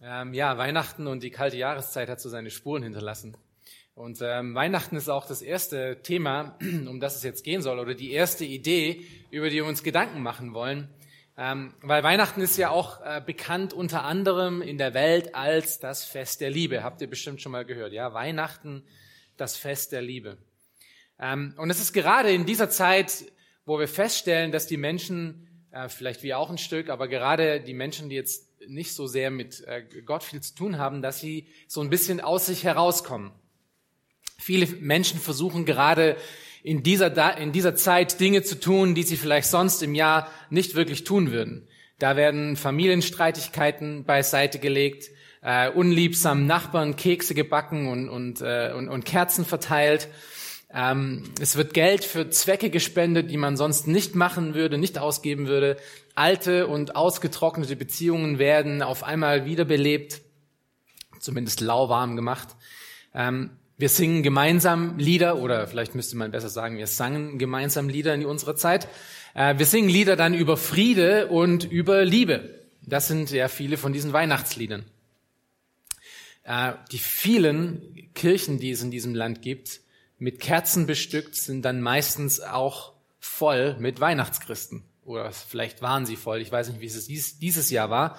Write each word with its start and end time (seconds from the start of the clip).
Ähm, 0.00 0.32
ja, 0.32 0.56
Weihnachten 0.56 1.08
und 1.08 1.24
die 1.24 1.30
kalte 1.30 1.56
Jahreszeit 1.56 2.08
hat 2.08 2.20
so 2.20 2.28
seine 2.28 2.50
Spuren 2.50 2.84
hinterlassen. 2.84 3.36
Und 3.94 4.20
ähm, 4.22 4.54
Weihnachten 4.54 4.94
ist 4.94 5.08
auch 5.08 5.26
das 5.26 5.42
erste 5.42 6.02
Thema, 6.02 6.56
um 6.86 7.00
das 7.00 7.16
es 7.16 7.24
jetzt 7.24 7.42
gehen 7.42 7.62
soll, 7.62 7.80
oder 7.80 7.94
die 7.94 8.12
erste 8.12 8.44
Idee, 8.44 9.04
über 9.32 9.50
die 9.50 9.56
wir 9.56 9.64
uns 9.66 9.82
Gedanken 9.82 10.22
machen 10.22 10.54
wollen. 10.54 10.88
Ähm, 11.36 11.74
weil 11.82 12.04
Weihnachten 12.04 12.40
ist 12.40 12.56
ja 12.56 12.70
auch 12.70 13.00
äh, 13.00 13.20
bekannt 13.24 13.72
unter 13.72 14.04
anderem 14.04 14.62
in 14.62 14.78
der 14.78 14.94
Welt 14.94 15.34
als 15.34 15.80
das 15.80 16.04
Fest 16.04 16.40
der 16.40 16.50
Liebe. 16.50 16.84
Habt 16.84 17.00
ihr 17.00 17.10
bestimmt 17.10 17.42
schon 17.42 17.52
mal 17.52 17.64
gehört, 17.64 17.92
ja? 17.92 18.14
Weihnachten, 18.14 18.84
das 19.36 19.56
Fest 19.56 19.90
der 19.90 20.02
Liebe. 20.02 20.38
Ähm, 21.18 21.54
und 21.56 21.70
es 21.70 21.80
ist 21.80 21.92
gerade 21.92 22.30
in 22.30 22.46
dieser 22.46 22.70
Zeit, 22.70 23.24
wo 23.64 23.80
wir 23.80 23.88
feststellen, 23.88 24.52
dass 24.52 24.68
die 24.68 24.76
Menschen, 24.76 25.66
äh, 25.72 25.88
vielleicht 25.88 26.22
wir 26.22 26.38
auch 26.38 26.50
ein 26.50 26.58
Stück, 26.58 26.88
aber 26.88 27.08
gerade 27.08 27.60
die 27.60 27.74
Menschen, 27.74 28.08
die 28.08 28.16
jetzt 28.16 28.47
nicht 28.68 28.92
so 28.92 29.06
sehr 29.06 29.30
mit 29.30 29.64
äh, 29.66 29.82
Gott 30.04 30.22
viel 30.22 30.40
zu 30.40 30.54
tun 30.54 30.78
haben, 30.78 31.02
dass 31.02 31.20
sie 31.20 31.46
so 31.66 31.80
ein 31.80 31.90
bisschen 31.90 32.20
aus 32.20 32.46
sich 32.46 32.64
herauskommen. 32.64 33.32
Viele 34.38 34.66
Menschen 34.66 35.18
versuchen 35.18 35.64
gerade 35.64 36.16
in 36.62 36.82
dieser, 36.82 37.38
in 37.38 37.52
dieser 37.52 37.74
Zeit 37.74 38.20
Dinge 38.20 38.42
zu 38.42 38.60
tun, 38.60 38.94
die 38.94 39.02
sie 39.02 39.16
vielleicht 39.16 39.48
sonst 39.48 39.82
im 39.82 39.94
Jahr 39.94 40.30
nicht 40.50 40.74
wirklich 40.74 41.04
tun 41.04 41.32
würden. 41.32 41.66
Da 41.98 42.16
werden 42.16 42.56
Familienstreitigkeiten 42.56 44.04
beiseite 44.04 44.58
gelegt, 44.58 45.10
äh, 45.42 45.70
unliebsamen 45.70 46.46
Nachbarn 46.46 46.96
Kekse 46.96 47.34
gebacken 47.34 47.88
und, 47.88 48.08
und, 48.08 48.40
äh, 48.40 48.72
und, 48.76 48.88
und 48.88 49.04
Kerzen 49.04 49.44
verteilt. 49.44 50.08
Ähm, 50.72 51.24
es 51.40 51.56
wird 51.56 51.72
Geld 51.72 52.04
für 52.04 52.28
Zwecke 52.28 52.70
gespendet, 52.70 53.30
die 53.30 53.36
man 53.38 53.56
sonst 53.56 53.86
nicht 53.86 54.14
machen 54.14 54.54
würde, 54.54 54.76
nicht 54.76 54.98
ausgeben 54.98 55.46
würde. 55.46 55.76
Alte 56.14 56.66
und 56.66 56.94
ausgetrocknete 56.94 57.76
Beziehungen 57.76 58.38
werden 58.38 58.82
auf 58.82 59.02
einmal 59.02 59.46
wiederbelebt, 59.46 60.20
zumindest 61.20 61.60
lauwarm 61.60 62.16
gemacht. 62.16 62.48
Ähm, 63.14 63.50
wir 63.78 63.88
singen 63.88 64.22
gemeinsam 64.22 64.98
Lieder, 64.98 65.38
oder 65.38 65.66
vielleicht 65.68 65.94
müsste 65.94 66.16
man 66.16 66.32
besser 66.32 66.48
sagen, 66.48 66.76
wir 66.78 66.88
sangen 66.88 67.38
gemeinsam 67.38 67.88
Lieder 67.88 68.12
in 68.12 68.26
unserer 68.26 68.56
Zeit. 68.56 68.88
Äh, 69.34 69.56
wir 69.56 69.66
singen 69.66 69.88
Lieder 69.88 70.16
dann 70.16 70.34
über 70.34 70.56
Friede 70.56 71.28
und 71.28 71.64
über 71.64 72.04
Liebe. 72.04 72.58
Das 72.82 73.08
sind 73.08 73.30
ja 73.30 73.48
viele 73.48 73.76
von 73.76 73.92
diesen 73.92 74.12
Weihnachtsliedern. 74.12 74.84
Äh, 76.42 76.72
die 76.90 76.98
vielen 76.98 78.10
Kirchen, 78.14 78.58
die 78.58 78.70
es 78.70 78.82
in 78.82 78.90
diesem 78.90 79.14
Land 79.14 79.40
gibt, 79.40 79.80
mit 80.18 80.40
Kerzen 80.40 80.86
bestückt, 80.86 81.34
sind 81.36 81.64
dann 81.64 81.80
meistens 81.80 82.40
auch 82.40 82.92
voll 83.20 83.76
mit 83.78 84.00
Weihnachtschristen 84.00 84.84
oder 85.04 85.32
vielleicht 85.32 85.82
waren 85.82 86.06
sie 86.06 86.16
voll, 86.16 86.40
ich 86.40 86.52
weiß 86.52 86.68
nicht, 86.68 86.80
wie 86.80 87.16
es 87.16 87.38
dieses 87.38 87.70
Jahr 87.70 87.90
war, 87.90 88.18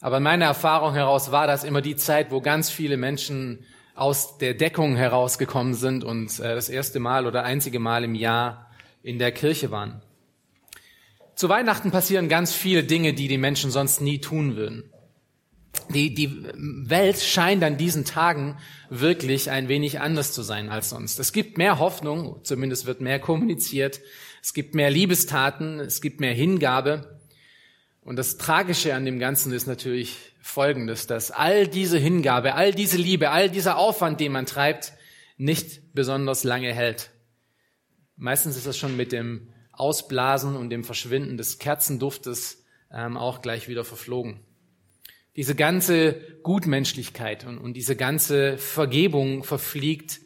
aber 0.00 0.20
meiner 0.20 0.46
Erfahrung 0.46 0.94
heraus 0.94 1.32
war 1.32 1.46
das 1.46 1.64
immer 1.64 1.80
die 1.80 1.96
Zeit, 1.96 2.30
wo 2.30 2.40
ganz 2.40 2.70
viele 2.70 2.96
Menschen 2.96 3.64
aus 3.94 4.38
der 4.38 4.54
Deckung 4.54 4.96
herausgekommen 4.96 5.74
sind 5.74 6.04
und 6.04 6.38
äh, 6.40 6.54
das 6.54 6.68
erste 6.68 6.98
Mal 6.98 7.26
oder 7.26 7.44
einzige 7.44 7.78
Mal 7.78 8.04
im 8.04 8.14
Jahr 8.14 8.70
in 9.02 9.18
der 9.18 9.32
Kirche 9.32 9.70
waren. 9.70 10.02
Zu 11.36 11.48
Weihnachten 11.48 11.90
passieren 11.90 12.28
ganz 12.28 12.54
viele 12.54 12.84
Dinge, 12.84 13.12
die 13.12 13.28
die 13.28 13.38
Menschen 13.38 13.70
sonst 13.70 14.00
nie 14.00 14.20
tun 14.20 14.56
würden. 14.56 14.90
Die, 15.92 16.14
die 16.14 16.44
Welt 16.54 17.18
scheint 17.18 17.62
an 17.62 17.76
diesen 17.76 18.04
Tagen 18.04 18.58
wirklich 18.88 19.50
ein 19.50 19.68
wenig 19.68 20.00
anders 20.00 20.32
zu 20.32 20.42
sein 20.42 20.68
als 20.68 20.90
sonst. 20.90 21.18
Es 21.20 21.32
gibt 21.32 21.58
mehr 21.58 21.78
Hoffnung, 21.78 22.40
zumindest 22.42 22.86
wird 22.86 23.00
mehr 23.00 23.18
kommuniziert. 23.18 24.00
Es 24.42 24.54
gibt 24.54 24.74
mehr 24.74 24.90
Liebestaten, 24.90 25.80
es 25.80 26.00
gibt 26.00 26.20
mehr 26.20 26.34
Hingabe. 26.34 27.20
Und 28.00 28.16
das 28.16 28.36
Tragische 28.36 28.94
an 28.94 29.04
dem 29.04 29.18
Ganzen 29.18 29.52
ist 29.52 29.66
natürlich 29.66 30.16
Folgendes, 30.40 31.06
dass 31.06 31.30
all 31.30 31.66
diese 31.66 31.98
Hingabe, 31.98 32.54
all 32.54 32.72
diese 32.72 32.98
Liebe, 32.98 33.30
all 33.30 33.48
dieser 33.48 33.78
Aufwand, 33.78 34.20
den 34.20 34.32
man 34.32 34.44
treibt, 34.44 34.92
nicht 35.38 35.94
besonders 35.94 36.44
lange 36.44 36.72
hält. 36.72 37.10
Meistens 38.16 38.56
ist 38.56 38.66
das 38.66 38.76
schon 38.76 38.96
mit 38.96 39.12
dem 39.12 39.48
Ausblasen 39.72 40.54
und 40.54 40.70
dem 40.70 40.84
Verschwinden 40.84 41.36
des 41.36 41.58
Kerzenduftes 41.58 42.64
ähm, 42.92 43.16
auch 43.16 43.42
gleich 43.42 43.68
wieder 43.68 43.84
verflogen. 43.84 44.40
Diese 45.36 45.54
ganze 45.54 46.14
Gutmenschlichkeit 46.42 47.44
und, 47.44 47.58
und 47.58 47.74
diese 47.74 47.96
ganze 47.96 48.56
Vergebung 48.58 49.42
verfliegt 49.42 50.20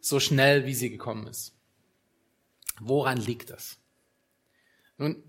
so 0.00 0.20
schnell, 0.20 0.66
wie 0.66 0.74
sie 0.74 0.90
gekommen 0.90 1.26
ist. 1.26 1.52
Woran 2.80 3.16
liegt 3.16 3.50
das? 3.50 3.78
Nun, 4.98 5.22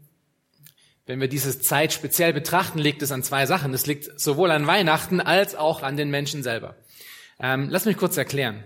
wenn 1.06 1.19
wir 1.22 1.29
diese 1.29 1.59
Zeit 1.59 1.94
speziell 1.94 2.33
betrachten, 2.33 2.79
liegt 2.79 3.01
es 3.01 3.11
an 3.11 3.23
zwei 3.23 3.45
Sachen. 3.45 3.73
Es 3.73 3.88
liegt 3.88 4.19
sowohl 4.19 4.51
an 4.51 4.67
Weihnachten 4.67 5.22
als 5.22 5.56
auch 5.56 5.81
an 5.81 5.97
den 5.97 6.11
Menschen 6.11 6.44
selber. 6.44 6.75
Ähm, 7.39 7.69
lass 7.69 7.85
mich 7.85 7.97
kurz 7.97 8.17
erklären. 8.17 8.63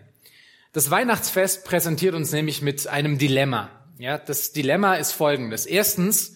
Das 0.74 0.90
Weihnachtsfest 0.90 1.66
präsentiert 1.66 2.16
uns 2.16 2.32
nämlich 2.32 2.62
mit 2.62 2.88
einem 2.88 3.18
Dilemma. 3.18 3.70
Ja, 4.00 4.18
das 4.18 4.52
Dilemma 4.52 4.96
ist 4.96 5.12
folgendes. 5.12 5.66
Erstens 5.66 6.34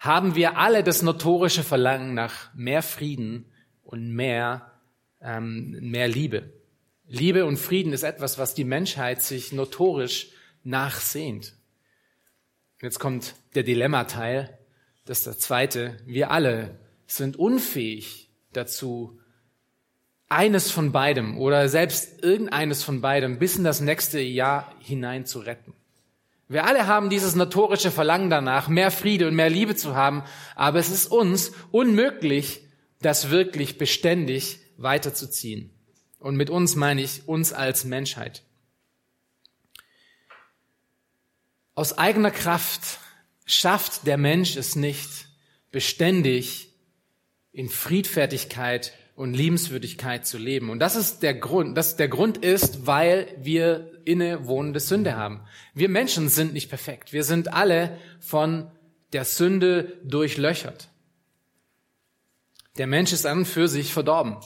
haben 0.00 0.34
wir 0.34 0.58
alle 0.58 0.82
das 0.82 1.02
notorische 1.02 1.62
Verlangen 1.62 2.14
nach 2.14 2.52
mehr 2.54 2.82
Frieden 2.82 3.46
und 3.84 4.12
mehr, 4.14 4.72
ähm, 5.20 5.78
mehr 5.80 6.08
Liebe. 6.08 6.52
Liebe 7.06 7.44
und 7.44 7.58
Frieden 7.58 7.92
ist 7.92 8.02
etwas, 8.02 8.38
was 8.38 8.54
die 8.54 8.64
Menschheit 8.64 9.22
sich 9.22 9.52
notorisch 9.52 10.30
nachsehnt. 10.62 11.54
Jetzt 12.80 12.98
kommt 12.98 13.34
der 13.54 13.62
Dilemma-Teil. 13.62 14.58
Das 15.04 15.18
ist 15.18 15.26
der 15.26 15.38
zweite. 15.38 15.98
Wir 16.06 16.30
alle 16.30 16.78
sind 17.06 17.36
unfähig 17.36 18.30
dazu, 18.52 19.18
eines 20.28 20.70
von 20.70 20.90
beidem 20.90 21.38
oder 21.38 21.68
selbst 21.68 22.22
irgendeines 22.22 22.82
von 22.82 23.00
beidem 23.00 23.38
bis 23.38 23.56
in 23.56 23.64
das 23.64 23.80
nächste 23.80 24.20
Jahr 24.20 24.74
hinein 24.80 25.26
zu 25.26 25.40
retten. 25.40 25.74
Wir 26.48 26.66
alle 26.66 26.86
haben 26.86 27.08
dieses 27.08 27.34
notorische 27.34 27.90
Verlangen 27.90 28.30
danach, 28.30 28.68
mehr 28.68 28.90
Friede 28.90 29.28
und 29.28 29.34
mehr 29.34 29.50
Liebe 29.50 29.76
zu 29.76 29.94
haben, 29.94 30.24
aber 30.56 30.78
es 30.78 30.90
ist 30.90 31.06
uns 31.06 31.52
unmöglich, 31.70 32.63
das 33.04 33.30
wirklich 33.30 33.78
beständig 33.78 34.58
weiterzuziehen. 34.76 35.70
Und 36.18 36.36
mit 36.36 36.50
uns 36.50 36.74
meine 36.74 37.02
ich 37.02 37.28
uns 37.28 37.52
als 37.52 37.84
Menschheit. 37.84 38.42
Aus 41.74 41.98
eigener 41.98 42.30
Kraft 42.30 42.98
schafft 43.44 44.06
der 44.06 44.16
Mensch 44.16 44.56
es 44.56 44.76
nicht, 44.76 45.28
beständig 45.70 46.70
in 47.52 47.68
Friedfertigkeit 47.68 48.92
und 49.16 49.34
Liebenswürdigkeit 49.34 50.26
zu 50.26 50.38
leben. 50.38 50.70
Und 50.70 50.78
das 50.78 50.96
ist 50.96 51.22
der 51.22 51.34
Grund, 51.34 51.76
das 51.76 51.96
der 51.96 52.08
Grund 52.08 52.38
ist, 52.38 52.86
weil 52.86 53.28
wir 53.38 53.92
innewohnende 54.04 54.80
Sünde 54.80 55.16
haben. 55.16 55.42
Wir 55.74 55.88
Menschen 55.88 56.28
sind 56.28 56.52
nicht 56.52 56.68
perfekt. 56.68 57.12
Wir 57.12 57.24
sind 57.24 57.52
alle 57.52 57.98
von 58.20 58.70
der 59.12 59.24
Sünde 59.24 59.98
durchlöchert. 60.04 60.88
Der 62.76 62.86
Mensch 62.86 63.12
ist 63.12 63.26
an 63.26 63.38
und 63.38 63.44
für 63.44 63.68
sich 63.68 63.92
verdorben. 63.92 64.36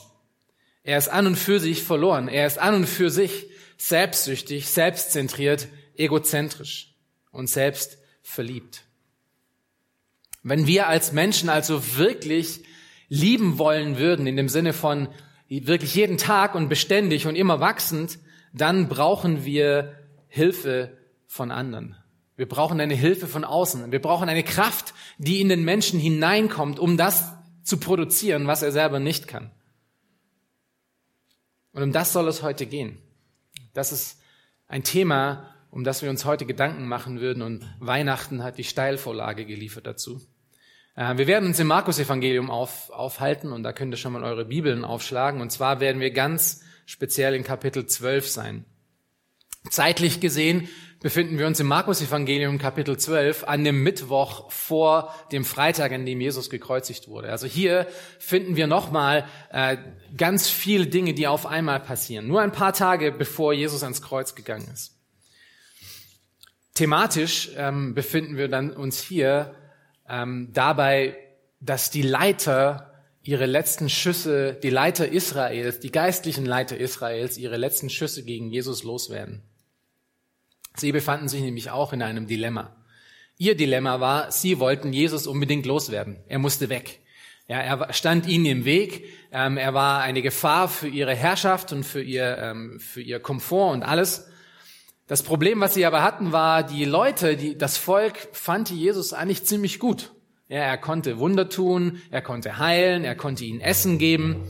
Er 0.83 0.97
ist 0.97 1.09
an 1.09 1.27
und 1.27 1.35
für 1.35 1.59
sich 1.59 1.83
verloren. 1.83 2.27
Er 2.27 2.45
ist 2.45 2.59
an 2.59 2.75
und 2.75 2.85
für 2.85 3.09
sich 3.09 3.47
selbstsüchtig, 3.77 4.67
selbstzentriert, 4.67 5.67
egozentrisch 5.95 6.95
und 7.31 7.49
selbst 7.49 7.97
verliebt. 8.21 8.83
Wenn 10.43 10.67
wir 10.67 10.87
als 10.87 11.11
Menschen 11.11 11.49
also 11.49 11.97
wirklich 11.97 12.63
lieben 13.07 13.57
wollen 13.57 13.97
würden, 13.97 14.27
in 14.27 14.37
dem 14.37 14.49
Sinne 14.49 14.73
von 14.73 15.09
wirklich 15.47 15.95
jeden 15.95 16.17
Tag 16.17 16.55
und 16.55 16.69
beständig 16.69 17.25
und 17.25 17.35
immer 17.35 17.59
wachsend, 17.59 18.19
dann 18.53 18.87
brauchen 18.87 19.45
wir 19.45 19.95
Hilfe 20.27 20.97
von 21.27 21.51
anderen. 21.51 21.95
Wir 22.35 22.47
brauchen 22.47 22.79
eine 22.79 22.95
Hilfe 22.95 23.27
von 23.27 23.43
außen. 23.43 23.91
Wir 23.91 24.01
brauchen 24.01 24.29
eine 24.29 24.43
Kraft, 24.43 24.93
die 25.17 25.41
in 25.41 25.49
den 25.49 25.63
Menschen 25.63 25.99
hineinkommt, 25.99 26.79
um 26.79 26.95
das 26.95 27.33
zu 27.69 27.77
produzieren, 27.77 28.47
was 28.47 28.63
er 28.63 28.71
selber 28.71 28.99
nicht 28.99 29.27
kann. 29.27 29.51
Und 31.71 31.83
um 31.83 31.91
das 31.91 32.11
soll 32.11 32.27
es 32.27 32.41
heute 32.41 32.65
gehen. 32.65 32.97
Das 33.73 33.91
ist 33.91 34.19
ein 34.67 34.83
Thema, 34.83 35.55
um 35.69 35.83
das 35.83 36.01
wir 36.01 36.09
uns 36.09 36.25
heute 36.25 36.45
Gedanken 36.45 36.87
machen 36.87 37.21
würden. 37.21 37.43
Und 37.43 37.65
Weihnachten 37.79 38.43
hat 38.43 38.57
die 38.57 38.63
Steilvorlage 38.63 39.45
geliefert 39.45 39.85
dazu. 39.85 40.19
Äh, 40.95 41.17
wir 41.17 41.27
werden 41.27 41.47
uns 41.47 41.59
im 41.59 41.67
Markus-Evangelium 41.67 42.49
auf, 42.49 42.89
aufhalten 42.89 43.51
und 43.51 43.63
da 43.63 43.71
könnt 43.71 43.93
ihr 43.93 43.97
schon 43.97 44.13
mal 44.13 44.23
eure 44.23 44.45
Bibeln 44.45 44.83
aufschlagen. 44.83 45.39
Und 45.39 45.51
zwar 45.51 45.79
werden 45.79 46.01
wir 46.01 46.11
ganz 46.11 46.63
speziell 46.85 47.35
in 47.35 47.43
Kapitel 47.43 47.85
12 47.85 48.27
sein. 48.27 48.65
Zeitlich 49.69 50.19
gesehen 50.19 50.67
befinden 51.01 51.37
wir 51.39 51.47
uns 51.47 51.59
im 51.59 51.67
Markus-Evangelium 51.67 52.57
Kapitel 52.57 52.97
12 52.97 53.45
an 53.45 53.63
dem 53.63 53.83
Mittwoch 53.83 54.51
vor 54.51 55.13
dem 55.31 55.45
Freitag, 55.45 55.93
an 55.93 56.05
dem 56.05 56.19
Jesus 56.19 56.49
gekreuzigt 56.49 57.07
wurde. 57.07 57.29
Also 57.29 57.47
hier 57.47 57.87
finden 58.19 58.55
wir 58.55 58.67
nochmal 58.67 59.25
äh, 59.51 59.77
ganz 60.17 60.49
viele 60.49 60.87
Dinge, 60.87 61.13
die 61.13 61.27
auf 61.27 61.45
einmal 61.45 61.79
passieren. 61.79 62.27
Nur 62.27 62.41
ein 62.41 62.51
paar 62.51 62.73
Tage 62.73 63.11
bevor 63.11 63.53
Jesus 63.53 63.83
ans 63.83 64.01
Kreuz 64.01 64.35
gegangen 64.35 64.67
ist. 64.73 64.97
Thematisch 66.73 67.51
ähm, 67.55 67.93
befinden 67.93 68.37
wir 68.37 68.47
dann 68.47 68.71
uns 68.71 69.01
hier 69.01 69.55
ähm, 70.07 70.49
dabei, 70.53 71.17
dass 71.59 71.91
die 71.91 72.01
Leiter 72.01 72.93
ihre 73.21 73.45
letzten 73.45 73.89
Schüsse, 73.89 74.53
die 74.53 74.69
Leiter 74.69 75.07
Israels, 75.09 75.79
die 75.79 75.91
geistlichen 75.91 76.45
Leiter 76.45 76.77
Israels, 76.77 77.37
ihre 77.37 77.57
letzten 77.57 77.89
Schüsse 77.89 78.23
gegen 78.23 78.49
Jesus 78.49 78.83
loswerden. 78.83 79.48
Sie 80.79 80.91
befanden 80.91 81.27
sich 81.27 81.41
nämlich 81.41 81.71
auch 81.71 81.93
in 81.93 82.01
einem 82.01 82.27
Dilemma. 82.27 82.75
Ihr 83.37 83.55
Dilemma 83.55 83.99
war, 83.99 84.31
sie 84.31 84.59
wollten 84.59 84.91
Jesus 84.91 85.27
unbedingt 85.27 85.65
loswerden. 85.65 86.17
Er 86.27 86.39
musste 86.39 86.69
weg. 86.69 86.99
Ja, 87.47 87.57
er 87.57 87.93
stand 87.93 88.27
ihnen 88.27 88.45
im 88.45 88.65
Weg. 88.65 89.05
Ähm, 89.31 89.57
er 89.57 89.73
war 89.73 90.01
eine 90.01 90.21
Gefahr 90.21 90.67
für 90.67 90.87
ihre 90.87 91.15
Herrschaft 91.15 91.71
und 91.71 91.83
für 91.83 92.01
ihr, 92.01 92.37
ähm, 92.37 92.79
für 92.79 93.01
ihr 93.01 93.19
Komfort 93.19 93.71
und 93.71 93.83
alles. 93.83 94.27
Das 95.07 95.23
Problem, 95.23 95.59
was 95.59 95.73
sie 95.73 95.85
aber 95.85 96.03
hatten, 96.03 96.31
war, 96.31 96.61
die 96.61 96.85
Leute, 96.85 97.35
die, 97.35 97.57
das 97.57 97.77
Volk 97.77 98.29
fand 98.33 98.69
Jesus 98.69 99.13
eigentlich 99.13 99.45
ziemlich 99.45 99.79
gut. 99.79 100.11
Ja, 100.49 100.59
er 100.59 100.77
konnte 100.77 101.17
Wunder 101.17 101.49
tun, 101.49 102.01
er 102.11 102.21
konnte 102.21 102.59
heilen, 102.59 103.03
er 103.03 103.15
konnte 103.15 103.45
ihnen 103.45 103.61
Essen 103.61 103.97
geben. 103.97 104.43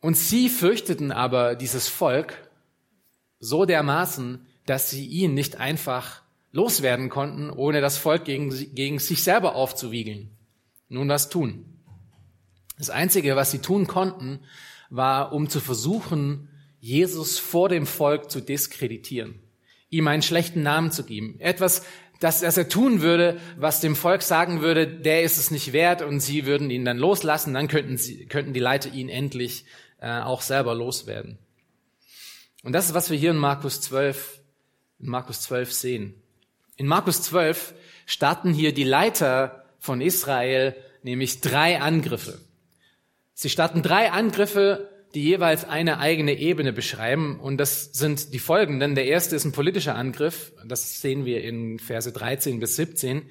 Und 0.00 0.16
sie 0.16 0.48
fürchteten 0.48 1.12
aber 1.12 1.54
dieses 1.54 1.88
Volk 1.88 2.49
so 3.40 3.64
dermaßen, 3.64 4.46
dass 4.66 4.90
sie 4.90 5.06
ihn 5.06 5.34
nicht 5.34 5.56
einfach 5.56 6.22
loswerden 6.52 7.08
konnten, 7.08 7.50
ohne 7.50 7.80
das 7.80 7.98
Volk 7.98 8.24
gegen, 8.24 8.50
gegen 8.74 8.98
sich 8.98 9.24
selber 9.24 9.54
aufzuwiegeln. 9.54 10.30
Nun 10.88 11.08
was 11.08 11.28
tun? 11.28 11.64
Das 12.78 12.90
Einzige, 12.90 13.36
was 13.36 13.50
sie 13.50 13.58
tun 13.58 13.86
konnten, 13.86 14.40
war, 14.90 15.32
um 15.32 15.48
zu 15.48 15.60
versuchen, 15.60 16.48
Jesus 16.80 17.38
vor 17.38 17.68
dem 17.68 17.86
Volk 17.86 18.30
zu 18.30 18.40
diskreditieren, 18.40 19.40
ihm 19.90 20.08
einen 20.08 20.22
schlechten 20.22 20.62
Namen 20.62 20.90
zu 20.90 21.04
geben. 21.04 21.38
Etwas, 21.38 21.84
das, 22.20 22.40
das 22.40 22.56
er 22.56 22.68
tun 22.68 23.02
würde, 23.02 23.38
was 23.58 23.80
dem 23.80 23.96
Volk 23.96 24.22
sagen 24.22 24.62
würde, 24.62 24.86
der 24.86 25.22
ist 25.22 25.38
es 25.38 25.50
nicht 25.50 25.72
wert 25.72 26.02
und 26.02 26.20
sie 26.20 26.46
würden 26.46 26.70
ihn 26.70 26.84
dann 26.84 26.98
loslassen, 26.98 27.54
dann 27.54 27.68
könnten, 27.68 27.96
sie, 27.96 28.26
könnten 28.26 28.54
die 28.54 28.60
Leiter 28.60 28.92
ihn 28.92 29.08
endlich 29.08 29.64
äh, 30.00 30.20
auch 30.20 30.42
selber 30.42 30.74
loswerden. 30.74 31.38
Und 32.62 32.72
das 32.72 32.86
ist, 32.86 32.94
was 32.94 33.10
wir 33.10 33.18
hier 33.18 33.30
in 33.30 33.38
Markus 33.38 33.80
12, 33.80 34.40
in 34.98 35.08
Markus 35.08 35.42
12 35.42 35.72
sehen. 35.72 36.14
In 36.76 36.86
Markus 36.86 37.22
12 37.22 37.74
starten 38.06 38.52
hier 38.52 38.72
die 38.72 38.84
Leiter 38.84 39.64
von 39.78 40.00
Israel 40.00 40.76
nämlich 41.02 41.40
drei 41.40 41.80
Angriffe. 41.80 42.40
Sie 43.32 43.48
starten 43.48 43.82
drei 43.82 44.10
Angriffe 44.10 44.90
die 45.14 45.22
jeweils 45.22 45.64
eine 45.64 45.98
eigene 45.98 46.38
Ebene 46.38 46.72
beschreiben. 46.72 47.40
Und 47.40 47.58
das 47.58 47.92
sind 47.92 48.32
die 48.32 48.38
folgenden. 48.38 48.94
Der 48.94 49.06
erste 49.06 49.34
ist 49.36 49.44
ein 49.44 49.52
politischer 49.52 49.96
Angriff. 49.96 50.52
Das 50.64 51.00
sehen 51.00 51.24
wir 51.24 51.42
in 51.42 51.78
Verse 51.78 52.10
13 52.10 52.60
bis 52.60 52.76
17. 52.76 53.22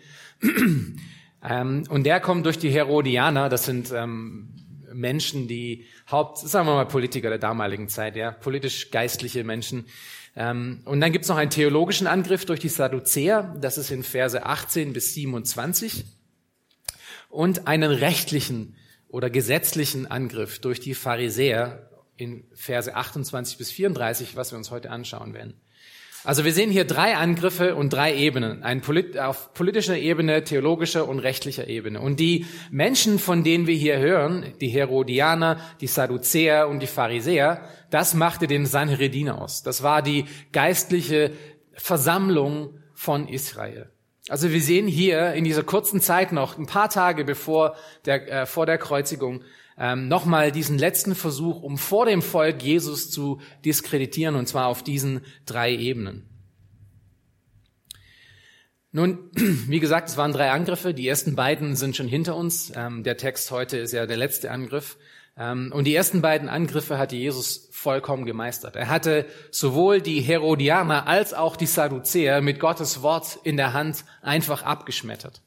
Ähm, 1.41 1.85
und 1.87 2.03
der 2.03 2.19
kommt 2.19 2.45
durch 2.45 2.59
die 2.59 2.69
Herodianer. 2.69 3.47
Das 3.47 3.63
sind 3.63 3.93
ähm, 3.95 4.49
Menschen, 4.93 5.47
die 5.47 5.85
Haupt, 6.09 6.37
sagen 6.37 6.67
wir 6.67 6.75
mal 6.75 6.85
Politiker 6.85 7.29
der 7.29 7.39
damaligen 7.39 7.89
Zeit, 7.89 8.15
ja, 8.15 8.31
politisch 8.31 8.91
geistliche 8.91 9.43
Menschen. 9.43 9.85
Ähm, 10.35 10.81
und 10.85 11.01
dann 11.01 11.11
gibt's 11.11 11.27
noch 11.27 11.37
einen 11.37 11.49
theologischen 11.49 12.07
Angriff 12.07 12.45
durch 12.45 12.59
die 12.59 12.69
Sadduzäer. 12.69 13.55
Das 13.59 13.77
ist 13.77 13.91
in 13.91 14.03
Verse 14.03 14.45
18 14.45 14.93
bis 14.93 15.13
27. 15.13 16.05
Und 17.29 17.67
einen 17.67 17.91
rechtlichen 17.91 18.75
oder 19.07 19.29
gesetzlichen 19.29 20.07
Angriff 20.07 20.59
durch 20.59 20.79
die 20.79 20.93
Pharisäer 20.93 21.89
in 22.15 22.43
Verse 22.53 22.93
28 22.93 23.57
bis 23.57 23.71
34, 23.71 24.35
was 24.35 24.51
wir 24.51 24.57
uns 24.57 24.71
heute 24.71 24.91
anschauen 24.91 25.33
werden. 25.33 25.59
Also 26.25 26.43
wir 26.43 26.53
sehen 26.53 26.69
hier 26.69 26.85
drei 26.85 27.15
Angriffe 27.15 27.75
und 27.75 27.93
drei 27.93 28.13
Ebenen. 28.15 28.61
Ein 28.63 28.81
Polit 28.81 29.17
auf 29.17 29.53
politischer 29.53 29.97
Ebene, 29.97 30.43
theologischer 30.43 31.07
und 31.07 31.19
rechtlicher 31.19 31.67
Ebene. 31.67 32.01
Und 32.01 32.19
die 32.19 32.45
Menschen, 32.71 33.19
von 33.19 33.43
denen 33.43 33.67
wir 33.67 33.75
hier 33.75 33.99
hören, 33.99 34.53
die 34.59 34.67
Herodianer, 34.67 35.57
die 35.79 35.87
Sadduzäer 35.87 36.67
und 36.67 36.81
die 36.81 36.87
Pharisäer, 36.87 37.61
das 37.89 38.13
machte 38.13 38.47
den 38.47 38.65
Sanhedrin 38.65 39.29
aus. 39.29 39.63
Das 39.63 39.81
war 39.81 40.01
die 40.01 40.25
geistliche 40.51 41.31
Versammlung 41.73 42.79
von 42.93 43.27
Israel. 43.27 43.89
Also 44.29 44.51
wir 44.51 44.61
sehen 44.61 44.87
hier 44.87 45.33
in 45.33 45.43
dieser 45.43 45.63
kurzen 45.63 46.01
Zeit 46.01 46.31
noch, 46.31 46.57
ein 46.57 46.67
paar 46.67 46.89
Tage 46.89 47.25
bevor 47.25 47.75
der, 48.05 48.31
äh, 48.31 48.45
vor 48.45 48.65
der 48.67 48.77
Kreuzigung, 48.77 49.43
ähm, 49.77 50.07
nochmal 50.07 50.51
diesen 50.51 50.77
letzten 50.77 51.15
Versuch, 51.15 51.63
um 51.63 51.77
vor 51.77 52.05
dem 52.05 52.21
Volk 52.21 52.61
Jesus 52.61 53.09
zu 53.09 53.41
diskreditieren, 53.65 54.35
und 54.35 54.47
zwar 54.47 54.67
auf 54.67 54.83
diesen 54.83 55.21
drei 55.45 55.73
Ebenen. 55.73 56.29
Nun, 58.91 59.31
wie 59.33 59.79
gesagt, 59.79 60.09
es 60.09 60.17
waren 60.17 60.31
drei 60.31 60.51
Angriffe. 60.51 60.93
Die 60.93 61.07
ersten 61.07 61.35
beiden 61.35 61.75
sind 61.75 61.95
schon 61.95 62.07
hinter 62.07 62.35
uns. 62.35 62.71
Ähm, 62.75 63.03
der 63.03 63.17
Text 63.17 63.49
heute 63.51 63.77
ist 63.77 63.93
ja 63.93 64.05
der 64.05 64.17
letzte 64.17 64.51
Angriff. 64.51 64.97
Ähm, 65.39 65.71
und 65.73 65.85
die 65.85 65.95
ersten 65.95 66.21
beiden 66.21 66.49
Angriffe 66.49 66.97
hatte 66.97 67.15
Jesus 67.15 67.69
vollkommen 67.71 68.25
gemeistert. 68.25 68.75
Er 68.75 68.89
hatte 68.89 69.25
sowohl 69.51 70.01
die 70.01 70.19
Herodianer 70.19 71.07
als 71.07 71.33
auch 71.33 71.55
die 71.55 71.65
Sadduzäer 71.65 72.41
mit 72.41 72.59
Gottes 72.59 73.01
Wort 73.01 73.39
in 73.43 73.55
der 73.55 73.73
Hand 73.73 74.03
einfach 74.21 74.63
abgeschmettert. 74.63 75.41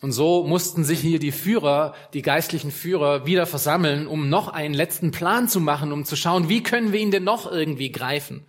Und 0.00 0.12
so 0.12 0.44
mussten 0.44 0.84
sich 0.84 1.00
hier 1.00 1.18
die 1.18 1.32
Führer, 1.32 1.94
die 2.12 2.22
geistlichen 2.22 2.70
Führer 2.70 3.26
wieder 3.26 3.46
versammeln, 3.46 4.06
um 4.06 4.28
noch 4.28 4.48
einen 4.48 4.74
letzten 4.74 5.10
Plan 5.10 5.48
zu 5.48 5.60
machen, 5.60 5.90
um 5.90 6.04
zu 6.04 6.14
schauen, 6.14 6.48
wie 6.48 6.62
können 6.62 6.92
wir 6.92 7.00
ihn 7.00 7.10
denn 7.10 7.24
noch 7.24 7.50
irgendwie 7.50 7.90
greifen. 7.90 8.46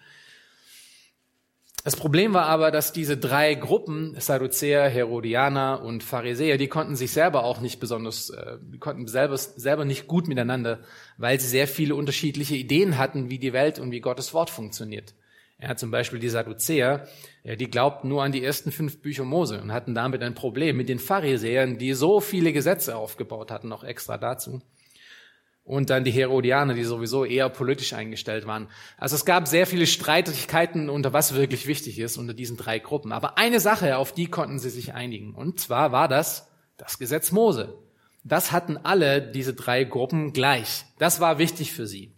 Das 1.83 1.95
Problem 1.95 2.33
war 2.33 2.45
aber, 2.45 2.71
dass 2.71 2.91
diese 2.91 3.17
drei 3.17 3.55
Gruppen, 3.55 4.13
Sadduzäer, 4.19 4.89
Herodianer 4.89 5.81
und 5.81 6.03
Pharisäer, 6.03 6.57
die 6.57 6.67
konnten 6.67 6.95
sich 6.95 7.11
selber 7.11 7.45
auch 7.45 7.61
nicht 7.61 7.79
besonders, 7.79 8.29
äh, 8.31 8.57
die 8.61 8.79
konnten 8.79 9.07
selber, 9.07 9.37
selber 9.37 9.85
nicht 9.85 10.05
gut 10.05 10.27
miteinander, 10.27 10.79
weil 11.17 11.39
sie 11.39 11.47
sehr 11.47 11.67
viele 11.67 11.95
unterschiedliche 11.95 12.55
Ideen 12.55 12.97
hatten, 12.97 13.29
wie 13.29 13.39
die 13.39 13.53
Welt 13.53 13.79
und 13.79 13.91
wie 13.91 14.01
Gottes 14.01 14.33
Wort 14.33 14.49
funktioniert. 14.49 15.13
Er 15.57 15.69
hat 15.69 15.79
zum 15.79 15.91
Beispiel 15.91 16.19
die 16.19 16.29
Sadduzäer, 16.29 17.07
ja, 17.43 17.55
die 17.55 17.69
glaubten 17.69 18.09
nur 18.09 18.23
an 18.23 18.31
die 18.31 18.43
ersten 18.43 18.71
fünf 18.71 19.01
Bücher 19.01 19.23
Mose 19.23 19.61
und 19.61 19.71
hatten 19.71 19.95
damit 19.95 20.21
ein 20.21 20.35
Problem 20.35 20.77
mit 20.77 20.89
den 20.89 20.99
Pharisäern, 20.99 21.77
die 21.77 21.93
so 21.93 22.19
viele 22.19 22.53
Gesetze 22.53 22.95
aufgebaut 22.97 23.51
hatten, 23.51 23.69
noch 23.69 23.83
extra 23.83 24.17
dazu 24.17 24.61
und 25.69 25.92
dann 25.92 26.04
die 26.04 26.10
Herodianer, 26.10 26.74
die 26.74 26.83
sowieso 26.83 27.25
eher 27.25 27.48
politisch 27.48 27.94
eingestellt 27.94 28.48
waren. 28.48 28.69
Also 28.98 29.16
es 29.16 29.24
gab 29.24 29.48
sehr 29.48 29.68
viele 29.68 29.86
Streitigkeiten, 29.86 30.89
unter 30.89 31.13
was 31.13 31.36
wirklich 31.36 31.68
wichtig 31.68 32.00
ist, 32.00 32.18
unter 32.18 32.33
diesen 32.33 32.57
drei 32.57 32.80
Gruppen. 32.80 33.12
Aber 33.12 33.38
eine 33.38 33.60
Sache, 33.60 33.98
auf 33.98 34.12
die 34.12 34.25
konnten 34.25 34.57
sie 34.57 34.71
sich 34.71 34.95
einigen. 34.95 35.36
Und 35.36 35.60
zwar 35.60 35.92
war 35.92 36.07
das 36.07 36.48
das 36.77 36.98
Gesetz 36.98 37.31
Mose. 37.31 37.77
Das 38.24 38.51
hatten 38.51 38.77
alle 38.77 39.21
diese 39.21 39.54
drei 39.54 39.83
Gruppen 39.83 40.33
gleich. 40.33 40.86
Das 40.98 41.19
war 41.19 41.38
wichtig 41.38 41.71
für 41.71 41.85
sie. 41.85 42.16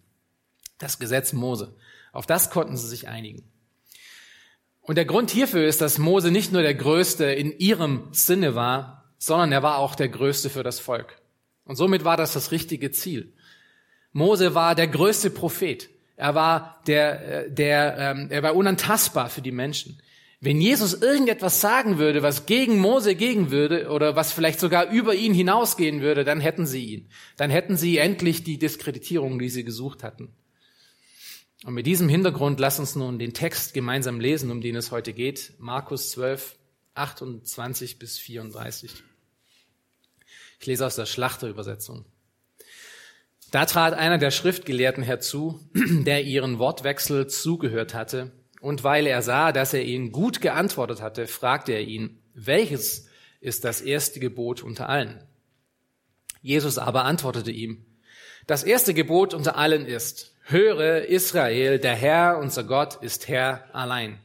Das 0.77 0.97
Gesetz 0.97 1.33
Mose. 1.33 1.75
Auf 2.13 2.25
das 2.25 2.51
konnten 2.51 2.77
sie 2.77 2.87
sich 2.87 3.09
einigen. 3.09 3.43
Und 4.79 4.95
der 4.95 5.05
Grund 5.05 5.29
hierfür 5.29 5.65
ist, 5.65 5.81
dass 5.81 5.97
Mose 5.97 6.31
nicht 6.31 6.53
nur 6.53 6.61
der 6.61 6.75
Größte 6.75 7.25
in 7.25 7.51
ihrem 7.59 8.07
Sinne 8.11 8.55
war, 8.55 9.11
sondern 9.17 9.51
er 9.51 9.61
war 9.61 9.77
auch 9.77 9.95
der 9.95 10.07
Größte 10.07 10.49
für 10.49 10.63
das 10.63 10.79
Volk. 10.79 11.17
Und 11.65 11.75
somit 11.75 12.05
war 12.05 12.15
das 12.15 12.31
das 12.31 12.51
richtige 12.51 12.91
Ziel. 12.91 13.33
Mose 14.13 14.55
war 14.55 14.75
der 14.75 14.87
größte 14.87 15.29
Prophet. 15.29 15.89
Er 16.15 16.35
war 16.35 16.81
der, 16.87 17.45
äh, 17.45 17.51
der, 17.51 17.97
ähm, 17.97 18.27
er 18.29 18.43
war 18.43 18.55
unantastbar 18.55 19.29
für 19.29 19.41
die 19.41 19.51
Menschen. 19.51 20.01
Wenn 20.39 20.59
Jesus 20.59 20.95
irgendetwas 20.95 21.61
sagen 21.61 21.99
würde, 21.99 22.23
was 22.23 22.47
gegen 22.47 22.79
Mose 22.79 23.15
gegen 23.15 23.51
würde 23.51 23.89
oder 23.89 24.15
was 24.15 24.31
vielleicht 24.31 24.59
sogar 24.59 24.89
über 24.89 25.13
ihn 25.13 25.35
hinausgehen 25.35 26.01
würde, 26.01 26.23
dann 26.23 26.41
hätten 26.41 26.65
sie 26.65 26.83
ihn. 26.83 27.09
Dann 27.37 27.51
hätten 27.51 27.77
sie 27.77 27.97
endlich 27.97 28.43
die 28.43 28.57
Diskreditierung, 28.57 29.37
die 29.37 29.49
sie 29.49 29.63
gesucht 29.63 30.03
hatten. 30.03 30.29
Und 31.63 31.75
mit 31.75 31.85
diesem 31.85 32.09
Hintergrund 32.09 32.59
lass 32.59 32.79
uns 32.79 32.95
nun 32.95 33.19
den 33.19 33.33
Text 33.33 33.75
gemeinsam 33.75 34.19
lesen, 34.19 34.49
um 34.49 34.61
den 34.61 34.75
es 34.75 34.89
heute 34.89 35.13
geht. 35.13 35.53
Markus 35.59 36.09
12, 36.09 36.55
28 36.95 37.99
bis 37.99 38.17
34. 38.17 38.91
Ich 40.59 40.65
lese 40.65 40.87
aus 40.87 40.95
der 40.95 41.05
Schlachterübersetzung. 41.05 42.05
Da 43.51 43.65
trat 43.65 43.93
einer 43.93 44.17
der 44.17 44.31
Schriftgelehrten 44.31 45.03
herzu, 45.03 45.59
der 45.75 46.23
ihren 46.23 46.57
Wortwechsel 46.57 47.27
zugehört 47.27 47.93
hatte, 47.93 48.31
und 48.61 48.83
weil 48.83 49.07
er 49.07 49.21
sah, 49.23 49.51
dass 49.51 49.73
er 49.73 49.83
ihnen 49.83 50.11
gut 50.11 50.39
geantwortet 50.39 51.01
hatte, 51.01 51.27
fragte 51.27 51.73
er 51.73 51.81
ihn, 51.81 52.19
welches 52.33 53.07
ist 53.39 53.65
das 53.65 53.81
erste 53.81 54.19
Gebot 54.19 54.61
unter 54.61 54.87
allen? 54.87 55.23
Jesus 56.41 56.77
aber 56.77 57.05
antwortete 57.05 57.51
ihm, 57.51 57.85
das 58.47 58.63
erste 58.63 58.93
Gebot 58.93 59.33
unter 59.33 59.57
allen 59.57 59.85
ist, 59.85 60.35
höre 60.43 61.05
Israel, 61.05 61.79
der 61.79 61.95
Herr, 61.95 62.37
unser 62.37 62.63
Gott, 62.63 62.95
ist 63.01 63.27
Herr 63.27 63.63
allein. 63.73 64.19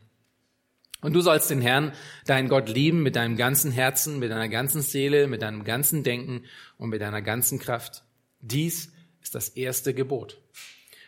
Und 1.00 1.14
du 1.14 1.20
sollst 1.20 1.50
den 1.50 1.60
Herrn, 1.60 1.92
deinen 2.26 2.48
Gott 2.48 2.68
lieben 2.68 3.02
mit 3.02 3.16
deinem 3.16 3.36
ganzen 3.36 3.72
Herzen, 3.72 4.18
mit 4.18 4.30
deiner 4.30 4.48
ganzen 4.48 4.82
Seele, 4.82 5.26
mit 5.28 5.42
deinem 5.42 5.64
ganzen 5.64 6.04
Denken 6.04 6.44
und 6.78 6.90
mit 6.90 7.00
deiner 7.00 7.22
ganzen 7.22 7.58
Kraft. 7.58 8.02
Dies 8.40 8.92
ist 9.26 9.34
das 9.34 9.48
erste 9.48 9.92
Gebot. 9.92 10.38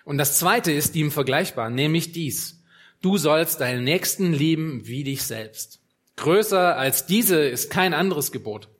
Und 0.05 0.19
das 0.19 0.39
zweite 0.39 0.73
ist 0.73 0.97
ihm 0.97 1.13
vergleichbar, 1.13 1.71
nämlich 1.71 2.11
dies. 2.11 2.65
Du 3.01 3.17
sollst 3.17 3.61
deinen 3.61 3.85
Nächsten 3.85 4.33
lieben 4.33 4.89
wie 4.89 5.05
dich 5.05 5.23
selbst. 5.23 5.79
Größer 6.17 6.77
als 6.77 7.07
diese 7.07 7.39
ist 7.39 7.71
kein 7.71 7.95
anderes 7.95 8.33
Gebot. 8.33 8.71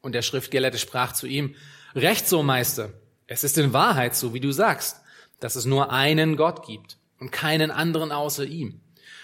Und 0.00 0.14
der 0.14 0.22
Schriftgelehrte 0.22 0.78
sprach 0.78 1.12
zu 1.12 1.26
ihm, 1.26 1.56
Recht 1.94 2.26
so, 2.26 2.42
Meister, 2.42 2.94
es 3.26 3.44
ist 3.44 3.58
in 3.58 3.74
Wahrheit 3.74 4.16
so, 4.16 4.32
wie 4.32 4.40
du 4.40 4.50
sagst, 4.50 5.02
dass 5.38 5.54
es 5.54 5.66
nur 5.66 5.92
einen 5.92 6.38
Gott 6.38 6.66
gibt 6.66 6.96
und 7.18 7.32
keinen 7.32 7.70
anderen 7.70 8.12
außer 8.12 8.46
ihm. 8.46 8.80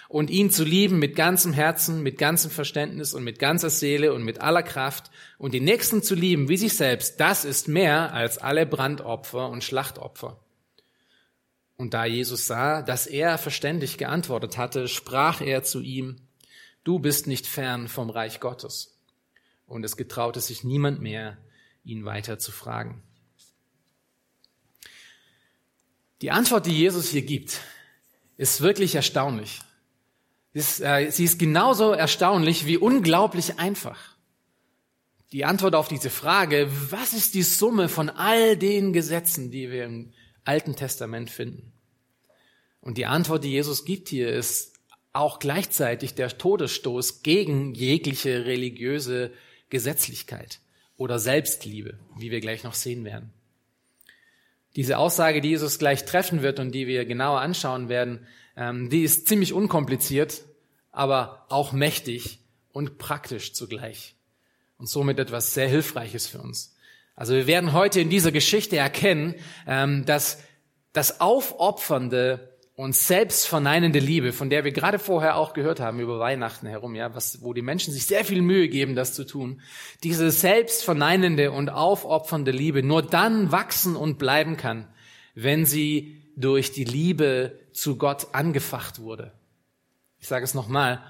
Und 0.09 0.31
ihn 0.31 0.51
zu 0.51 0.65
lieben 0.65 0.99
mit 0.99 1.15
ganzem 1.15 1.53
Herzen, 1.53 2.03
mit 2.03 2.17
ganzem 2.17 2.51
Verständnis 2.51 3.13
und 3.13 3.25
mit 3.25 3.39
ganzer 3.39 3.69
Seele 3.69 4.15
und 4.15 4.25
mit 4.25 4.41
aller 4.41 4.63
Kraft 4.63 5.11
und 5.37 5.53
den 5.53 5.65
Nächsten 5.65 6.03
zu 6.03 6.15
lieben 6.15 6.49
wie 6.49 6.57
sich 6.57 6.75
selbst, 6.75 7.21
das 7.21 7.45
ist 7.45 7.69
mehr 7.69 8.15
als 8.15 8.39
alle 8.39 8.65
Brandopfer 8.65 9.51
und 9.51 9.63
Schlachtopfer. 9.63 10.41
Und 11.77 11.95
da 11.95 12.07
Jesus 12.07 12.47
sah, 12.47 12.83
dass 12.83 13.07
er 13.07 13.39
verständig 13.39 13.99
geantwortet 13.99 14.57
hatte, 14.57 14.89
sprach 14.89 15.41
er 15.41 15.63
zu 15.63 15.81
ihm, 15.81 16.17
du 16.83 16.99
bist 16.99 17.27
nicht 17.27 17.47
fern 17.47 17.87
vom 17.87 18.11
Reich 18.11 18.41
Gottes. 18.41 18.99
Und 19.67 19.85
es 19.85 19.97
getraute 19.97 20.41
sich 20.41 20.65
niemand 20.65 21.01
mehr, 21.01 21.37
ihn 21.85 22.05
weiter 22.05 22.39
zu 22.39 22.51
fragen. 22.51 23.03
Die 26.21 26.33
Antwort, 26.33 26.67
die 26.67 26.77
Jesus 26.77 27.11
hier 27.11 27.23
gibt, 27.23 27.61
ist 28.37 28.61
wirklich 28.61 28.97
erstaunlich. 28.97 29.61
Äh, 30.55 31.11
sie 31.11 31.25
ist 31.25 31.39
genauso 31.39 31.93
erstaunlich 31.93 32.67
wie 32.67 32.77
unglaublich 32.77 33.59
einfach. 33.59 34.17
Die 35.33 35.45
Antwort 35.45 35.75
auf 35.75 35.89
diese 35.89 36.11
Frage, 36.11 36.71
was 36.91 37.13
ist 37.13 37.35
die 37.35 37.43
Summe 37.43 37.89
von 37.89 38.09
all 38.09 38.57
den 38.57 38.93
Gesetzen, 38.93 39.51
die 39.51 39.71
wir 39.71 39.85
im 39.85 40.13
Alten 40.45 40.75
Testament 40.75 41.31
finden? 41.31 41.73
Und 42.81 42.97
die 42.97 43.07
Antwort, 43.07 43.45
die 43.45 43.51
Jesus 43.51 43.85
gibt 43.85 44.09
hier, 44.09 44.31
ist 44.33 44.75
auch 45.13 45.39
gleichzeitig 45.39 46.15
der 46.15 46.37
Todesstoß 46.37 47.23
gegen 47.23 47.75
jegliche 47.75 48.47
religiöse 48.47 49.33
Gesetzlichkeit 49.69 50.61
oder 50.97 51.19
Selbstliebe, 51.19 51.99
wie 52.17 52.31
wir 52.31 52.41
gleich 52.41 52.65
noch 52.65 52.75
sehen 52.75 53.05
werden. 53.05 53.33
Diese 54.77 54.99
Aussage, 54.99 55.41
die 55.41 55.51
Jesus 55.51 55.79
gleich 55.79 56.05
treffen 56.05 56.43
wird 56.43 56.61
und 56.61 56.73
die 56.73 56.87
wir 56.87 57.05
genauer 57.05 57.41
anschauen 57.41 57.89
werden, 57.89 58.27
die 58.59 59.03
ist 59.03 59.29
ziemlich 59.29 59.53
unkompliziert, 59.53 60.43
aber 60.91 61.47
auch 61.49 61.73
mächtig 61.73 62.41
und 62.73 62.99
praktisch 62.99 63.53
zugleich. 63.53 64.17
Und 64.79 64.89
somit 64.89 65.19
etwas 65.19 65.55
sehr 65.55 65.69
Hilfreiches 65.69 66.27
für 66.27 66.39
uns. 66.39 66.75
Also 67.15 67.35
wir 67.35 67.47
werden 67.49 67.73
heute 67.73 68.01
in 68.01 68.11
dieser 68.11 68.31
Geschichte 68.31 68.77
erkennen, 68.77 69.35
ähm, 69.67 70.05
dass 70.05 70.39
das 70.93 71.21
aufopfernde 71.21 72.57
und 72.77 72.95
selbstverneinende 72.95 73.99
Liebe, 73.99 74.33
von 74.33 74.51
der 74.51 74.63
wir 74.63 74.71
gerade 74.71 75.01
vorher 75.01 75.37
auch 75.37 75.53
gehört 75.53 75.81
haben 75.81 75.99
über 75.99 76.21
Weihnachten 76.21 76.69
herum, 76.69 76.95
ja, 76.95 77.13
was, 77.13 77.43
wo 77.43 77.53
die 77.53 77.63
Menschen 77.63 77.93
sich 77.93 78.07
sehr 78.07 78.25
viel 78.25 78.41
Mühe 78.41 78.69
geben, 78.69 78.95
das 78.95 79.15
zu 79.15 79.25
tun, 79.25 79.61
diese 80.05 80.31
selbstverneinende 80.31 81.51
und 81.51 81.71
aufopfernde 81.71 82.53
Liebe 82.53 82.85
nur 82.85 83.03
dann 83.03 83.51
wachsen 83.51 83.97
und 83.97 84.19
bleiben 84.19 84.57
kann, 84.57 84.87
wenn 85.35 85.67
sie 85.67 86.23
durch 86.37 86.71
die 86.71 86.85
Liebe 86.85 87.59
zu 87.81 87.97
Gott 87.97 88.29
angefacht 88.33 88.99
wurde. 88.99 89.33
Ich 90.19 90.27
sage 90.27 90.45
es 90.45 90.55
nochmal. 90.55 91.03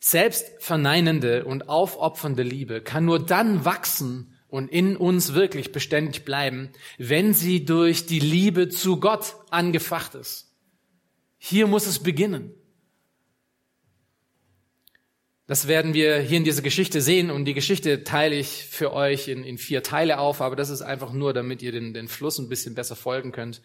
Selbstverneinende 0.00 1.44
und 1.44 1.68
aufopfernde 1.68 2.42
Liebe 2.42 2.80
kann 2.80 3.04
nur 3.04 3.24
dann 3.24 3.64
wachsen 3.64 4.36
und 4.48 4.68
in 4.68 4.96
uns 4.96 5.32
wirklich 5.32 5.72
beständig 5.72 6.24
bleiben, 6.24 6.70
wenn 6.98 7.32
sie 7.32 7.64
durch 7.64 8.04
die 8.04 8.18
Liebe 8.18 8.68
zu 8.68 9.00
Gott 9.00 9.36
angefacht 9.50 10.14
ist. 10.14 10.52
Hier 11.38 11.66
muss 11.66 11.86
es 11.86 12.00
beginnen. 12.00 12.52
Das 15.46 15.68
werden 15.68 15.94
wir 15.94 16.18
hier 16.20 16.38
in 16.38 16.44
dieser 16.44 16.62
Geschichte 16.62 17.00
sehen 17.00 17.30
und 17.30 17.44
die 17.44 17.54
Geschichte 17.54 18.04
teile 18.04 18.36
ich 18.36 18.64
für 18.64 18.92
euch 18.92 19.28
in, 19.28 19.42
in 19.42 19.58
vier 19.58 19.82
Teile 19.82 20.18
auf, 20.18 20.40
aber 20.40 20.56
das 20.56 20.70
ist 20.70 20.82
einfach 20.82 21.12
nur, 21.12 21.32
damit 21.32 21.62
ihr 21.62 21.72
den, 21.72 21.94
den 21.94 22.08
Fluss 22.08 22.38
ein 22.38 22.48
bisschen 22.48 22.74
besser 22.74 22.96
folgen 22.96 23.32
könnt. 23.32 23.62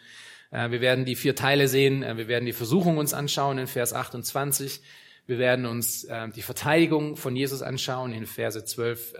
Äh, 0.51 0.71
wir 0.71 0.81
werden 0.81 1.05
die 1.05 1.15
vier 1.15 1.35
Teile 1.35 1.67
sehen. 1.67 2.03
Äh, 2.03 2.17
wir 2.17 2.27
werden 2.27 2.45
die 2.45 2.53
Versuchung 2.53 2.97
uns 2.97 3.13
anschauen 3.13 3.57
in 3.57 3.67
Vers 3.67 3.93
28. 3.93 4.81
Wir 5.25 5.39
werden 5.39 5.65
uns 5.65 6.05
äh, 6.05 6.29
die 6.29 6.41
Verteidigung 6.41 7.17
von 7.17 7.35
Jesus 7.35 7.61
anschauen 7.61 8.13
in 8.13 8.25
Verse 8.25 8.63
12, 8.63 9.13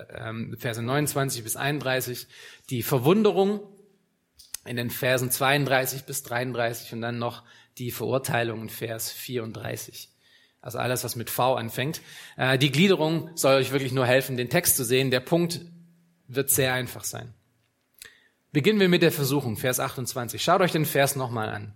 Verse 0.57 0.81
29 0.81 1.43
bis 1.43 1.57
31. 1.57 2.27
Die 2.69 2.81
Verwunderung 2.81 3.61
in 4.65 4.77
den 4.77 4.89
Versen 4.89 5.31
32 5.31 6.03
bis 6.03 6.23
33 6.23 6.93
und 6.93 7.01
dann 7.01 7.19
noch 7.19 7.43
die 7.77 7.91
Verurteilung 7.91 8.61
in 8.63 8.69
Vers 8.69 9.11
34. 9.11 10.09
Also 10.61 10.79
alles, 10.79 11.03
was 11.03 11.15
mit 11.15 11.29
V 11.29 11.55
anfängt. 11.55 12.01
Die 12.59 12.71
Gliederung 12.71 13.29
soll 13.35 13.55
euch 13.55 13.71
wirklich 13.71 13.93
nur 13.93 14.05
helfen, 14.05 14.35
den 14.35 14.49
Text 14.49 14.75
zu 14.75 14.83
sehen. 14.83 15.11
Der 15.11 15.21
Punkt 15.21 15.61
wird 16.27 16.49
sehr 16.49 16.73
einfach 16.73 17.05
sein. 17.05 17.33
Beginnen 18.53 18.79
wir 18.79 18.89
mit 18.89 19.01
der 19.01 19.11
Versuchung, 19.11 19.57
Vers 19.57 19.79
28. 19.79 20.41
Schaut 20.41 20.61
euch 20.61 20.71
den 20.71 20.85
Vers 20.85 21.15
nochmal 21.15 21.49
an. 21.49 21.73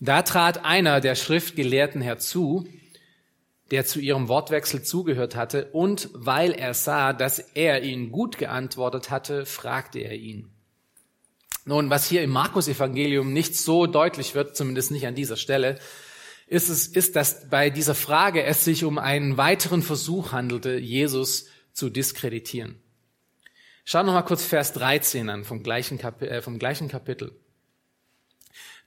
Da 0.00 0.22
trat 0.22 0.64
einer 0.64 1.00
der 1.00 1.14
Schriftgelehrten 1.14 2.02
herzu, 2.02 2.66
der 3.70 3.86
zu 3.86 4.00
ihrem 4.00 4.28
Wortwechsel 4.28 4.82
zugehört 4.82 5.36
hatte, 5.36 5.70
und 5.72 6.10
weil 6.12 6.52
er 6.52 6.74
sah, 6.74 7.12
dass 7.12 7.38
er 7.38 7.82
ihnen 7.82 8.10
gut 8.10 8.36
geantwortet 8.36 9.10
hatte, 9.10 9.46
fragte 9.46 10.00
er 10.00 10.16
ihn. 10.16 10.50
Nun, 11.64 11.90
was 11.90 12.08
hier 12.08 12.22
im 12.22 12.30
Markus-Evangelium 12.30 13.32
nicht 13.32 13.56
so 13.56 13.86
deutlich 13.86 14.34
wird, 14.34 14.56
zumindest 14.56 14.90
nicht 14.90 15.06
an 15.06 15.14
dieser 15.14 15.36
Stelle, 15.36 15.78
ist 16.46 16.68
es, 16.68 16.88
ist, 16.88 17.14
dass 17.14 17.48
bei 17.48 17.70
dieser 17.70 17.94
Frage 17.94 18.42
es 18.42 18.64
sich 18.64 18.84
um 18.84 18.98
einen 18.98 19.36
weiteren 19.36 19.82
Versuch 19.82 20.32
handelte, 20.32 20.76
Jesus 20.76 21.46
zu 21.72 21.90
diskreditieren. 21.90 22.82
Schau 23.92 24.04
noch 24.04 24.12
mal 24.12 24.22
kurz 24.22 24.44
Vers 24.44 24.72
13 24.74 25.28
an 25.30 25.42
vom 25.42 25.64
gleichen, 25.64 25.98
Kapitel, 25.98 26.32
äh, 26.32 26.42
vom 26.42 26.60
gleichen 26.60 26.86
Kapitel. 26.86 27.32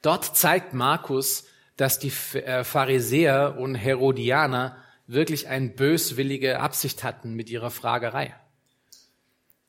Dort 0.02 0.38
zeigt 0.38 0.74
Markus, 0.74 1.44
dass 1.76 2.00
die 2.00 2.14
äh, 2.38 2.64
Pharisäer 2.64 3.58
und 3.60 3.76
Herodianer 3.76 4.78
wirklich 5.06 5.50
eine 5.50 5.68
böswillige 5.68 6.62
Absicht 6.62 7.04
hatten 7.04 7.34
mit 7.34 7.50
ihrer 7.50 7.70
Fragerei. 7.70 8.34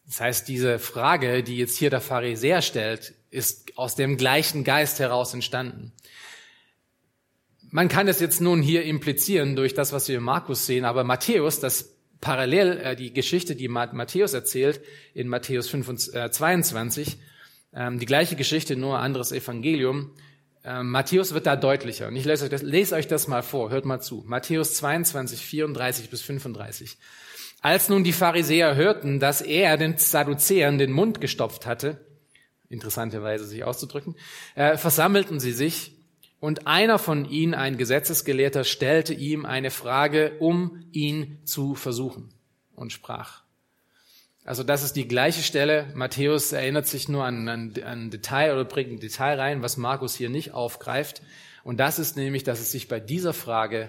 Das 0.07 0.21
heißt, 0.21 0.47
diese 0.47 0.79
Frage, 0.79 1.43
die 1.43 1.59
jetzt 1.59 1.79
hier 1.79 1.91
der 1.91 2.00
Pharisäer 2.00 2.62
stellt, 2.62 3.12
ist 3.33 3.76
aus 3.76 3.97
dem 3.97 4.17
gleichen 4.17 4.62
Geist 4.62 5.00
heraus 5.00 5.35
entstanden. 5.35 5.91
Man 7.73 7.88
kann 7.88 8.07
es 8.07 8.21
jetzt 8.21 8.41
nun 8.41 8.62
hier 8.62 8.85
implizieren 8.85 9.57
durch 9.57 9.75
das, 9.75 9.93
was 9.93 10.07
wir 10.07 10.19
in 10.19 10.23
Markus 10.23 10.67
sehen, 10.67 10.85
aber 10.85 11.03
Matthäus, 11.03 11.59
das 11.59 11.94
parallel 12.25 12.78
äh, 12.78 12.97
die 12.97 13.12
Geschichte, 13.12 13.54
die 13.54 13.69
Matthäus 13.69 14.33
erzählt, 14.33 14.81
in 15.12 15.28
Matthäus 15.28 15.69
25, 15.69 16.14
äh, 16.14 16.31
22, 16.31 17.19
ähm, 17.75 17.99
die 18.00 18.07
gleiche 18.07 18.35
Geschichte, 18.35 18.76
nur 18.76 18.99
anderes 18.99 19.31
Evangelium. 19.31 20.11
Ähm, 20.64 20.90
Matthäus 20.90 21.35
wird 21.35 21.47
da 21.47 21.54
deutlicher. 21.54 22.09
Und 22.09 22.16
ich 22.16 22.25
lese 22.25 22.45
euch, 22.45 22.50
das, 22.50 22.62
lese 22.62 22.95
euch 22.95 23.07
das 23.07 23.28
mal 23.28 23.43
vor, 23.43 23.71
hört 23.71 23.85
mal 23.85 24.00
zu. 24.00 24.25
Matthäus 24.26 24.75
22, 24.75 25.38
34 25.38 26.09
bis 26.09 26.23
35. 26.23 26.97
Als 27.61 27.90
nun 27.90 28.04
die 28.04 28.12
Pharisäer 28.12 28.75
hörten, 28.75 29.21
dass 29.21 29.43
er 29.43 29.76
den 29.76 29.99
Sadduzäern 29.99 30.78
den 30.78 30.93
Mund 30.93 31.21
gestopft 31.21 31.66
hatte, 31.66 32.00
interessanterweise 32.71 33.45
sich 33.45 33.64
auszudrücken, 33.64 34.16
äh, 34.54 34.78
versammelten 34.78 35.40
sie 35.40 35.52
sich 35.52 35.94
und 36.45 36.67
einer 36.67 36.99
von 36.99 37.25
ihnen, 37.25 37.55
ein 37.55 37.79
Gesetzesgelehrter, 37.79 38.65
stellte 38.65 39.15
ihm 39.15 39.47
eine 39.47 39.71
Frage, 39.71 40.37
um 40.41 40.85
ihn 40.93 41.39
zu 41.45 41.75
versuchen 41.75 42.35
und 42.77 42.93
sprach. 42.93 43.45
Also 44.45 44.63
das 44.63 44.83
ist 44.83 44.95
die 44.95 45.09
gleiche 45.09 45.43
Stelle. 45.43 45.91
Matthäus 45.95 46.53
erinnert 46.53 46.87
sich 46.87 47.09
nur 47.09 47.25
an, 47.25 47.49
an 47.49 48.11
Detail 48.11 48.53
oder 48.53 48.67
bringt 48.67 48.93
ein 48.93 49.01
Detail 49.01 49.41
rein, 49.41 49.63
was 49.63 49.79
Markus 49.79 50.17
hier 50.17 50.29
nicht 50.29 50.53
aufgreift. 50.53 51.23
Und 51.63 51.81
das 51.81 51.99
ist 51.99 52.15
nämlich, 52.19 52.45
dass 52.45 52.61
es 52.61 52.71
sich 52.71 52.89
bei 52.89 53.01
dieser 53.01 53.33
Frage 53.33 53.89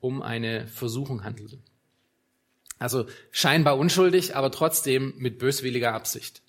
um 0.00 0.22
eine 0.22 0.68
Versuchung 0.68 1.22
handelte. 1.22 1.58
Also 2.78 3.04
scheinbar 3.30 3.76
unschuldig, 3.76 4.36
aber 4.36 4.50
trotzdem 4.50 5.12
mit 5.18 5.38
böswilliger 5.38 5.92
Absicht. 5.92 6.40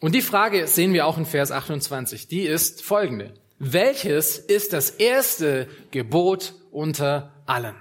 Und 0.00 0.14
die 0.14 0.20
Frage 0.20 0.66
sehen 0.66 0.92
wir 0.92 1.06
auch 1.06 1.16
in 1.16 1.24
Vers 1.24 1.50
28. 1.50 2.28
Die 2.28 2.42
ist 2.42 2.82
folgende. 2.82 3.32
Welches 3.66 4.36
ist 4.36 4.74
das 4.74 4.90
erste 4.90 5.68
Gebot 5.90 6.52
unter 6.70 7.32
allen? 7.46 7.74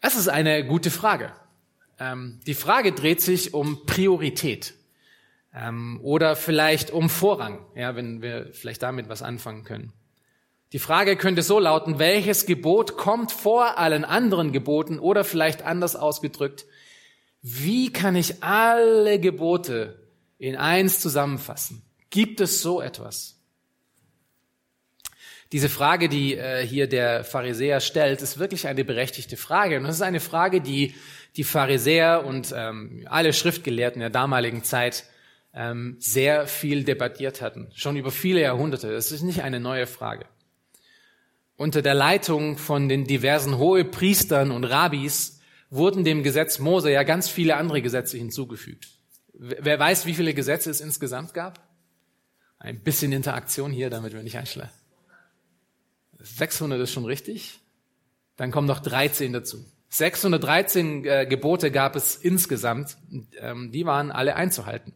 Das 0.00 0.14
ist 0.14 0.28
eine 0.28 0.64
gute 0.64 0.92
Frage. 0.92 1.32
Ähm, 1.98 2.38
die 2.46 2.54
Frage 2.54 2.92
dreht 2.92 3.20
sich 3.20 3.54
um 3.54 3.84
Priorität 3.84 4.74
ähm, 5.52 5.98
oder 6.04 6.36
vielleicht 6.36 6.92
um 6.92 7.10
Vorrang, 7.10 7.58
ja, 7.74 7.96
wenn 7.96 8.22
wir 8.22 8.52
vielleicht 8.52 8.84
damit 8.84 9.08
was 9.08 9.22
anfangen 9.22 9.64
können. 9.64 9.92
Die 10.72 10.78
Frage 10.78 11.16
könnte 11.16 11.42
so 11.42 11.58
lauten, 11.58 11.98
welches 11.98 12.46
Gebot 12.46 12.96
kommt 12.96 13.32
vor 13.32 13.78
allen 13.78 14.04
anderen 14.04 14.52
Geboten 14.52 15.00
oder 15.00 15.24
vielleicht 15.24 15.62
anders 15.62 15.96
ausgedrückt, 15.96 16.66
wie 17.42 17.92
kann 17.92 18.14
ich 18.14 18.44
alle 18.44 19.18
Gebote 19.18 20.06
in 20.38 20.54
eins 20.54 21.00
zusammenfassen? 21.00 21.82
Gibt 22.10 22.40
es 22.40 22.62
so 22.62 22.80
etwas? 22.80 23.35
Diese 25.52 25.68
Frage, 25.68 26.08
die 26.08 26.34
äh, 26.34 26.66
hier 26.66 26.88
der 26.88 27.22
Pharisäer 27.24 27.80
stellt, 27.80 28.20
ist 28.20 28.38
wirklich 28.38 28.66
eine 28.66 28.84
berechtigte 28.84 29.36
Frage. 29.36 29.76
Und 29.78 29.84
das 29.84 29.96
ist 29.96 30.02
eine 30.02 30.20
Frage, 30.20 30.60
die 30.60 30.94
die 31.36 31.44
Pharisäer 31.44 32.24
und 32.24 32.52
ähm, 32.56 33.06
alle 33.06 33.32
Schriftgelehrten 33.32 34.00
der 34.00 34.10
damaligen 34.10 34.64
Zeit 34.64 35.04
ähm, 35.54 35.96
sehr 35.98 36.46
viel 36.46 36.84
debattiert 36.84 37.40
hatten, 37.40 37.70
schon 37.74 37.96
über 37.96 38.10
viele 38.10 38.40
Jahrhunderte. 38.40 38.92
Das 38.92 39.12
ist 39.12 39.22
nicht 39.22 39.42
eine 39.42 39.60
neue 39.60 39.86
Frage. 39.86 40.26
Unter 41.56 41.80
der 41.80 41.94
Leitung 41.94 42.58
von 42.58 42.88
den 42.88 43.04
diversen 43.04 43.56
Hohepriestern 43.56 44.50
und 44.50 44.64
Rabbis 44.64 45.40
wurden 45.70 46.04
dem 46.04 46.22
Gesetz 46.22 46.58
Mose 46.58 46.90
ja 46.90 47.02
ganz 47.02 47.28
viele 47.28 47.56
andere 47.56 47.80
Gesetze 47.80 48.18
hinzugefügt. 48.18 48.88
Wer 49.32 49.78
weiß, 49.78 50.06
wie 50.06 50.14
viele 50.14 50.34
Gesetze 50.34 50.70
es 50.70 50.80
insgesamt 50.80 51.34
gab? 51.34 51.60
Ein 52.58 52.80
bisschen 52.80 53.12
Interaktion 53.12 53.72
hier, 53.72 53.90
damit 53.90 54.12
wir 54.12 54.22
nicht 54.22 54.38
einschlafen. 54.38 54.72
600 56.26 56.80
ist 56.80 56.92
schon 56.92 57.04
richtig. 57.04 57.60
Dann 58.36 58.50
kommen 58.50 58.66
noch 58.66 58.80
13 58.80 59.32
dazu. 59.32 59.64
613 59.88 61.04
äh, 61.04 61.26
Gebote 61.26 61.70
gab 61.70 61.96
es 61.96 62.16
insgesamt. 62.16 62.96
Ähm, 63.38 63.70
die 63.72 63.86
waren 63.86 64.10
alle 64.10 64.36
einzuhalten. 64.36 64.92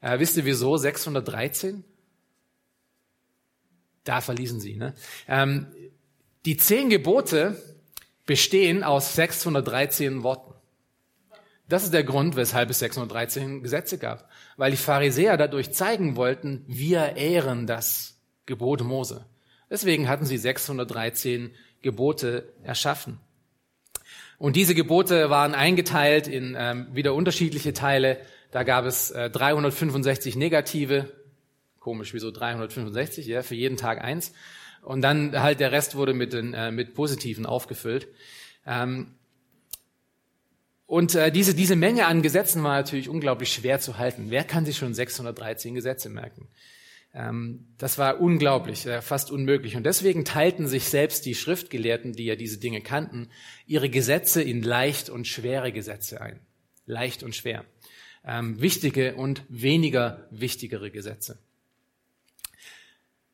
Äh, 0.00 0.18
wisst 0.18 0.36
ihr 0.36 0.44
wieso 0.44 0.76
613? 0.76 1.84
Da 4.04 4.20
verließen 4.20 4.60
sie. 4.60 4.76
Ne? 4.76 4.94
Ähm, 5.26 5.66
die 6.44 6.56
zehn 6.56 6.90
Gebote 6.90 7.60
bestehen 8.24 8.84
aus 8.84 9.14
613 9.14 10.22
Worten. 10.22 10.54
Das 11.68 11.82
ist 11.82 11.92
der 11.92 12.04
Grund, 12.04 12.36
weshalb 12.36 12.70
es 12.70 12.78
613 12.78 13.62
Gesetze 13.62 13.98
gab. 13.98 14.30
Weil 14.56 14.70
die 14.70 14.76
Pharisäer 14.76 15.36
dadurch 15.36 15.72
zeigen 15.72 16.14
wollten, 16.14 16.64
wir 16.68 17.16
ehren 17.16 17.66
das 17.66 18.20
Gebot 18.46 18.82
Mose. 18.82 19.26
Deswegen 19.70 20.08
hatten 20.08 20.24
sie 20.24 20.38
613 20.38 21.50
Gebote 21.82 22.52
erschaffen. 22.62 23.20
Und 24.38 24.56
diese 24.56 24.74
Gebote 24.74 25.30
waren 25.30 25.54
eingeteilt 25.54 26.28
in 26.28 26.56
ähm, 26.58 26.88
wieder 26.92 27.14
unterschiedliche 27.14 27.72
Teile. 27.72 28.18
Da 28.50 28.62
gab 28.62 28.84
es 28.84 29.10
äh, 29.10 29.30
365 29.30 30.36
negative. 30.36 31.12
Komisch, 31.80 32.12
wieso 32.12 32.30
365? 32.30 33.26
Ja, 33.26 33.42
für 33.42 33.54
jeden 33.54 33.76
Tag 33.76 34.02
eins. 34.02 34.32
Und 34.82 35.02
dann 35.02 35.40
halt 35.40 35.60
der 35.60 35.72
Rest 35.72 35.96
wurde 35.96 36.14
mit, 36.14 36.32
den, 36.32 36.54
äh, 36.54 36.70
mit 36.70 36.94
positiven 36.94 37.46
aufgefüllt. 37.46 38.08
Ähm, 38.66 39.14
und 40.86 41.14
äh, 41.16 41.32
diese, 41.32 41.54
diese 41.54 41.74
Menge 41.74 42.06
an 42.06 42.22
Gesetzen 42.22 42.62
war 42.62 42.76
natürlich 42.76 43.08
unglaublich 43.08 43.52
schwer 43.52 43.80
zu 43.80 43.98
halten. 43.98 44.26
Wer 44.28 44.44
kann 44.44 44.64
sich 44.64 44.76
schon 44.76 44.94
613 44.94 45.74
Gesetze 45.74 46.08
merken? 46.08 46.48
Ähm, 47.16 47.64
das 47.78 47.96
war 47.96 48.20
unglaublich, 48.20 48.86
fast 49.00 49.30
unmöglich. 49.30 49.74
Und 49.74 49.84
deswegen 49.84 50.26
teilten 50.26 50.68
sich 50.68 50.84
selbst 50.84 51.24
die 51.24 51.34
Schriftgelehrten, 51.34 52.12
die 52.12 52.26
ja 52.26 52.36
diese 52.36 52.58
Dinge 52.58 52.82
kannten, 52.82 53.30
ihre 53.66 53.88
Gesetze 53.88 54.42
in 54.42 54.62
leicht 54.62 55.08
und 55.08 55.26
schwere 55.26 55.72
Gesetze 55.72 56.20
ein. 56.20 56.40
Leicht 56.84 57.22
und 57.22 57.34
schwer. 57.34 57.64
Ähm, 58.22 58.60
wichtige 58.60 59.14
und 59.14 59.44
weniger 59.48 60.28
wichtigere 60.30 60.90
Gesetze. 60.90 61.38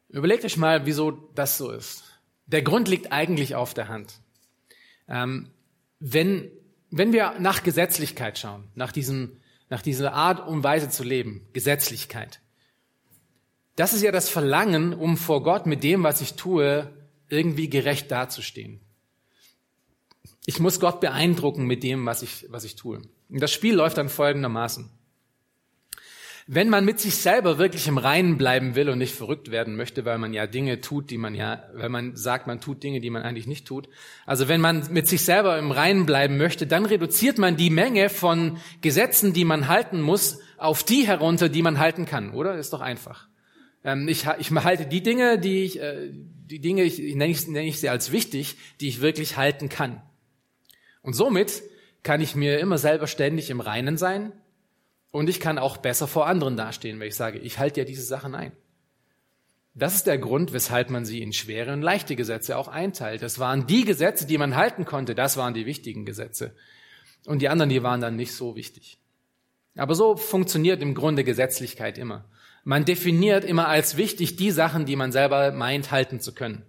Überlegt 0.09 0.45
euch 0.45 0.57
mal, 0.57 0.87
wieso 0.87 1.11
das 1.11 1.59
so 1.59 1.73
ist. 1.73 2.05
Der 2.47 2.63
Grund 2.63 2.87
liegt 2.87 3.11
eigentlich 3.11 3.57
auf 3.57 3.75
der 3.75 3.89
Hand. 3.89 4.13
Ähm, 5.09 5.51
wenn, 5.99 6.51
wenn 6.91 7.13
wir 7.13 7.35
nach 7.41 7.65
Gesetzlichkeit 7.65 8.39
schauen, 8.39 8.69
nach, 8.75 8.93
diesem, 8.93 9.41
nach 9.71 9.83
dieser 9.83 10.13
Art 10.13 10.47
und 10.47 10.63
Weise 10.63 10.89
zu 10.89 11.03
leben, 11.03 11.49
Gesetzlichkeit, 11.53 12.41
das 13.77 13.95
ist 13.95 14.03
ja 14.03 14.13
das 14.13 14.29
Verlangen, 14.29 14.93
um 14.93 15.17
vor 15.17 15.43
Gott 15.43 15.67
mit 15.67 15.83
dem, 15.83 16.03
was 16.03 16.21
ich 16.21 16.35
tue, 16.35 16.91
irgendwie 17.29 17.71
gerecht 17.71 18.11
dazustehen. 18.11 18.81
Ich 20.45 20.61
muss 20.61 20.81
Gott 20.81 21.01
beeindrucken 21.01 21.67
mit 21.67 21.83
dem, 21.83 22.05
was 22.05 22.23
ich, 22.23 22.47
was 22.51 22.65
ich 22.65 22.77
tue. 22.77 23.01
Und 23.31 23.41
das 23.41 23.53
Spiel 23.53 23.75
läuft 23.75 23.97
dann 23.97 24.09
folgendermaßen. 24.09 24.91
Wenn 26.49 26.69
man 26.69 26.85
mit 26.85 26.99
sich 26.99 27.15
selber 27.15 27.57
wirklich 27.59 27.87
im 27.87 27.99
Reinen 27.99 28.37
bleiben 28.37 28.75
will 28.75 28.89
und 28.89 28.99
nicht 28.99 29.15
verrückt 29.15 29.53
werden 29.53 29.77
möchte, 29.77 30.05
weil 30.05 30.19
man 30.19 30.35
ja 30.35 30.49
Dinge 30.49 30.81
tut, 30.81 31.11
die 31.11 31.17
man 31.17 31.37
ja, 31.37 31.63
weil 31.73 31.89
man 31.89 32.17
sagt, 32.17 32.49
man 32.49 32.61
tut 32.61 32.83
Dinge, 32.83 33.01
die 33.01 33.11
man 33.11 33.23
eigentlich 33.23 33.47
nicht 33.47 33.65
tut. 33.65 33.89
Also 34.27 34.49
wenn 34.49 34.61
man 34.61 34.93
mit 34.93 35.07
sich 35.07 35.25
selber 35.25 35.57
im 35.57 35.71
Reinen 35.71 36.05
bleiben 36.05 36.37
möchte, 36.37 36.67
dann 36.67 36.85
reduziert 36.85 37.39
man 37.39 37.57
die 37.57 37.71
Menge 37.71 38.09
von 38.09 38.59
Gesetzen, 38.81 39.33
die 39.33 39.45
man 39.45 39.69
halten 39.69 40.03
muss, 40.03 40.41
auf 40.59 40.83
die 40.83 41.07
herunter, 41.07 41.49
die 41.49 41.63
man 41.63 41.79
halten 41.79 42.07
kann, 42.07 42.33
oder? 42.33 42.57
Ist 42.57 42.73
doch 42.73 42.81
einfach. 42.81 43.29
Ähm, 43.85 44.09
ich, 44.09 44.27
ich 44.39 44.51
halte 44.51 44.87
die 44.87 45.03
Dinge, 45.03 45.39
die 45.39 45.65
ich, 45.65 45.81
äh, 45.81 46.11
die 46.13 46.61
Dinge, 46.61 46.83
ich, 46.85 46.99
nenne, 46.99 47.29
ich, 47.29 47.47
nenne 47.47 47.67
ich 47.67 47.81
sie 47.81 47.89
als 47.89 48.13
wichtig, 48.13 48.57
die 48.81 48.89
ich 48.89 49.01
wirklich 49.01 49.37
halten 49.37 49.69
kann. 49.69 50.03
Und 51.03 51.15
somit 51.15 51.63
kann 52.03 52.21
ich 52.21 52.35
mir 52.35 52.59
immer 52.59 52.79
selber 52.79 53.07
ständig 53.07 53.51
im 53.51 53.61
Reinen 53.61 53.97
sein 53.97 54.33
und 55.11 55.29
ich 55.29 55.41
kann 55.41 55.59
auch 55.59 55.77
besser 55.77 56.09
vor 56.09 56.27
anderen 56.27 56.57
dastehen, 56.57 56.99
wenn 57.01 57.09
ich 57.09 57.17
sage, 57.17 57.39
ich 57.39 57.59
halte 57.59 57.81
ja 57.81 57.85
diese 57.85 58.03
Sachen 58.03 58.35
ein. 58.35 58.53
Das 59.75 59.95
ist 59.95 60.07
der 60.07 60.19
Grund, 60.19 60.53
weshalb 60.53 60.91
man 60.91 61.05
sie 61.05 61.23
in 61.23 61.33
schwere 61.33 61.73
und 61.73 61.81
leichte 61.81 62.15
Gesetze 62.15 62.59
auch 62.59 62.69
einteilt. 62.69 63.23
Das 63.23 63.39
waren 63.39 63.67
die 63.67 63.85
Gesetze, 63.85 64.27
die 64.27 64.37
man 64.37 64.55
halten 64.55 64.85
konnte, 64.85 65.15
das 65.15 65.37
waren 65.37 65.55
die 65.55 65.67
wichtigen 65.67 66.05
Gesetze. 66.05 66.55
Und 67.25 67.41
die 67.41 67.49
anderen, 67.49 67.71
die 67.71 67.83
waren 67.83 68.01
dann 68.01 68.17
nicht 68.17 68.33
so 68.33 68.57
wichtig. 68.57 68.99
Aber 69.77 69.95
so 69.95 70.17
funktioniert 70.17 70.83
im 70.83 70.95
Grunde 70.95 71.25
Gesetzlichkeit 71.25 71.97
immer. 71.97 72.27
Man 72.65 72.85
definiert 72.85 73.45
immer 73.45 73.69
als 73.69 73.97
wichtig 73.97 74.37
die 74.37 74.51
Sachen, 74.51 74.87
die 74.87 74.97
man 74.97 75.13
selber 75.13 75.53
meint, 75.53 75.91
halten 75.91 76.21
zu 76.21 76.33
können. 76.35 76.65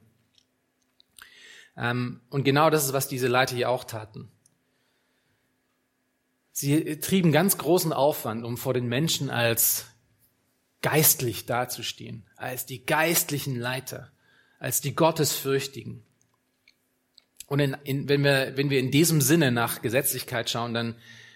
Ähm, 1.77 2.21
und 2.29 2.43
genau 2.43 2.69
das 2.69 2.85
ist, 2.85 2.93
was 2.93 3.07
diese 3.07 3.27
Leute 3.27 3.55
hier 3.55 3.69
auch 3.69 3.83
taten. 3.83 4.31
Sie 6.51 6.99
trieben 6.99 7.31
ganz 7.31 7.57
großen 7.57 7.93
Aufwand, 7.93 8.43
um 8.43 8.57
vor 8.57 8.73
den 8.73 8.87
Menschen 8.87 9.29
als 9.29 9.87
geistlich 10.81 11.45
dazustehen, 11.45 12.27
als 12.35 12.65
die 12.65 12.85
geistlichen 12.85 13.55
Leiter, 13.59 14.11
als 14.59 14.81
die 14.81 14.95
Gottesfürchtigen. 14.95 16.03
Und 17.47 17.59
in, 17.59 17.77
in, 17.83 18.09
wenn, 18.09 18.23
wir, 18.23 18.55
wenn 18.55 18.69
wir 18.69 18.79
in 18.79 18.91
diesem 18.91 19.21
Sinne 19.21 19.51
nach 19.51 19.81
Gesetzlichkeit 19.81 20.49
schauen, 20.49 20.73
dann 20.73 20.95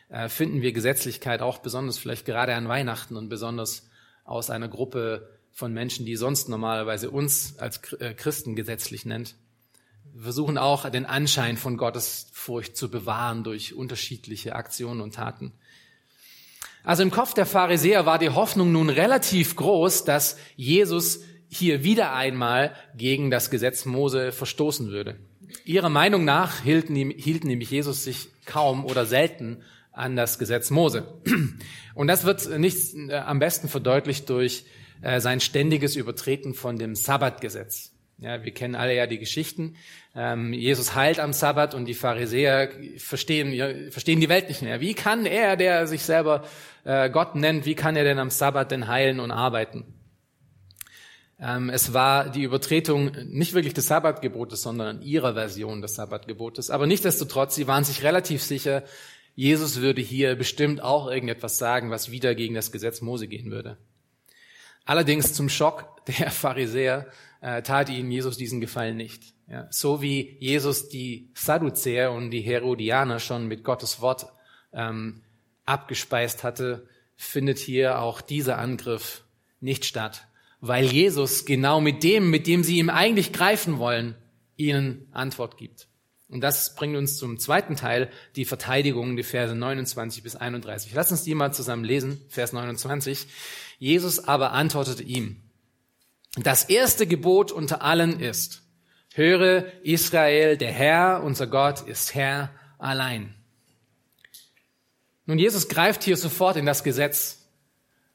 äh, 0.10 0.30
finden 0.30 0.62
wir 0.62 0.72
Gesetzlichkeit 0.72 1.42
auch 1.42 1.60
besonders 1.60 1.98
vielleicht 1.98 2.26
gerade 2.26 2.54
an 2.56 2.68
Weihnachten 2.68 3.16
und 3.16 3.30
besonders 3.30 3.90
aus 4.28 4.50
einer 4.52 4.68
Gruppe 4.68 5.30
von 5.52 5.74
Menschen, 5.74 6.06
die 6.06 6.16
sonst 6.16 6.50
normalerweise 6.50 7.10
uns 7.10 7.58
als 7.58 7.82
äh, 7.94 8.14
Christen 8.14 8.56
gesetzlich 8.56 9.06
nennt. 9.06 9.36
Wir 10.14 10.24
versuchen 10.24 10.58
auch 10.58 10.90
den 10.90 11.06
Anschein 11.06 11.58
von 11.58 11.78
Gottesfurcht 11.78 12.78
zu 12.78 12.92
bewahren 12.92 13.44
durch 13.44 13.74
unterschiedliche 13.74 14.56
Aktionen 14.56 15.02
und 15.02 15.16
Taten. 15.16 15.54
Also 16.84 17.04
im 17.04 17.12
Kopf 17.12 17.34
der 17.34 17.46
Pharisäer 17.46 18.06
war 18.06 18.20
die 18.20 18.30
Hoffnung 18.30 18.72
nun 18.72 18.90
relativ 18.90 19.56
groß, 19.56 20.04
dass 20.04 20.38
Jesus 20.56 21.22
hier 21.50 21.84
wieder 21.84 22.14
einmal 22.14 22.76
gegen 22.96 23.32
das 23.32 23.50
Gesetz 23.50 23.86
Mose 23.86 24.32
verstoßen 24.32 24.90
würde. 24.90 25.18
Ihrer 25.66 25.90
Meinung 25.90 26.26
nach 26.26 26.62
hielt, 26.62 26.88
hielt 26.90 27.46
nämlich 27.46 27.72
Jesus 27.72 28.04
sich 28.04 28.30
kaum 28.46 28.86
oder 28.86 29.06
selten 29.06 29.64
an 29.98 30.16
das 30.16 30.40
Gesetz 30.40 30.70
Mose. 30.70 31.06
Und 31.94 32.08
das 32.08 32.24
wird 32.26 32.48
nicht 32.60 32.94
äh, 32.96 33.16
am 33.16 33.40
besten 33.40 33.68
verdeutlicht 33.68 34.30
durch 34.30 34.66
äh, 35.02 35.20
sein 35.20 35.40
ständiges 35.40 35.96
Übertreten 35.96 36.54
von 36.54 36.78
dem 36.78 36.96
Sabbatgesetz. 36.96 37.92
Ja, 38.20 38.44
wir 38.44 38.52
kennen 38.52 38.76
alle 38.76 38.96
ja 38.96 39.06
die 39.06 39.20
Geschichten. 39.20 39.76
Ähm, 40.16 40.54
Jesus 40.54 40.96
heilt 40.96 41.20
am 41.20 41.34
Sabbat 41.34 41.76
und 41.76 41.86
die 41.86 41.94
Pharisäer 41.94 42.70
verstehen, 42.98 43.92
verstehen 43.92 44.20
die 44.20 44.30
Welt 44.30 44.48
nicht 44.48 44.64
mehr. 44.64 44.82
Wie 44.82 44.96
kann 44.96 45.26
er, 45.28 45.56
der 45.56 45.86
sich 45.86 46.02
selber 46.02 46.44
äh, 46.84 47.12
Gott 47.12 47.36
nennt, 47.36 47.66
wie 47.66 47.76
kann 47.76 47.96
er 47.96 48.04
denn 48.04 48.18
am 48.18 48.32
Sabbat 48.32 48.72
denn 48.72 48.88
heilen 48.88 49.20
und 49.20 49.30
arbeiten? 49.30 49.86
Ähm, 51.40 51.70
es 51.70 51.94
war 51.94 52.30
die 52.30 52.42
Übertretung 52.42 53.12
nicht 53.28 53.54
wirklich 53.54 53.76
des 53.76 53.86
Sabbatgebotes, 53.86 54.64
sondern 54.64 55.04
ihrer 55.04 55.36
Version 55.36 55.84
des 55.84 55.94
Sabbatgebotes. 55.94 56.72
Aber 56.72 56.88
nichtsdestotrotz, 56.88 57.54
sie 57.54 57.68
waren 57.68 57.84
sich 57.84 58.04
relativ 58.04 58.42
sicher, 58.42 58.84
Jesus 59.38 59.82
würde 59.82 60.02
hier 60.02 60.36
bestimmt 60.36 60.82
auch 60.82 61.08
irgendetwas 61.12 61.60
sagen, 61.60 61.92
was 61.92 62.10
wieder 62.10 62.34
gegen 62.34 62.56
das 62.56 62.72
Gesetz 62.72 63.02
Mose 63.02 63.28
gehen 63.28 63.52
würde. 63.52 63.78
Allerdings 64.84 65.36
zum 65.36 65.48
Schock 65.48 66.04
der 66.08 66.32
Pharisäer 66.32 67.06
äh, 67.42 67.62
tat 67.62 67.90
ihnen 67.90 68.10
Jesus 68.10 68.36
diesen 68.38 68.62
Gefallen 68.62 68.98
nicht. 68.98 69.36
Ja, 69.48 69.68
so 69.70 70.02
wie 70.02 70.38
Jesus 70.40 70.90
die 70.90 71.30
Sadduzäer 71.36 72.12
und 72.12 72.32
die 72.32 72.42
Herodianer 72.42 73.20
schon 73.20 73.48
mit 73.48 73.64
Gottes 73.64 74.02
Wort 74.02 74.26
ähm, 74.74 75.22
abgespeist 75.66 76.44
hatte, 76.44 76.88
findet 77.16 77.60
hier 77.60 78.02
auch 78.02 78.22
dieser 78.22 78.58
Angriff 78.58 79.24
nicht 79.60 79.86
statt, 79.86 80.28
weil 80.62 80.86
Jesus 80.86 81.46
genau 81.46 81.80
mit 81.80 82.02
dem, 82.02 82.32
mit 82.32 82.48
dem 82.48 82.64
sie 82.64 82.80
ihm 82.80 82.90
eigentlich 82.90 83.34
greifen 83.34 83.78
wollen, 83.78 84.16
ihnen 84.56 85.08
Antwort 85.12 85.58
gibt. 85.58 85.87
Und 86.30 86.42
das 86.42 86.76
bringt 86.76 86.98
uns 86.98 87.18
zum 87.18 87.40
zweiten 87.40 87.76
Teil, 87.76 88.10
die 88.36 88.44
Verteidigung, 88.44 89.16
die 89.16 89.24
Verse 89.24 89.56
29 89.56 90.24
bis 90.24 90.36
31. 90.36 90.94
Lass 90.94 91.12
uns 91.12 91.24
die 91.24 91.36
mal 91.36 91.54
zusammen 91.54 91.86
lesen, 91.86 92.22
Vers 92.28 92.52
29. 92.52 93.28
Jesus 93.80 94.20
aber 94.20 94.52
antwortete 94.52 95.04
ihm, 95.04 95.38
Das 96.36 96.66
erste 96.66 97.08
Gebot 97.08 97.52
unter 97.52 97.82
allen 97.82 98.20
ist, 98.20 98.64
höre 99.14 99.72
Israel, 99.84 100.58
der 100.58 100.72
Herr, 100.72 101.24
unser 101.24 101.48
Gott, 101.48 101.88
ist 101.88 102.14
Herr 102.14 102.52
allein. 102.78 103.34
Nun, 105.26 105.40
Jesus 105.40 105.70
greift 105.70 106.04
hier 106.04 106.18
sofort 106.18 106.58
in 106.58 106.66
das 106.66 106.84
Gesetz 106.84 107.50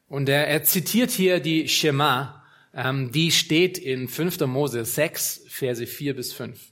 und 0.07 0.29
er, 0.29 0.48
er 0.48 0.64
zitiert 0.64 1.11
hier 1.11 1.40
die 1.40 1.68
Shema, 1.68 2.44
ähm, 2.75 3.11
die 3.12 3.31
steht 3.31 3.79
in 3.79 4.09
5. 4.09 4.40
Mose 4.40 4.85
6, 4.85 5.44
Verse 5.48 5.87
4 5.87 6.14
bis 6.14 6.33
5. 6.33 6.71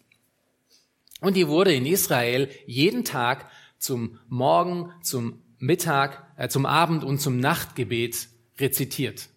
Und 1.20 1.36
die 1.36 1.48
wurde 1.48 1.74
in 1.74 1.86
Israel 1.86 2.48
jeden 2.66 3.04
Tag 3.04 3.50
zum 3.78 4.18
Morgen, 4.28 4.92
zum 5.02 5.42
Mittag, 5.58 6.26
äh, 6.36 6.48
zum 6.48 6.66
Abend 6.66 7.04
und 7.04 7.20
zum 7.20 7.38
Nachtgebet 7.38 8.28
rezitiert. 8.58 9.28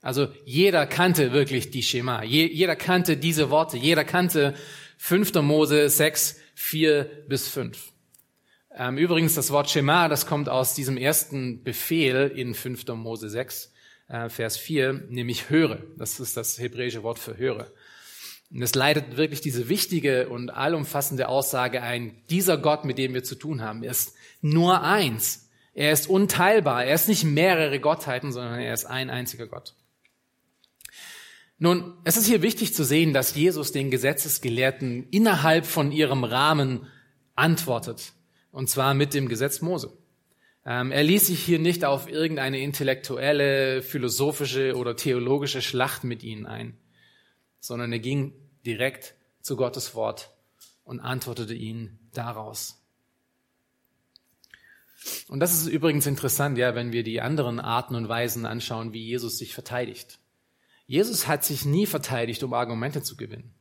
Also 0.00 0.28
jeder 0.44 0.86
kannte 0.86 1.32
wirklich 1.32 1.70
die 1.70 1.82
Schema. 1.82 2.22
Je, 2.24 2.46
jeder 2.46 2.76
kannte 2.76 3.16
diese 3.16 3.50
Worte. 3.50 3.76
Jeder 3.76 4.04
kannte 4.04 4.54
5. 4.98 5.34
Mose 5.42 5.88
6, 5.88 6.40
4 6.54 7.24
bis 7.28 7.48
5. 7.48 7.92
Ähm, 8.74 8.98
übrigens, 8.98 9.34
das 9.34 9.50
Wort 9.50 9.70
Schema, 9.70 10.08
das 10.08 10.26
kommt 10.26 10.48
aus 10.48 10.74
diesem 10.74 10.96
ersten 10.96 11.62
Befehl 11.62 12.32
in 12.34 12.54
5. 12.54 12.86
Mose 12.94 13.28
6, 13.28 13.72
äh, 14.08 14.28
Vers 14.28 14.56
4, 14.56 14.92
nämlich 15.08 15.50
höre. 15.50 15.82
Das 15.98 16.18
ist 16.20 16.36
das 16.36 16.58
hebräische 16.58 17.02
Wort 17.02 17.18
für 17.18 17.36
höre. 17.36 17.70
Und 18.52 18.62
es 18.62 18.74
leitet 18.74 19.16
wirklich 19.16 19.40
diese 19.40 19.68
wichtige 19.68 20.28
und 20.28 20.50
allumfassende 20.50 21.28
Aussage 21.28 21.82
ein, 21.82 22.14
dieser 22.28 22.58
Gott, 22.58 22.84
mit 22.84 22.98
dem 22.98 23.14
wir 23.14 23.24
zu 23.24 23.34
tun 23.34 23.62
haben, 23.62 23.82
ist 23.82 24.14
nur 24.42 24.82
eins. 24.82 25.48
Er 25.74 25.92
ist 25.92 26.08
unteilbar. 26.08 26.84
Er 26.84 26.94
ist 26.94 27.08
nicht 27.08 27.24
mehrere 27.24 27.80
Gottheiten, 27.80 28.30
sondern 28.30 28.60
er 28.60 28.74
ist 28.74 28.84
ein 28.84 29.08
einziger 29.08 29.46
Gott. 29.46 29.74
Nun, 31.58 31.94
es 32.04 32.16
ist 32.16 32.26
hier 32.26 32.42
wichtig 32.42 32.74
zu 32.74 32.84
sehen, 32.84 33.14
dass 33.14 33.34
Jesus 33.34 33.72
den 33.72 33.90
Gesetzesgelehrten 33.90 35.08
innerhalb 35.10 35.64
von 35.64 35.92
ihrem 35.92 36.24
Rahmen 36.24 36.88
antwortet. 37.34 38.12
Und 38.50 38.68
zwar 38.68 38.92
mit 38.92 39.14
dem 39.14 39.28
Gesetz 39.28 39.62
Mose. 39.62 39.96
Ähm, 40.66 40.92
er 40.92 41.04
ließ 41.04 41.28
sich 41.28 41.40
hier 41.40 41.58
nicht 41.58 41.84
auf 41.84 42.10
irgendeine 42.10 42.60
intellektuelle, 42.60 43.80
philosophische 43.80 44.76
oder 44.76 44.94
theologische 44.94 45.62
Schlacht 45.62 46.04
mit 46.04 46.22
ihnen 46.22 46.46
ein, 46.46 46.76
sondern 47.60 47.92
er 47.92 47.98
ging 47.98 48.34
direkt 48.66 49.14
zu 49.40 49.56
Gottes 49.56 49.94
Wort 49.94 50.30
und 50.84 51.00
antwortete 51.00 51.54
ihnen 51.54 51.98
daraus. 52.12 52.78
Und 55.28 55.40
das 55.40 55.52
ist 55.52 55.66
übrigens 55.66 56.06
interessant, 56.06 56.58
ja, 56.58 56.74
wenn 56.74 56.92
wir 56.92 57.02
die 57.02 57.20
anderen 57.20 57.58
Arten 57.58 57.94
und 57.94 58.08
Weisen 58.08 58.46
anschauen, 58.46 58.92
wie 58.92 59.04
Jesus 59.04 59.38
sich 59.38 59.54
verteidigt. 59.54 60.18
Jesus 60.86 61.26
hat 61.26 61.44
sich 61.44 61.64
nie 61.64 61.86
verteidigt, 61.86 62.42
um 62.42 62.54
Argumente 62.54 63.02
zu 63.02 63.16
gewinnen. 63.16 63.54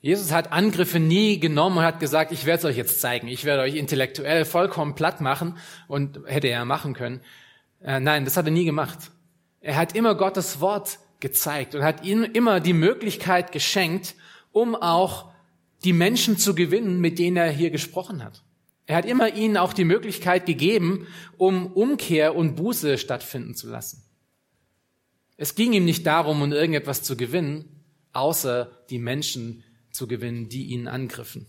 Jesus 0.00 0.32
hat 0.32 0.52
Angriffe 0.52 1.00
nie 1.00 1.40
genommen 1.40 1.78
und 1.78 1.84
hat 1.84 1.98
gesagt, 1.98 2.30
ich 2.30 2.44
werde 2.44 2.58
es 2.58 2.64
euch 2.66 2.76
jetzt 2.76 3.00
zeigen. 3.00 3.26
Ich 3.26 3.44
werde 3.44 3.62
euch 3.62 3.74
intellektuell 3.74 4.44
vollkommen 4.44 4.94
platt 4.94 5.20
machen 5.20 5.56
und 5.88 6.20
hätte 6.26 6.48
er 6.48 6.64
machen 6.64 6.92
können. 6.92 7.22
Äh, 7.80 8.00
nein, 8.00 8.24
das 8.24 8.36
hat 8.36 8.44
er 8.44 8.52
nie 8.52 8.66
gemacht. 8.66 8.98
Er 9.60 9.76
hat 9.76 9.96
immer 9.96 10.14
Gottes 10.14 10.60
Wort 10.60 10.98
gezeigt 11.24 11.74
und 11.74 11.82
hat 11.82 12.04
ihnen 12.04 12.24
immer 12.24 12.60
die 12.60 12.74
Möglichkeit 12.74 13.50
geschenkt, 13.50 14.14
um 14.52 14.74
auch 14.74 15.32
die 15.82 15.94
Menschen 15.94 16.36
zu 16.36 16.54
gewinnen, 16.54 17.00
mit 17.00 17.18
denen 17.18 17.38
er 17.38 17.50
hier 17.50 17.70
gesprochen 17.70 18.22
hat. 18.22 18.42
Er 18.84 18.96
hat 18.96 19.06
immer 19.06 19.34
ihnen 19.34 19.56
auch 19.56 19.72
die 19.72 19.86
Möglichkeit 19.86 20.44
gegeben, 20.44 21.06
um 21.38 21.68
Umkehr 21.68 22.36
und 22.36 22.56
Buße 22.56 22.98
stattfinden 22.98 23.54
zu 23.54 23.70
lassen. 23.70 24.02
Es 25.38 25.54
ging 25.54 25.72
ihm 25.72 25.86
nicht 25.86 26.06
darum, 26.06 26.42
um 26.42 26.52
irgendetwas 26.52 27.02
zu 27.02 27.16
gewinnen, 27.16 27.64
außer 28.12 28.70
die 28.90 28.98
Menschen 28.98 29.64
zu 29.92 30.06
gewinnen, 30.06 30.50
die 30.50 30.66
ihn 30.66 30.88
angriffen. 30.88 31.46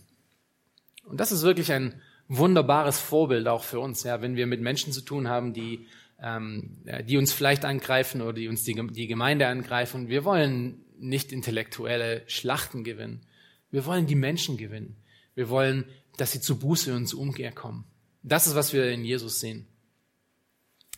Und 1.04 1.20
das 1.20 1.32
ist 1.32 1.42
wirklich 1.42 1.70
ein 1.70 2.00
wunderbares 2.28 2.98
Vorbild 2.98 3.46
auch 3.46 3.62
für 3.62 3.80
uns, 3.80 4.04
ja, 4.04 4.22
wenn 4.22 4.36
wir 4.36 4.46
mit 4.46 4.62
Menschen 4.62 4.94
zu 4.94 5.02
tun 5.02 5.28
haben, 5.28 5.52
die, 5.52 5.86
ähm, 6.20 6.78
die 7.04 7.16
uns 7.16 7.32
vielleicht 7.32 7.64
angreifen 7.64 8.22
oder 8.22 8.32
die 8.32 8.48
uns 8.48 8.64
die, 8.64 8.74
die 8.92 9.06
Gemeinde 9.06 9.46
angreifen. 9.46 10.08
Wir 10.08 10.24
wollen 10.24 10.84
nicht 10.98 11.32
intellektuelle 11.32 12.22
Schlachten 12.26 12.84
gewinnen. 12.84 13.26
Wir 13.70 13.84
wollen 13.84 14.06
die 14.06 14.14
Menschen 14.14 14.56
gewinnen. 14.56 14.96
Wir 15.34 15.48
wollen, 15.48 15.84
dass 16.16 16.32
sie 16.32 16.40
zu 16.40 16.58
Buße 16.58 16.94
und 16.94 17.06
zu 17.06 17.20
Umkehr 17.20 17.52
kommen. 17.52 17.84
Das 18.22 18.46
ist, 18.46 18.54
was 18.54 18.72
wir 18.72 18.90
in 18.90 19.04
Jesus 19.04 19.40
sehen. 19.40 19.66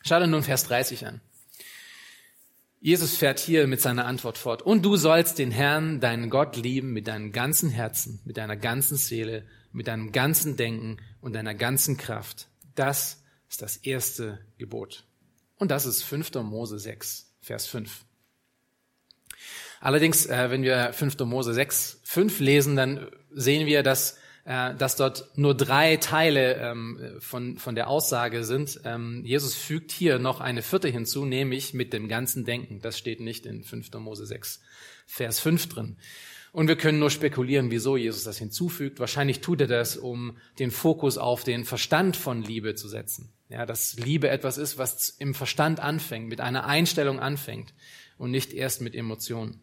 Schau 0.02 0.20
dir 0.20 0.28
nun 0.28 0.42
Vers 0.42 0.64
30 0.64 1.06
an. 1.06 1.20
Jesus 2.80 3.16
fährt 3.16 3.40
hier 3.40 3.66
mit 3.66 3.80
seiner 3.80 4.06
Antwort 4.06 4.38
fort. 4.38 4.62
Und 4.62 4.84
du 4.84 4.96
sollst 4.96 5.38
den 5.40 5.50
Herrn, 5.50 5.98
deinen 5.98 6.30
Gott 6.30 6.56
lieben 6.56 6.92
mit 6.92 7.08
deinem 7.08 7.32
ganzen 7.32 7.70
Herzen, 7.70 8.20
mit 8.24 8.36
deiner 8.36 8.56
ganzen 8.56 8.96
Seele, 8.96 9.44
mit 9.72 9.88
deinem 9.88 10.12
ganzen 10.12 10.56
Denken 10.56 10.98
und 11.20 11.32
deiner 11.32 11.54
ganzen 11.54 11.96
Kraft. 11.96 12.48
Das 12.76 13.24
ist 13.48 13.62
das 13.62 13.76
erste 13.78 14.38
Gebot. 14.58 15.07
Und 15.58 15.70
das 15.70 15.86
ist 15.86 16.02
5. 16.02 16.34
Mose 16.42 16.78
6, 16.78 17.34
Vers 17.40 17.66
5. 17.66 18.04
Allerdings, 19.80 20.26
äh, 20.26 20.50
wenn 20.50 20.62
wir 20.62 20.92
5. 20.92 21.18
Mose 21.20 21.54
6, 21.54 22.00
5 22.04 22.40
lesen, 22.40 22.76
dann 22.76 23.08
sehen 23.30 23.66
wir, 23.66 23.82
dass 23.82 24.18
äh, 24.48 24.74
dass 24.76 24.96
dort 24.96 25.28
nur 25.36 25.54
drei 25.54 25.98
Teile 25.98 26.54
ähm, 26.54 27.16
von, 27.18 27.58
von 27.58 27.74
der 27.74 27.88
Aussage 27.88 28.44
sind. 28.44 28.80
Ähm, 28.84 29.22
Jesus 29.22 29.54
fügt 29.54 29.92
hier 29.92 30.18
noch 30.18 30.40
eine 30.40 30.62
vierte 30.62 30.88
hinzu, 30.88 31.26
nämlich 31.26 31.74
mit 31.74 31.92
dem 31.92 32.08
ganzen 32.08 32.46
Denken. 32.46 32.80
Das 32.80 32.96
steht 32.96 33.20
nicht 33.20 33.44
in 33.44 33.62
5. 33.62 33.92
Mose 33.98 34.24
6, 34.24 34.62
Vers 35.06 35.40
5 35.40 35.68
drin. 35.68 35.96
Und 36.52 36.66
wir 36.66 36.76
können 36.76 36.98
nur 36.98 37.10
spekulieren, 37.10 37.70
wieso 37.70 37.98
Jesus 37.98 38.24
das 38.24 38.38
hinzufügt. 38.38 39.00
Wahrscheinlich 39.00 39.42
tut 39.42 39.60
er 39.60 39.66
das, 39.66 39.98
um 39.98 40.38
den 40.58 40.70
Fokus 40.70 41.18
auf 41.18 41.44
den 41.44 41.66
Verstand 41.66 42.16
von 42.16 42.42
Liebe 42.42 42.74
zu 42.74 42.88
setzen. 42.88 43.30
Ja, 43.48 43.64
dass 43.64 43.94
Liebe 43.94 44.28
etwas 44.28 44.58
ist, 44.58 44.76
was 44.76 45.08
im 45.08 45.34
Verstand 45.34 45.80
anfängt, 45.80 46.28
mit 46.28 46.40
einer 46.40 46.66
Einstellung 46.66 47.18
anfängt 47.18 47.72
und 48.18 48.30
nicht 48.30 48.52
erst 48.52 48.80
mit 48.80 48.94
Emotionen. 48.94 49.60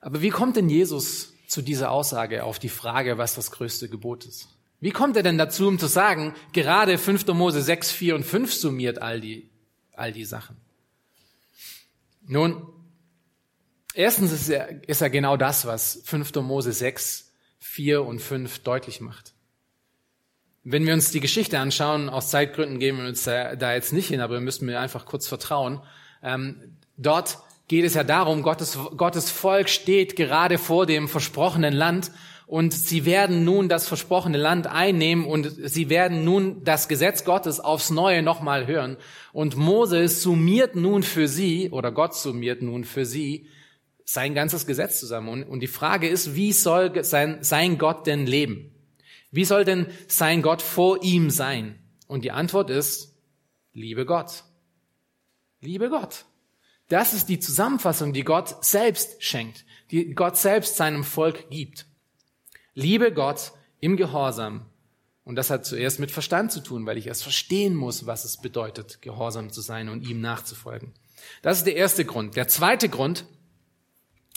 Aber 0.00 0.20
wie 0.20 0.30
kommt 0.30 0.56
denn 0.56 0.68
Jesus 0.68 1.36
zu 1.46 1.62
dieser 1.62 1.90
Aussage 1.90 2.44
auf 2.44 2.58
die 2.58 2.68
Frage, 2.68 3.18
was 3.18 3.34
das 3.34 3.50
größte 3.50 3.88
Gebot 3.88 4.24
ist. 4.24 4.48
Wie 4.80 4.90
kommt 4.90 5.16
er 5.16 5.22
denn 5.22 5.38
dazu, 5.38 5.68
um 5.68 5.78
zu 5.78 5.86
sagen, 5.86 6.34
gerade 6.52 6.98
5. 6.98 7.26
Mose 7.28 7.62
6, 7.62 7.90
4 7.92 8.14
und 8.14 8.24
5 8.24 8.52
summiert 8.52 9.00
all 9.00 9.20
die, 9.20 9.48
all 9.92 10.12
die 10.12 10.24
Sachen? 10.24 10.56
Nun, 12.26 12.66
erstens 13.94 14.32
ist 14.32 14.48
er, 14.48 14.86
ist 14.88 15.00
er 15.00 15.10
genau 15.10 15.36
das, 15.36 15.64
was 15.66 16.02
5. 16.04 16.34
Mose 16.36 16.72
6, 16.72 17.32
4 17.60 18.04
und 18.04 18.20
5 18.20 18.58
deutlich 18.58 19.00
macht. 19.00 19.32
Wenn 20.68 20.84
wir 20.84 20.94
uns 20.94 21.12
die 21.12 21.20
Geschichte 21.20 21.60
anschauen, 21.60 22.08
aus 22.08 22.30
Zeitgründen 22.30 22.80
gehen 22.80 22.96
wir 22.96 23.06
uns 23.06 23.22
da, 23.22 23.74
jetzt 23.74 23.92
nicht 23.92 24.08
hin, 24.08 24.20
aber 24.20 24.34
wir 24.34 24.40
müssen 24.40 24.66
mir 24.66 24.80
einfach 24.80 25.06
kurz 25.06 25.28
vertrauen. 25.28 25.80
Ähm, 26.24 26.76
dort 26.96 27.38
geht 27.68 27.84
es 27.84 27.94
ja 27.94 28.02
darum, 28.02 28.42
Gottes, 28.42 28.76
Gottes 28.96 29.30
Volk 29.30 29.68
steht 29.68 30.16
gerade 30.16 30.58
vor 30.58 30.84
dem 30.84 31.06
versprochenen 31.06 31.72
Land 31.72 32.10
und 32.48 32.74
sie 32.74 33.04
werden 33.04 33.44
nun 33.44 33.68
das 33.68 33.86
versprochene 33.86 34.38
Land 34.38 34.66
einnehmen 34.66 35.24
und 35.24 35.52
sie 35.56 35.88
werden 35.88 36.24
nun 36.24 36.64
das 36.64 36.88
Gesetz 36.88 37.22
Gottes 37.22 37.60
aufs 37.60 37.90
Neue 37.90 38.24
nochmal 38.24 38.66
hören. 38.66 38.96
Und 39.32 39.56
Moses 39.56 40.20
summiert 40.20 40.74
nun 40.74 41.04
für 41.04 41.28
sie, 41.28 41.70
oder 41.70 41.92
Gott 41.92 42.16
summiert 42.16 42.62
nun 42.62 42.82
für 42.82 43.06
sie, 43.06 43.46
sein 44.04 44.34
ganzes 44.34 44.66
Gesetz 44.66 44.98
zusammen. 44.98 45.28
Und, 45.28 45.44
und 45.44 45.60
die 45.60 45.68
Frage 45.68 46.08
ist, 46.08 46.34
wie 46.34 46.52
soll 46.52 47.04
sein, 47.04 47.38
sein 47.42 47.78
Gott 47.78 48.08
denn 48.08 48.26
leben? 48.26 48.72
Wie 49.30 49.44
soll 49.44 49.64
denn 49.64 49.86
sein 50.08 50.42
Gott 50.42 50.62
vor 50.62 51.02
ihm 51.02 51.30
sein? 51.30 51.78
Und 52.06 52.24
die 52.24 52.32
Antwort 52.32 52.70
ist, 52.70 53.14
liebe 53.72 54.06
Gott. 54.06 54.44
Liebe 55.60 55.88
Gott. 55.90 56.24
Das 56.88 57.14
ist 57.14 57.28
die 57.28 57.40
Zusammenfassung, 57.40 58.12
die 58.12 58.22
Gott 58.22 58.64
selbst 58.64 59.22
schenkt, 59.22 59.64
die 59.90 60.14
Gott 60.14 60.36
selbst 60.36 60.76
seinem 60.76 61.02
Volk 61.02 61.50
gibt. 61.50 61.86
Liebe 62.74 63.12
Gott 63.12 63.52
im 63.80 63.96
Gehorsam. 63.96 64.66
Und 65.24 65.34
das 65.34 65.50
hat 65.50 65.66
zuerst 65.66 65.98
mit 65.98 66.12
Verstand 66.12 66.52
zu 66.52 66.60
tun, 66.60 66.86
weil 66.86 66.98
ich 66.98 67.08
erst 67.08 67.24
verstehen 67.24 67.74
muss, 67.74 68.06
was 68.06 68.24
es 68.24 68.36
bedeutet, 68.36 69.02
gehorsam 69.02 69.50
zu 69.50 69.60
sein 69.60 69.88
und 69.88 70.08
ihm 70.08 70.20
nachzufolgen. 70.20 70.92
Das 71.42 71.58
ist 71.58 71.66
der 71.66 71.74
erste 71.74 72.04
Grund. 72.04 72.36
Der 72.36 72.46
zweite 72.46 72.88
Grund, 72.88 73.24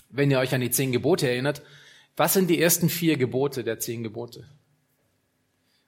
wenn 0.09 0.31
ihr 0.31 0.39
euch 0.39 0.55
an 0.55 0.61
die 0.61 0.71
zehn 0.71 0.91
Gebote 0.91 1.29
erinnert, 1.29 1.61
was 2.17 2.33
sind 2.33 2.49
die 2.49 2.59
ersten 2.59 2.89
vier 2.89 3.17
Gebote 3.17 3.63
der 3.63 3.79
zehn 3.79 4.01
Gebote? 4.01 4.49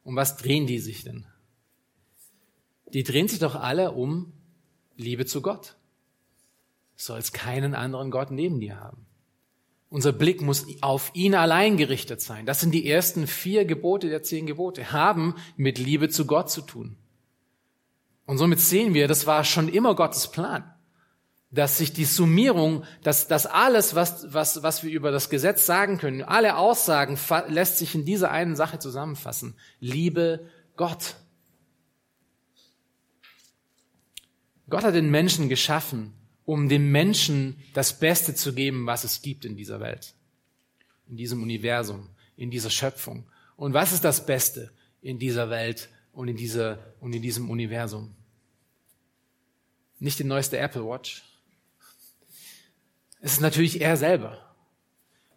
Um 0.03 0.15
was 0.15 0.37
drehen 0.37 0.67
die 0.67 0.79
sich 0.79 1.03
denn? 1.03 1.25
Die 2.93 3.03
drehen 3.03 3.27
sich 3.27 3.39
doch 3.39 3.55
alle 3.55 3.91
um 3.91 4.33
Liebe 4.95 5.25
zu 5.25 5.41
Gott 5.41 5.75
sollst 7.05 7.33
keinen 7.33 7.73
anderen 7.73 8.11
Gott 8.11 8.31
neben 8.31 8.59
dir 8.59 8.79
haben. 8.79 9.05
Unser 9.89 10.13
Blick 10.13 10.41
muss 10.41 10.65
auf 10.81 11.11
ihn 11.13 11.35
allein 11.35 11.75
gerichtet 11.75 12.21
sein. 12.21 12.45
Das 12.45 12.61
sind 12.61 12.71
die 12.71 12.87
ersten 12.87 13.27
vier 13.27 13.65
Gebote 13.65 14.07
der 14.07 14.23
zehn 14.23 14.45
Gebote, 14.45 14.93
haben 14.93 15.35
mit 15.57 15.77
Liebe 15.77 16.09
zu 16.09 16.25
Gott 16.25 16.49
zu 16.49 16.61
tun. 16.61 16.95
Und 18.25 18.37
somit 18.37 18.61
sehen 18.61 18.93
wir, 18.93 19.07
das 19.07 19.27
war 19.27 19.43
schon 19.43 19.67
immer 19.67 19.95
Gottes 19.95 20.31
Plan. 20.31 20.63
Dass 21.51 21.77
sich 21.77 21.91
die 21.91 22.05
Summierung, 22.05 22.85
dass, 23.03 23.27
dass 23.27 23.45
alles, 23.45 23.93
was, 23.93 24.33
was, 24.33 24.63
was 24.63 24.83
wir 24.83 24.91
über 24.91 25.11
das 25.11 25.29
Gesetz 25.29 25.65
sagen 25.65 25.97
können, 25.97 26.23
alle 26.23 26.55
Aussagen 26.55 27.19
lässt 27.49 27.77
sich 27.77 27.93
in 27.93 28.05
dieser 28.05 28.31
einen 28.31 28.55
Sache 28.55 28.79
zusammenfassen. 28.79 29.55
Liebe 29.81 30.47
Gott. 30.77 31.15
Gott 34.69 34.83
hat 34.83 34.95
den 34.95 35.11
Menschen 35.11 35.49
geschaffen, 35.49 36.13
um 36.45 36.69
dem 36.69 36.89
Menschen 36.91 37.61
das 37.73 37.99
Beste 37.99 38.33
zu 38.33 38.53
geben, 38.53 38.85
was 38.85 39.03
es 39.03 39.21
gibt 39.21 39.43
in 39.43 39.57
dieser 39.57 39.81
Welt, 39.81 40.13
in 41.09 41.17
diesem 41.17 41.43
Universum, 41.43 42.07
in 42.37 42.49
dieser 42.49 42.69
Schöpfung. 42.69 43.25
Und 43.57 43.73
was 43.73 43.91
ist 43.91 44.05
das 44.05 44.25
Beste 44.25 44.71
in 45.01 45.19
dieser 45.19 45.49
Welt 45.49 45.89
und 46.13 46.29
in, 46.29 46.37
dieser, 46.37 46.79
und 47.01 47.13
in 47.13 47.21
diesem 47.21 47.49
Universum? 47.49 48.15
Nicht 49.99 50.17
die 50.17 50.23
neueste 50.23 50.57
Apple 50.57 50.85
Watch. 50.85 51.25
Es 53.21 53.33
ist 53.33 53.41
natürlich 53.41 53.81
er 53.81 53.95
selber. 53.95 54.37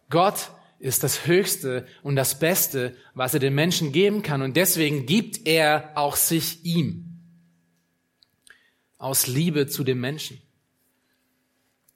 Gott 0.09 0.51
ist 0.79 1.03
das 1.03 1.25
Höchste 1.25 1.87
und 2.03 2.15
das 2.15 2.39
Beste, 2.39 2.95
was 3.13 3.33
er 3.33 3.39
den 3.39 3.55
Menschen 3.55 3.91
geben 3.91 4.21
kann. 4.21 4.41
Und 4.41 4.57
deswegen 4.57 5.05
gibt 5.05 5.47
er 5.47 5.91
auch 5.95 6.15
sich 6.15 6.65
ihm 6.65 7.21
aus 8.97 9.27
Liebe 9.27 9.67
zu 9.67 9.83
dem 9.83 9.99
Menschen. 9.99 10.41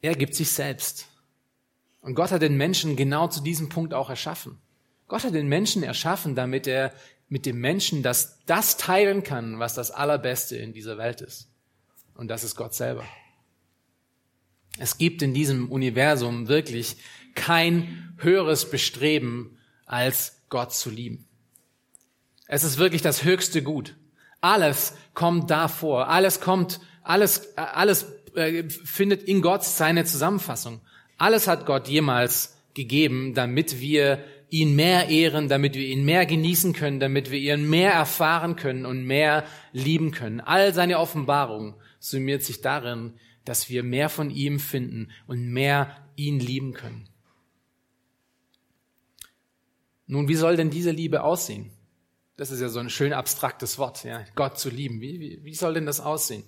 Er 0.01 0.15
gibt 0.15 0.35
sich 0.35 0.51
selbst. 0.51 1.07
Und 2.01 2.15
Gott 2.15 2.31
hat 2.31 2.41
den 2.41 2.55
Menschen 2.55 2.95
genau 2.95 3.27
zu 3.27 3.41
diesem 3.41 3.69
Punkt 3.69 3.93
auch 3.93 4.09
erschaffen. 4.09 4.59
Gott 5.07 5.23
hat 5.23 5.33
den 5.33 5.49
Menschen 5.49 5.83
erschaffen, 5.83 6.35
damit 6.35 6.67
er 6.67 6.93
mit 7.27 7.45
dem 7.45 7.59
Menschen 7.59 8.03
das, 8.03 8.39
das 8.45 8.77
teilen 8.77 9.23
kann, 9.23 9.59
was 9.59 9.73
das 9.73 9.91
Allerbeste 9.91 10.55
in 10.55 10.71
dieser 10.71 10.97
Welt 10.97 11.21
ist. 11.21 11.49
Und 12.13 12.27
das 12.27 12.43
ist 12.43 12.55
Gott 12.55 12.73
selber. 12.73 13.03
Es 14.79 14.97
gibt 14.97 15.21
in 15.21 15.33
diesem 15.33 15.69
Universum 15.69 16.47
wirklich 16.47 16.97
kein 17.35 18.13
höheres 18.17 18.69
Bestreben, 18.69 19.57
als 19.85 20.41
Gott 20.49 20.73
zu 20.73 20.89
lieben. 20.89 21.27
Es 22.47 22.63
ist 22.63 22.77
wirklich 22.77 23.01
das 23.01 23.23
höchste 23.23 23.61
Gut. 23.61 23.95
Alles 24.41 24.93
kommt 25.13 25.51
davor. 25.51 26.07
Alles 26.07 26.39
kommt 26.39 26.79
alles, 27.03 27.57
alles 27.57 28.05
äh, 28.35 28.63
findet 28.69 29.23
in 29.23 29.41
Gott 29.41 29.63
seine 29.63 30.05
Zusammenfassung. 30.05 30.81
Alles 31.17 31.47
hat 31.47 31.65
Gott 31.65 31.87
jemals 31.87 32.55
gegeben, 32.73 33.33
damit 33.33 33.79
wir 33.79 34.23
ihn 34.49 34.75
mehr 34.75 35.09
ehren, 35.09 35.47
damit 35.49 35.75
wir 35.75 35.85
ihn 35.85 36.05
mehr 36.05 36.25
genießen 36.25 36.73
können, 36.73 36.99
damit 36.99 37.31
wir 37.31 37.39
ihn 37.39 37.69
mehr 37.69 37.93
erfahren 37.93 38.55
können 38.55 38.85
und 38.85 39.05
mehr 39.05 39.43
lieben 39.73 40.11
können. 40.11 40.39
All 40.39 40.73
seine 40.73 40.99
Offenbarung 40.99 41.75
summiert 41.99 42.43
sich 42.43 42.61
darin, 42.61 43.13
dass 43.45 43.69
wir 43.69 43.83
mehr 43.83 44.09
von 44.09 44.29
ihm 44.29 44.59
finden 44.59 45.11
und 45.27 45.47
mehr 45.47 45.95
ihn 46.15 46.39
lieben 46.39 46.73
können. 46.73 47.07
Nun, 50.07 50.27
wie 50.27 50.35
soll 50.35 50.55
denn 50.55 50.69
diese 50.69 50.91
Liebe 50.91 51.23
aussehen? 51.23 51.71
Das 52.35 52.51
ist 52.51 52.61
ja 52.61 52.69
so 52.69 52.79
ein 52.79 52.89
schön 52.89 53.13
abstraktes 53.13 53.77
Wort, 53.77 54.03
ja, 54.03 54.23
Gott 54.35 54.57
zu 54.59 54.69
lieben. 54.69 55.01
Wie, 55.01 55.19
wie, 55.19 55.43
wie 55.43 55.53
soll 55.53 55.73
denn 55.73 55.85
das 55.85 55.99
aussehen? 55.99 56.43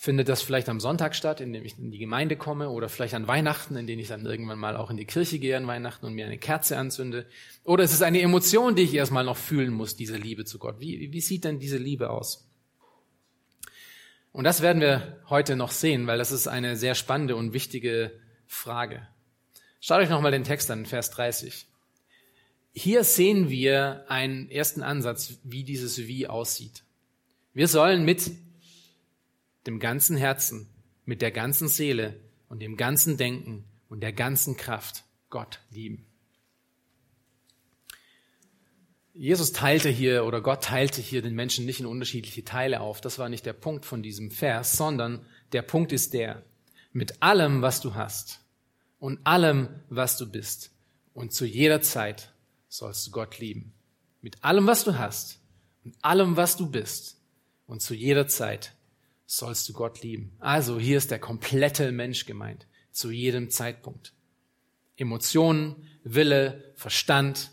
findet 0.00 0.30
das 0.30 0.40
vielleicht 0.40 0.70
am 0.70 0.80
Sonntag 0.80 1.14
statt, 1.14 1.42
indem 1.42 1.62
ich 1.62 1.78
in 1.78 1.90
die 1.90 1.98
Gemeinde 1.98 2.34
komme 2.34 2.70
oder 2.70 2.88
vielleicht 2.88 3.12
an 3.12 3.28
Weihnachten, 3.28 3.76
in 3.76 3.86
denen 3.86 4.00
ich 4.00 4.08
dann 4.08 4.24
irgendwann 4.24 4.58
mal 4.58 4.74
auch 4.74 4.90
in 4.90 4.96
die 4.96 5.04
Kirche 5.04 5.38
gehe 5.38 5.58
an 5.58 5.66
Weihnachten 5.66 6.06
und 6.06 6.14
mir 6.14 6.24
eine 6.24 6.38
Kerze 6.38 6.78
anzünde. 6.78 7.26
Oder 7.64 7.84
es 7.84 7.92
ist 7.92 8.02
eine 8.02 8.22
Emotion, 8.22 8.74
die 8.74 8.84
ich 8.84 8.94
erstmal 8.94 9.24
noch 9.24 9.36
fühlen 9.36 9.74
muss, 9.74 9.96
diese 9.96 10.16
Liebe 10.16 10.46
zu 10.46 10.58
Gott. 10.58 10.80
Wie, 10.80 11.12
wie 11.12 11.20
sieht 11.20 11.44
denn 11.44 11.58
diese 11.58 11.76
Liebe 11.76 12.08
aus? 12.08 12.49
Und 14.32 14.44
das 14.44 14.62
werden 14.62 14.80
wir 14.80 15.20
heute 15.28 15.56
noch 15.56 15.72
sehen, 15.72 16.06
weil 16.06 16.18
das 16.18 16.30
ist 16.30 16.46
eine 16.46 16.76
sehr 16.76 16.94
spannende 16.94 17.36
und 17.36 17.52
wichtige 17.52 18.12
Frage. 18.46 19.06
Schaut 19.80 20.00
euch 20.00 20.10
nochmal 20.10 20.32
den 20.32 20.44
Text 20.44 20.70
an, 20.70 20.86
Vers 20.86 21.10
30. 21.10 21.66
Hier 22.72 23.02
sehen 23.02 23.50
wir 23.50 24.04
einen 24.08 24.48
ersten 24.50 24.82
Ansatz, 24.82 25.38
wie 25.42 25.64
dieses 25.64 25.98
Wie 25.98 26.28
aussieht. 26.28 26.84
Wir 27.54 27.66
sollen 27.66 28.04
mit 28.04 28.30
dem 29.66 29.80
ganzen 29.80 30.16
Herzen, 30.16 30.68
mit 31.04 31.22
der 31.22 31.32
ganzen 31.32 31.68
Seele 31.68 32.20
und 32.48 32.60
dem 32.60 32.76
ganzen 32.76 33.16
Denken 33.16 33.64
und 33.88 34.00
der 34.00 34.12
ganzen 34.12 34.56
Kraft 34.56 35.04
Gott 35.30 35.60
lieben. 35.70 36.06
Jesus 39.12 39.52
teilte 39.52 39.88
hier 39.88 40.24
oder 40.24 40.40
Gott 40.40 40.64
teilte 40.64 41.00
hier 41.00 41.20
den 41.20 41.34
Menschen 41.34 41.66
nicht 41.66 41.80
in 41.80 41.86
unterschiedliche 41.86 42.44
Teile 42.44 42.80
auf. 42.80 43.00
Das 43.00 43.18
war 43.18 43.28
nicht 43.28 43.44
der 43.44 43.52
Punkt 43.52 43.84
von 43.84 44.02
diesem 44.02 44.30
Vers, 44.30 44.76
sondern 44.76 45.26
der 45.52 45.62
Punkt 45.62 45.92
ist 45.92 46.12
der, 46.14 46.42
mit 46.92 47.22
allem, 47.22 47.62
was 47.62 47.80
du 47.80 47.94
hast 47.94 48.40
und 48.98 49.18
allem, 49.24 49.68
was 49.88 50.16
du 50.16 50.30
bist 50.30 50.72
und 51.12 51.32
zu 51.32 51.44
jeder 51.44 51.80
Zeit 51.82 52.32
sollst 52.68 53.06
du 53.06 53.10
Gott 53.10 53.38
lieben. 53.38 53.72
Mit 54.20 54.44
allem, 54.44 54.66
was 54.66 54.84
du 54.84 54.98
hast 54.98 55.40
und 55.84 55.96
allem, 56.02 56.36
was 56.36 56.56
du 56.56 56.70
bist 56.70 57.20
und 57.66 57.82
zu 57.82 57.94
jeder 57.94 58.28
Zeit 58.28 58.74
sollst 59.26 59.68
du 59.68 59.72
Gott 59.72 60.02
lieben. 60.02 60.32
Also 60.38 60.78
hier 60.78 60.98
ist 60.98 61.10
der 61.10 61.18
komplette 61.18 61.92
Mensch 61.92 62.26
gemeint, 62.26 62.66
zu 62.90 63.10
jedem 63.10 63.50
Zeitpunkt. 63.50 64.12
Emotionen, 64.96 65.88
Wille, 66.04 66.72
Verstand, 66.74 67.50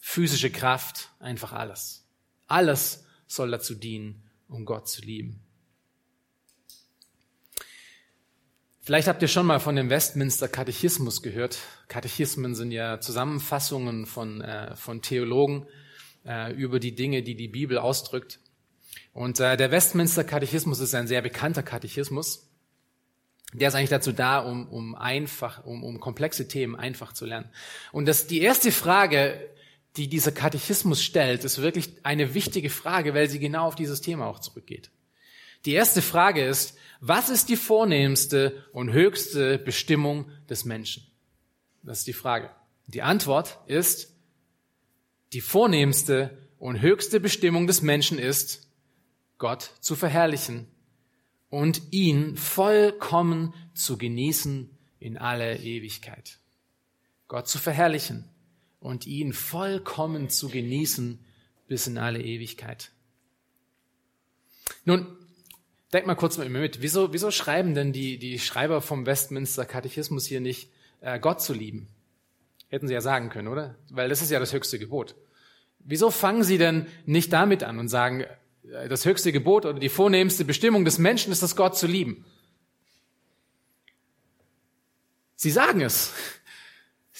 physische 0.00 0.50
Kraft, 0.50 1.10
einfach 1.20 1.52
alles. 1.52 2.06
Alles 2.46 3.04
soll 3.26 3.50
dazu 3.50 3.74
dienen, 3.74 4.28
um 4.48 4.64
Gott 4.64 4.88
zu 4.88 5.02
lieben. 5.02 5.40
Vielleicht 8.82 9.08
habt 9.08 9.22
ihr 9.22 9.28
schon 9.28 9.46
mal 9.46 9.60
von 9.60 9.76
dem 9.76 9.90
Westminster 9.90 10.48
Katechismus 10.48 11.22
gehört. 11.22 11.58
Katechismen 11.86 12.54
sind 12.54 12.72
ja 12.72 12.98
Zusammenfassungen 12.98 14.06
von, 14.06 14.40
äh, 14.40 14.74
von 14.74 15.02
Theologen 15.02 15.66
äh, 16.24 16.52
über 16.54 16.80
die 16.80 16.94
Dinge, 16.94 17.22
die 17.22 17.36
die 17.36 17.46
Bibel 17.46 17.78
ausdrückt. 17.78 18.40
Und 19.12 19.38
äh, 19.38 19.56
der 19.56 19.70
Westminster 19.70 20.24
Katechismus 20.24 20.80
ist 20.80 20.94
ein 20.94 21.06
sehr 21.06 21.22
bekannter 21.22 21.62
Katechismus. 21.62 22.48
Der 23.52 23.68
ist 23.68 23.74
eigentlich 23.74 23.90
dazu 23.90 24.12
da, 24.12 24.38
um, 24.38 24.68
um 24.68 24.94
einfach, 24.94 25.64
um, 25.64 25.84
um 25.84 26.00
komplexe 26.00 26.48
Themen 26.48 26.74
einfach 26.74 27.12
zu 27.12 27.26
lernen. 27.26 27.50
Und 27.92 28.06
das, 28.06 28.28
die 28.28 28.40
erste 28.40 28.72
Frage, 28.72 29.50
die 29.96 30.08
dieser 30.08 30.32
Katechismus 30.32 31.02
stellt, 31.02 31.44
ist 31.44 31.60
wirklich 31.60 31.90
eine 32.04 32.34
wichtige 32.34 32.70
Frage, 32.70 33.14
weil 33.14 33.28
sie 33.28 33.38
genau 33.38 33.66
auf 33.66 33.74
dieses 33.74 34.00
Thema 34.00 34.26
auch 34.26 34.38
zurückgeht. 34.38 34.90
Die 35.64 35.72
erste 35.72 36.00
Frage 36.00 36.44
ist, 36.44 36.78
was 37.00 37.28
ist 37.28 37.48
die 37.48 37.56
vornehmste 37.56 38.64
und 38.72 38.92
höchste 38.92 39.58
Bestimmung 39.58 40.30
des 40.48 40.64
Menschen? 40.64 41.06
Das 41.82 41.98
ist 41.98 42.06
die 42.06 42.12
Frage. 42.12 42.50
Die 42.86 43.02
Antwort 43.02 43.58
ist, 43.66 44.14
die 45.32 45.40
vornehmste 45.40 46.38
und 46.58 46.80
höchste 46.80 47.20
Bestimmung 47.20 47.66
des 47.66 47.82
Menschen 47.82 48.18
ist, 48.18 48.68
Gott 49.38 49.72
zu 49.80 49.96
verherrlichen 49.96 50.66
und 51.48 51.82
ihn 51.90 52.36
vollkommen 52.36 53.54
zu 53.74 53.98
genießen 53.98 54.70
in 54.98 55.18
alle 55.18 55.56
Ewigkeit. 55.58 56.38
Gott 57.28 57.48
zu 57.48 57.58
verherrlichen 57.58 58.29
und 58.80 59.06
ihn 59.06 59.32
vollkommen 59.32 60.28
zu 60.28 60.48
genießen 60.48 61.18
bis 61.68 61.86
in 61.86 61.98
alle 61.98 62.20
Ewigkeit. 62.20 62.90
Nun, 64.84 65.06
denk 65.92 66.06
mal 66.06 66.14
kurz 66.14 66.38
mit 66.38 66.48
mir 66.48 66.60
mit. 66.60 66.82
Wieso, 66.82 67.12
wieso 67.12 67.30
schreiben 67.30 67.74
denn 67.74 67.92
die, 67.92 68.18
die 68.18 68.38
Schreiber 68.38 68.80
vom 68.80 69.06
Westminster 69.06 69.64
Katechismus 69.64 70.26
hier 70.26 70.40
nicht, 70.40 70.70
äh, 71.00 71.20
Gott 71.20 71.42
zu 71.42 71.52
lieben? 71.52 71.88
Hätten 72.68 72.88
sie 72.88 72.94
ja 72.94 73.00
sagen 73.00 73.28
können, 73.28 73.48
oder? 73.48 73.76
Weil 73.90 74.08
das 74.08 74.22
ist 74.22 74.30
ja 74.30 74.40
das 74.40 74.52
höchste 74.52 74.78
Gebot. 74.78 75.14
Wieso 75.80 76.10
fangen 76.10 76.42
sie 76.42 76.58
denn 76.58 76.86
nicht 77.06 77.32
damit 77.32 77.62
an 77.62 77.78
und 77.78 77.88
sagen, 77.88 78.24
das 78.62 79.04
höchste 79.04 79.32
Gebot 79.32 79.64
oder 79.66 79.78
die 79.78 79.88
vornehmste 79.88 80.44
Bestimmung 80.44 80.84
des 80.84 80.98
Menschen 80.98 81.32
ist 81.32 81.42
es, 81.42 81.56
Gott 81.56 81.76
zu 81.76 81.86
lieben. 81.86 82.24
Sie 85.34 85.50
sagen 85.50 85.80
es. 85.80 86.12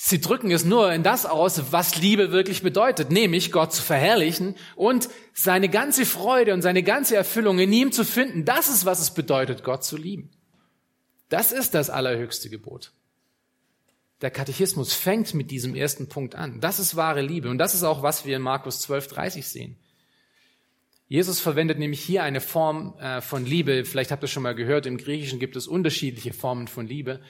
Sie 0.03 0.19
drücken 0.19 0.51
es 0.51 0.65
nur 0.65 0.91
in 0.95 1.03
das 1.03 1.27
aus, 1.27 1.73
was 1.73 1.97
Liebe 1.97 2.33
wirklich 2.33 2.63
bedeutet, 2.63 3.11
nämlich 3.11 3.53
Gott 3.53 3.75
zu 3.75 3.83
verherrlichen 3.83 4.57
und 4.75 5.11
seine 5.35 5.69
ganze 5.69 6.07
Freude 6.07 6.55
und 6.55 6.63
seine 6.63 6.83
ganze 6.83 7.17
Erfüllung 7.17 7.59
in 7.59 7.71
ihm 7.71 7.93
zu 7.93 8.07
finden. 8.07 8.47
Das 8.47 8.71
ist, 8.71 8.87
was 8.87 9.01
es 9.01 9.13
bedeutet, 9.13 9.63
Gott 9.63 9.85
zu 9.85 9.99
lieben. 9.99 10.31
Das 11.29 11.53
ist 11.53 11.75
das 11.75 11.91
allerhöchste 11.91 12.49
Gebot. 12.49 12.93
Der 14.23 14.31
Katechismus 14.31 14.95
fängt 14.95 15.35
mit 15.35 15.51
diesem 15.51 15.75
ersten 15.75 16.09
Punkt 16.09 16.35
an. 16.35 16.63
Das 16.63 16.79
ist 16.79 16.97
wahre 16.97 17.21
Liebe. 17.21 17.51
Und 17.51 17.59
das 17.59 17.75
ist 17.75 17.83
auch, 17.83 18.03
was 18.03 18.25
wir 18.25 18.37
in 18.37 18.43
Markus 18.43 18.81
12, 18.81 19.09
30 19.09 19.47
sehen. 19.47 19.77
Jesus 21.09 21.41
verwendet 21.41 21.79
nämlich 21.79 22.01
hier 22.01 22.23
eine 22.23 22.41
Form 22.41 22.99
äh, 23.01 23.21
von 23.21 23.45
Liebe. 23.45 23.85
Vielleicht 23.85 24.13
habt 24.13 24.25
ihr 24.25 24.29
schon 24.29 24.45
mal 24.45 24.55
gehört, 24.55 24.87
im 24.87 24.97
Griechischen 24.97 25.39
gibt 25.39 25.57
es 25.57 25.67
unterschiedliche 25.67 26.33
Formen 26.33 26.69
von 26.69 26.87
Liebe. 26.87 27.21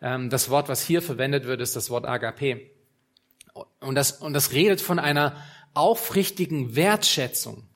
Ähm, 0.00 0.30
das 0.30 0.50
Wort, 0.50 0.68
was 0.68 0.82
hier 0.82 1.02
verwendet 1.02 1.44
wird, 1.46 1.60
ist 1.60 1.76
das 1.76 1.90
Wort 1.90 2.06
Agape. 2.06 2.60
Und 3.80 3.94
das, 3.94 4.12
und 4.12 4.32
das 4.32 4.52
redet 4.52 4.80
von 4.80 4.98
einer 4.98 5.36
aufrichtigen 5.74 6.74
Wertschätzung 6.76 7.68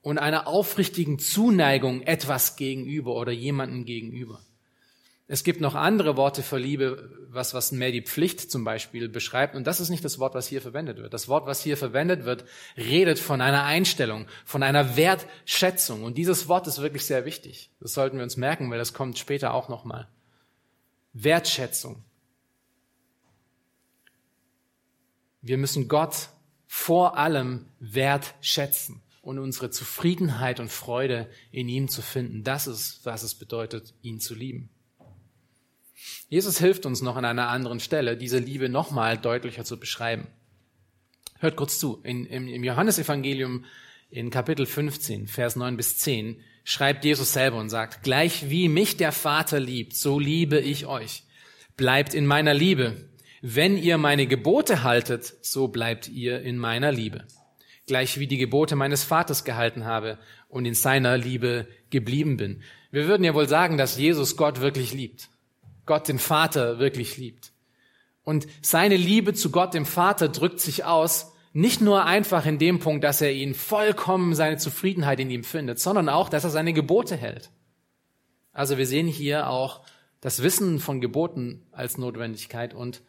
und 0.00 0.18
einer 0.18 0.46
aufrichtigen 0.46 1.18
Zuneigung 1.18 2.02
etwas 2.02 2.56
gegenüber 2.56 3.14
oder 3.14 3.32
jemandem 3.32 3.84
gegenüber. 3.84 4.40
Es 5.30 5.44
gibt 5.44 5.60
noch 5.60 5.74
andere 5.74 6.16
Worte 6.16 6.42
für 6.42 6.56
Liebe, 6.56 7.10
was, 7.28 7.52
was 7.52 7.70
mehr 7.70 7.92
die 7.92 8.00
Pflicht 8.00 8.50
zum 8.50 8.64
Beispiel 8.64 9.10
beschreibt. 9.10 9.54
Und 9.54 9.66
das 9.66 9.78
ist 9.78 9.90
nicht 9.90 10.02
das 10.02 10.18
Wort, 10.18 10.34
was 10.34 10.48
hier 10.48 10.62
verwendet 10.62 10.96
wird. 10.96 11.12
Das 11.12 11.28
Wort, 11.28 11.46
was 11.46 11.62
hier 11.62 11.76
verwendet 11.76 12.24
wird, 12.24 12.46
redet 12.78 13.18
von 13.18 13.42
einer 13.42 13.64
Einstellung, 13.64 14.26
von 14.46 14.62
einer 14.62 14.96
Wertschätzung. 14.96 16.02
Und 16.02 16.16
dieses 16.16 16.48
Wort 16.48 16.66
ist 16.66 16.80
wirklich 16.80 17.04
sehr 17.04 17.26
wichtig. 17.26 17.70
Das 17.78 17.92
sollten 17.92 18.16
wir 18.16 18.24
uns 18.24 18.38
merken, 18.38 18.70
weil 18.70 18.78
das 18.78 18.94
kommt 18.94 19.18
später 19.18 19.52
auch 19.52 19.68
nochmal. 19.68 20.08
Wertschätzung. 21.22 22.04
Wir 25.42 25.58
müssen 25.58 25.88
Gott 25.88 26.28
vor 26.66 27.16
allem 27.16 27.66
wertschätzen 27.80 29.00
und 29.22 29.38
unsere 29.38 29.70
Zufriedenheit 29.70 30.60
und 30.60 30.70
Freude 30.70 31.30
in 31.50 31.68
ihm 31.68 31.88
zu 31.88 32.02
finden. 32.02 32.44
Das 32.44 32.66
ist, 32.66 33.00
was 33.04 33.22
es 33.22 33.34
bedeutet, 33.34 33.94
ihn 34.02 34.20
zu 34.20 34.34
lieben. 34.34 34.70
Jesus 36.28 36.58
hilft 36.58 36.86
uns 36.86 37.02
noch 37.02 37.16
an 37.16 37.24
einer 37.24 37.48
anderen 37.48 37.80
Stelle, 37.80 38.16
diese 38.16 38.38
Liebe 38.38 38.68
nochmal 38.68 39.18
deutlicher 39.18 39.64
zu 39.64 39.80
beschreiben. 39.80 40.28
Hört 41.38 41.56
kurz 41.56 41.78
zu. 41.78 42.00
In, 42.04 42.26
im, 42.26 42.48
Im 42.48 42.64
Johannesevangelium 42.64 43.64
in 44.10 44.30
Kapitel 44.30 44.66
15, 44.66 45.26
Vers 45.26 45.56
9 45.56 45.76
bis 45.76 45.98
10 45.98 46.40
schreibt 46.68 47.06
Jesus 47.06 47.32
selber 47.32 47.56
und 47.56 47.70
sagt, 47.70 48.02
gleich 48.02 48.50
wie 48.50 48.68
mich 48.68 48.98
der 48.98 49.10
Vater 49.10 49.58
liebt, 49.58 49.96
so 49.96 50.18
liebe 50.18 50.58
ich 50.58 50.84
euch. 50.84 51.22
Bleibt 51.78 52.12
in 52.12 52.26
meiner 52.26 52.52
Liebe. 52.52 53.08
Wenn 53.40 53.78
ihr 53.78 53.96
meine 53.96 54.26
Gebote 54.26 54.82
haltet, 54.82 55.32
so 55.40 55.68
bleibt 55.68 56.08
ihr 56.08 56.42
in 56.42 56.58
meiner 56.58 56.92
Liebe. 56.92 57.24
Gleich 57.86 58.18
wie 58.18 58.26
die 58.26 58.36
Gebote 58.36 58.76
meines 58.76 59.02
Vaters 59.02 59.44
gehalten 59.44 59.86
habe 59.86 60.18
und 60.48 60.66
in 60.66 60.74
seiner 60.74 61.16
Liebe 61.16 61.66
geblieben 61.88 62.36
bin. 62.36 62.62
Wir 62.90 63.08
würden 63.08 63.24
ja 63.24 63.32
wohl 63.32 63.48
sagen, 63.48 63.78
dass 63.78 63.96
Jesus 63.96 64.36
Gott 64.36 64.60
wirklich 64.60 64.92
liebt. 64.92 65.30
Gott 65.86 66.06
den 66.06 66.18
Vater 66.18 66.78
wirklich 66.78 67.16
liebt. 67.16 67.52
Und 68.24 68.46
seine 68.60 68.96
Liebe 68.96 69.32
zu 69.32 69.50
Gott 69.50 69.72
dem 69.72 69.86
Vater 69.86 70.28
drückt 70.28 70.60
sich 70.60 70.84
aus, 70.84 71.32
nicht 71.58 71.80
nur 71.80 72.04
einfach 72.04 72.46
in 72.46 72.58
dem 72.58 72.78
Punkt, 72.78 73.02
dass 73.02 73.20
er 73.20 73.32
ihn 73.32 73.52
vollkommen 73.52 74.32
seine 74.36 74.58
Zufriedenheit 74.58 75.18
in 75.18 75.28
ihm 75.28 75.42
findet, 75.42 75.80
sondern 75.80 76.08
auch, 76.08 76.28
dass 76.28 76.44
er 76.44 76.50
seine 76.50 76.72
Gebote 76.72 77.16
hält. 77.16 77.50
Also 78.52 78.78
wir 78.78 78.86
sehen 78.86 79.08
hier 79.08 79.50
auch 79.50 79.84
das 80.20 80.44
Wissen 80.44 80.78
von 80.78 81.00
Geboten 81.00 81.66
als 81.72 81.98
Notwendigkeit 81.98 82.74
und 82.74 83.02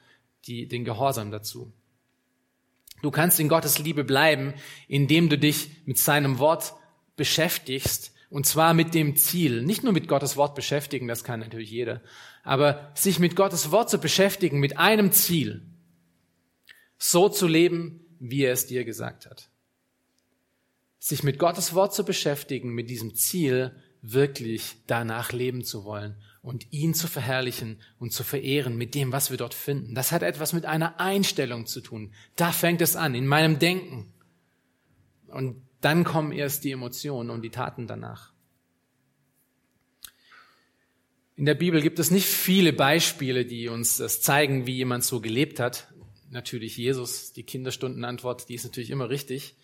die, 0.45 0.67
den 0.67 0.83
Gehorsam 0.83 1.29
dazu. 1.29 1.71
Du 3.03 3.12
kannst 3.12 3.39
in 3.39 3.49
Gottes 3.49 3.77
Liebe 3.77 4.03
bleiben, 4.03 4.55
indem 4.88 5.29
du 5.29 5.38
dich 5.38 5.69
mit 5.85 5.99
seinem 5.99 6.39
Wort 6.39 6.73
beschäftigst 7.15 8.15
und 8.31 8.47
zwar 8.47 8.73
mit 8.73 8.95
dem 8.95 9.15
Ziel, 9.15 9.62
nicht 9.62 9.83
nur 9.83 9.93
mit 9.93 10.07
Gottes 10.07 10.38
Wort 10.38 10.55
beschäftigen, 10.55 11.07
das 11.07 11.23
kann 11.23 11.39
natürlich 11.39 11.69
jeder, 11.69 12.01
aber 12.43 12.91
sich 12.95 13.19
mit 13.19 13.35
Gottes 13.35 13.69
Wort 13.69 13.91
zu 13.91 13.99
beschäftigen, 13.99 14.59
mit 14.59 14.79
einem 14.79 15.12
Ziel, 15.12 15.67
so 16.97 17.29
zu 17.29 17.47
leben, 17.47 18.05
wie 18.19 18.43
er 18.43 18.53
es 18.53 18.67
dir 18.67 18.86
gesagt 18.86 19.25
hat. 19.25 19.49
Sich 20.99 21.23
mit 21.23 21.39
Gottes 21.39 21.73
Wort 21.73 21.93
zu 21.93 22.03
beschäftigen, 22.03 22.73
mit 22.73 22.89
diesem 22.89 23.15
Ziel, 23.15 23.75
wirklich 24.01 24.77
danach 24.88 25.32
leben 25.32 25.63
zu 25.63 25.84
wollen 25.84 26.15
und 26.41 26.71
ihn 26.71 26.93
zu 26.93 27.08
verherrlichen 27.08 27.82
und 27.99 28.13
zu 28.13 28.23
verehren 28.23 28.77
mit 28.77 28.95
dem, 28.95 29.12
was 29.12 29.29
wir 29.29 29.38
dort 29.38 29.53
finden. 29.53 29.93
Das 29.93 30.12
hat 30.12 30.23
etwas 30.23 30.53
mit 30.53 30.65
einer 30.65 30.99
Einstellung 30.99 31.65
zu 31.65 31.82
tun. 31.82 32.13
Da 32.36 32.51
fängt 32.51 32.82
es 32.82 32.95
an, 32.95 33.13
in 33.13 33.27
meinem 33.27 33.60
Denken. 33.60 34.13
Und 35.27 35.62
dann 35.82 36.03
kommen 36.03 36.32
erst 36.32 36.63
die 36.63 36.71
Emotionen 36.71 37.29
und 37.29 37.41
die 37.41 37.49
Taten 37.49 37.88
danach. 37.88 38.34
In 41.36 41.45
der 41.45 41.55
Bibel 41.55 41.82
gibt 41.82 41.99
es 41.99 42.12
nicht 42.12 42.27
viele 42.27 42.73
Beispiele, 42.73 43.45
die 43.45 43.69
uns 43.69 43.97
das 43.97 44.21
zeigen, 44.21 44.65
wie 44.65 44.75
jemand 44.75 45.05
so 45.05 45.21
gelebt 45.21 45.60
hat. 45.60 45.88
Natürlich 46.31 46.77
Jesus, 46.77 47.33
die 47.33 47.43
Kinderstundenantwort, 47.43 48.49
die 48.49 48.55
ist 48.55 48.63
natürlich 48.63 48.91
immer 48.91 49.09
richtig. 49.09 49.55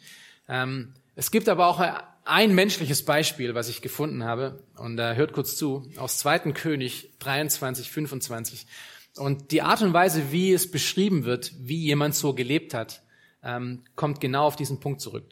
Ähm, 0.48 0.94
es 1.16 1.32
gibt 1.32 1.48
aber 1.48 1.68
auch 1.68 1.82
ein 2.26 2.56
menschliches 2.56 3.04
Beispiel, 3.04 3.56
was 3.56 3.70
ich 3.70 3.82
gefunden 3.82 4.24
habe. 4.24 4.64
Und 4.76 4.98
da 4.98 5.14
hört 5.14 5.34
kurz 5.34 5.56
zu, 5.56 5.90
aus 5.98 6.18
2. 6.18 6.52
König 6.52 7.12
23, 7.20 7.92
25. 7.92 8.66
Und 9.18 9.52
die 9.52 9.62
Art 9.62 9.82
und 9.82 9.94
Weise, 9.94 10.32
wie 10.32 10.52
es 10.52 10.70
beschrieben 10.70 11.24
wird, 11.24 11.54
wie 11.60 11.84
jemand 11.84 12.16
so 12.16 12.34
gelebt 12.34 12.74
hat, 12.74 13.02
ähm, 13.44 13.84
kommt 13.96 14.20
genau 14.20 14.46
auf 14.46 14.56
diesen 14.56 14.80
Punkt 14.80 15.00
zurück. 15.00 15.26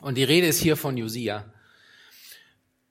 Und 0.00 0.16
die 0.16 0.24
Rede 0.24 0.46
ist 0.46 0.60
hier 0.60 0.76
von 0.76 0.96
Josia. 0.96 1.52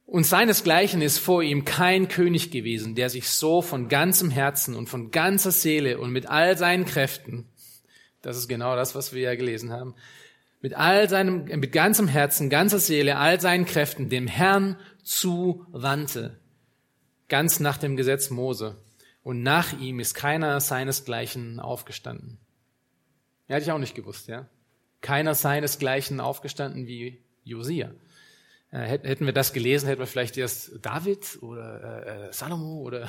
Und 0.05 0.25
seinesgleichen 0.25 1.01
ist 1.01 1.17
vor 1.17 1.41
ihm 1.41 1.65
kein 1.65 2.07
König 2.07 2.51
gewesen, 2.51 2.93
der 2.95 3.09
sich 3.09 3.27
so 3.29 3.61
von 3.61 3.89
ganzem 3.89 4.29
Herzen 4.29 4.75
und 4.75 4.87
von 4.87 5.09
ganzer 5.09 5.51
Seele 5.51 5.97
und 5.99 6.11
mit 6.11 6.27
all 6.27 6.57
seinen 6.57 6.85
Kräften, 6.85 7.49
das 8.21 8.37
ist 8.37 8.47
genau 8.47 8.75
das, 8.75 8.93
was 8.95 9.13
wir 9.13 9.21
ja 9.21 9.35
gelesen 9.35 9.71
haben, 9.71 9.95
mit 10.61 10.73
all 10.73 11.09
seinem, 11.09 11.45
mit 11.45 11.71
ganzem 11.71 12.07
Herzen, 12.07 12.49
ganzer 12.49 12.79
Seele, 12.79 13.17
all 13.17 13.39
seinen 13.41 13.65
Kräften 13.65 14.09
dem 14.09 14.27
Herrn 14.27 14.77
zuwandte, 15.03 16.39
ganz 17.27 17.59
nach 17.59 17.77
dem 17.77 17.95
Gesetz 17.95 18.29
Mose. 18.29 18.75
Und 19.23 19.41
nach 19.41 19.79
ihm 19.79 19.99
ist 19.99 20.13
keiner 20.13 20.59
seinesgleichen 20.59 21.59
aufgestanden. 21.59 22.37
Ja, 23.47 23.55
hätte 23.55 23.65
ich 23.65 23.71
auch 23.71 23.79
nicht 23.79 23.95
gewusst, 23.95 24.27
ja. 24.27 24.47
Keiner 25.01 25.35
seinesgleichen 25.35 26.19
aufgestanden 26.19 26.87
wie 26.87 27.21
Josia. 27.43 27.91
Äh, 28.75 28.99
hätten 29.03 29.25
wir 29.25 29.33
das 29.33 29.53
gelesen, 29.53 29.87
hätten 29.87 30.01
wir 30.01 30.07
vielleicht 30.07 30.37
erst 30.37 30.71
David 30.81 31.41
oder 31.41 32.05
äh, 32.05 32.27
äh 32.27 32.33
Salomo 32.33 32.81
oder 32.81 33.07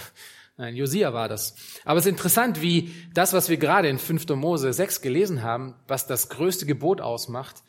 nein, 0.57 0.77
Josia 0.77 1.13
war 1.13 1.29
das. 1.29 1.57
Aber 1.85 1.99
es 1.99 2.07
ist 2.07 2.11
interessant, 2.11 2.63
wie 2.63 2.93
das, 3.13 3.33
was 3.33 3.49
wir 3.49 3.57
gerade 3.57 3.89
in 3.89 3.99
5. 3.99 4.29
Mose 4.31 4.73
6 4.73 5.01
gelesen 5.01 5.43
haben, 5.43 5.75
was 5.89 6.07
das 6.07 6.29
größte 6.29 6.67
Gebot 6.67 7.01
ausmacht, 7.01 7.65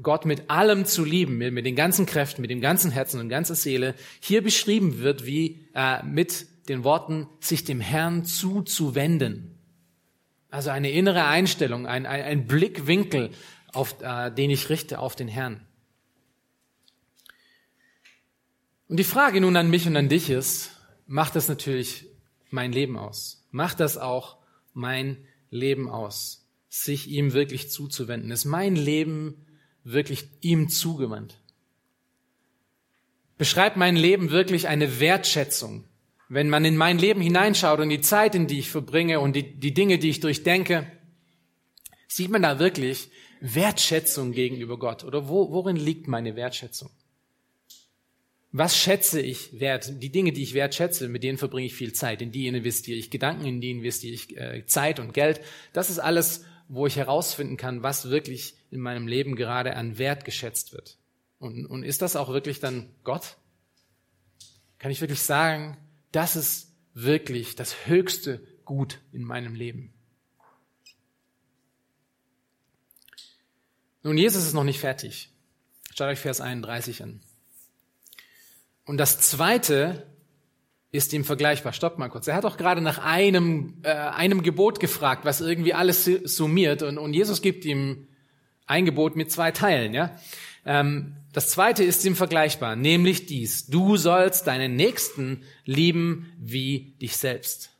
Gott 0.00 0.24
mit 0.24 0.48
allem 0.48 0.86
zu 0.86 1.04
lieben, 1.04 1.36
mit, 1.36 1.52
mit 1.52 1.66
den 1.66 1.76
ganzen 1.76 2.06
Kräften, 2.06 2.40
mit 2.40 2.50
dem 2.50 2.60
ganzen 2.60 2.90
Herzen 2.90 3.20
und 3.20 3.28
ganzer 3.28 3.56
Seele, 3.56 3.94
hier 4.20 4.42
beschrieben 4.42 5.00
wird, 5.00 5.26
wie 5.26 5.66
äh, 5.74 6.02
mit 6.04 6.46
den 6.68 6.84
Worten 6.84 7.28
sich 7.40 7.64
dem 7.64 7.80
Herrn 7.80 8.24
zuzuwenden. 8.24 9.58
Also 10.50 10.70
eine 10.70 10.90
innere 10.90 11.24
Einstellung, 11.26 11.86
ein, 11.86 12.06
ein, 12.06 12.22
ein 12.22 12.46
Blickwinkel, 12.46 13.30
auf, 13.74 13.96
äh, 14.00 14.30
den 14.30 14.50
ich 14.50 14.70
richte 14.70 15.00
auf 15.00 15.16
den 15.16 15.28
Herrn. 15.28 15.60
Und 18.92 18.98
die 18.98 19.04
Frage 19.04 19.40
nun 19.40 19.56
an 19.56 19.70
mich 19.70 19.86
und 19.86 19.96
an 19.96 20.10
dich 20.10 20.28
ist, 20.28 20.72
macht 21.06 21.34
das 21.34 21.48
natürlich 21.48 22.04
mein 22.50 22.72
Leben 22.72 22.98
aus? 22.98 23.42
Macht 23.50 23.80
das 23.80 23.96
auch 23.96 24.36
mein 24.74 25.16
Leben 25.48 25.88
aus? 25.88 26.46
Sich 26.68 27.08
ihm 27.08 27.32
wirklich 27.32 27.70
zuzuwenden? 27.70 28.30
Ist 28.30 28.44
mein 28.44 28.76
Leben 28.76 29.46
wirklich 29.82 30.28
ihm 30.42 30.68
zugewandt? 30.68 31.38
Beschreibt 33.38 33.78
mein 33.78 33.96
Leben 33.96 34.30
wirklich 34.30 34.68
eine 34.68 35.00
Wertschätzung? 35.00 35.84
Wenn 36.28 36.50
man 36.50 36.62
in 36.66 36.76
mein 36.76 36.98
Leben 36.98 37.22
hineinschaut 37.22 37.80
und 37.80 37.88
die 37.88 38.02
Zeit, 38.02 38.34
in 38.34 38.46
die 38.46 38.58
ich 38.58 38.68
verbringe 38.68 39.20
und 39.20 39.34
die, 39.34 39.58
die 39.58 39.72
Dinge, 39.72 39.98
die 39.98 40.10
ich 40.10 40.20
durchdenke, 40.20 40.86
sieht 42.08 42.28
man 42.28 42.42
da 42.42 42.58
wirklich 42.58 43.10
Wertschätzung 43.40 44.32
gegenüber 44.32 44.78
Gott? 44.78 45.02
Oder 45.02 45.30
wo, 45.30 45.50
worin 45.50 45.76
liegt 45.76 46.08
meine 46.08 46.36
Wertschätzung? 46.36 46.90
Was 48.54 48.76
schätze 48.76 49.20
ich 49.20 49.58
wert? 49.58 50.02
Die 50.02 50.12
Dinge, 50.12 50.32
die 50.32 50.42
ich 50.42 50.52
wertschätze, 50.52 51.08
mit 51.08 51.22
denen 51.22 51.38
verbringe 51.38 51.66
ich 51.66 51.74
viel 51.74 51.94
Zeit. 51.94 52.20
In 52.20 52.32
die 52.32 52.46
investiere 52.46 52.98
ich 52.98 53.10
Gedanken, 53.10 53.46
in 53.46 53.62
die 53.62 53.70
investiere 53.70 54.12
ich 54.12 54.36
äh, 54.36 54.66
Zeit 54.66 55.00
und 55.00 55.14
Geld. 55.14 55.40
Das 55.72 55.88
ist 55.88 55.98
alles, 55.98 56.44
wo 56.68 56.86
ich 56.86 56.96
herausfinden 56.96 57.56
kann, 57.56 57.82
was 57.82 58.10
wirklich 58.10 58.54
in 58.70 58.80
meinem 58.80 59.08
Leben 59.08 59.36
gerade 59.36 59.74
an 59.74 59.96
Wert 59.96 60.26
geschätzt 60.26 60.74
wird. 60.74 60.98
Und, 61.38 61.64
und 61.64 61.82
ist 61.82 62.02
das 62.02 62.14
auch 62.14 62.28
wirklich 62.28 62.60
dann 62.60 62.90
Gott? 63.04 63.38
Kann 64.78 64.90
ich 64.90 65.00
wirklich 65.00 65.22
sagen, 65.22 65.78
das 66.12 66.36
ist 66.36 66.74
wirklich 66.92 67.56
das 67.56 67.86
höchste 67.86 68.46
Gut 68.66 69.00
in 69.12 69.24
meinem 69.24 69.54
Leben? 69.54 69.94
Nun, 74.02 74.18
Jesus 74.18 74.44
ist 74.44 74.52
noch 74.52 74.64
nicht 74.64 74.80
fertig. 74.80 75.30
Schaut 75.94 76.08
euch 76.08 76.18
Vers 76.18 76.40
31 76.40 77.02
an. 77.02 77.20
Und 78.84 78.98
das 78.98 79.20
Zweite 79.20 80.06
ist 80.90 81.12
ihm 81.12 81.24
vergleichbar. 81.24 81.72
Stopp 81.72 81.98
mal 81.98 82.08
kurz. 82.08 82.26
Er 82.26 82.34
hat 82.34 82.44
doch 82.44 82.56
gerade 82.56 82.80
nach 82.80 82.98
einem, 82.98 83.78
äh, 83.82 83.90
einem 83.90 84.42
Gebot 84.42 84.78
gefragt, 84.78 85.24
was 85.24 85.40
irgendwie 85.40 85.74
alles 85.74 86.04
summiert. 86.04 86.82
Und, 86.82 86.98
und 86.98 87.14
Jesus 87.14 87.40
gibt 87.40 87.64
ihm 87.64 88.08
ein 88.66 88.84
Gebot 88.84 89.16
mit 89.16 89.30
zwei 89.30 89.50
Teilen. 89.50 89.94
Ja? 89.94 90.16
Ähm, 90.66 91.16
das 91.32 91.48
Zweite 91.48 91.82
ist 91.82 92.04
ihm 92.04 92.14
vergleichbar, 92.14 92.76
nämlich 92.76 93.24
dies. 93.26 93.66
Du 93.66 93.96
sollst 93.96 94.46
deinen 94.46 94.76
Nächsten 94.76 95.44
lieben 95.64 96.30
wie 96.38 96.94
dich 97.00 97.16
selbst. 97.16 97.71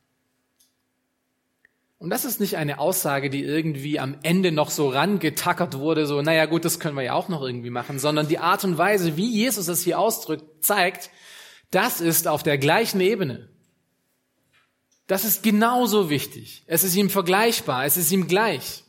Und 2.03 2.11
das 2.11 2.25
ist 2.25 2.41
nicht 2.41 2.57
eine 2.57 2.81
Aussage, 2.81 3.31
die 3.31 3.45
irgendwie 3.45 4.01
am 4.01 4.17
Ende 4.25 4.51
noch 4.51 4.71
so 4.71 4.89
rangetackert 4.89 5.79
wurde, 5.79 6.05
so, 6.05 6.21
naja 6.21 6.47
gut, 6.47 6.65
das 6.65 6.81
können 6.81 6.97
wir 6.97 7.05
ja 7.05 7.13
auch 7.13 7.29
noch 7.29 7.43
irgendwie 7.43 7.71
machen, 7.71 8.01
sondern 8.01 8.27
die 8.27 8.41
Art 8.41 8.65
und 8.65 8.77
Weise, 8.77 9.17
wie 9.17 9.31
Jesus 9.31 9.69
es 9.69 9.85
hier 9.85 10.01
ausdrückt, 10.01 10.65
zeigt, 10.65 11.11
das 11.71 12.01
ist 12.01 12.27
auf 12.27 12.43
der 12.43 12.59
gleichen 12.59 13.01
Ebene. 13.01 13.51
Das 15.07 15.25
ist 15.25 15.45
genauso 15.45 16.11
wichtig. 16.11 16.65
Es 16.67 16.83
ist 16.83 16.97
ihm 16.97 17.09
vergleichbar, 17.09 17.85
es 17.85 17.97
ist 17.97 18.11
ihm 18.11 18.27
gleich. 18.27 18.83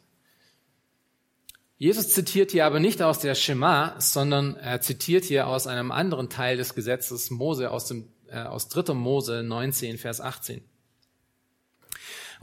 Jesus 1.78 2.10
zitiert 2.10 2.50
hier 2.50 2.66
aber 2.66 2.80
nicht 2.80 3.04
aus 3.04 3.20
der 3.20 3.36
Schema, 3.36 3.94
sondern 4.00 4.56
er 4.56 4.82
zitiert 4.82 5.24
hier 5.24 5.46
aus 5.46 5.68
einem 5.68 5.92
anderen 5.92 6.30
Teil 6.30 6.58
des 6.58 6.74
Gesetzes 6.74 7.30
Mose, 7.30 7.70
aus, 7.70 7.86
dem, 7.86 8.08
äh, 8.30 8.42
aus 8.42 8.70
3. 8.70 8.96
Mose 8.96 9.44
19, 9.44 10.00
Vers 10.00 10.20
18. 10.20 10.64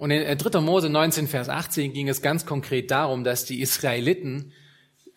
Und 0.00 0.10
in 0.10 0.38
3. 0.38 0.58
Äh, 0.58 0.62
Mose 0.62 0.88
19, 0.88 1.28
Vers 1.28 1.50
18 1.50 1.92
ging 1.92 2.08
es 2.08 2.22
ganz 2.22 2.46
konkret 2.46 2.90
darum, 2.90 3.22
dass 3.22 3.44
die 3.44 3.60
Israeliten 3.60 4.52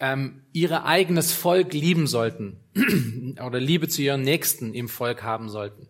ähm, 0.02 0.44
ihr 0.52 0.86
eigenes 0.86 1.32
Volk 1.32 1.72
lieben 1.72 2.06
sollten 2.06 2.60
oder 3.42 3.62
Liebe 3.62 3.88
zu 3.88 4.02
ihren 4.02 4.24
Nächsten 4.24 4.74
im 4.74 4.90
Volk 4.90 5.24
haben 5.24 5.48
sollten. 5.48 5.88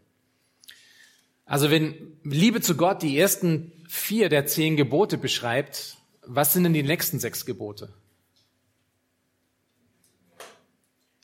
Also 1.43 1.71
wenn 1.71 1.95
Liebe 2.23 2.61
zu 2.61 2.75
Gott 2.77 3.01
die 3.01 3.17
ersten 3.17 3.71
vier 3.89 4.29
der 4.29 4.45
zehn 4.45 4.77
Gebote 4.77 5.17
beschreibt, 5.17 5.97
was 6.21 6.53
sind 6.53 6.63
denn 6.63 6.73
die 6.73 6.83
nächsten 6.83 7.17
sechs 7.17 7.47
Gebote? 7.47 7.91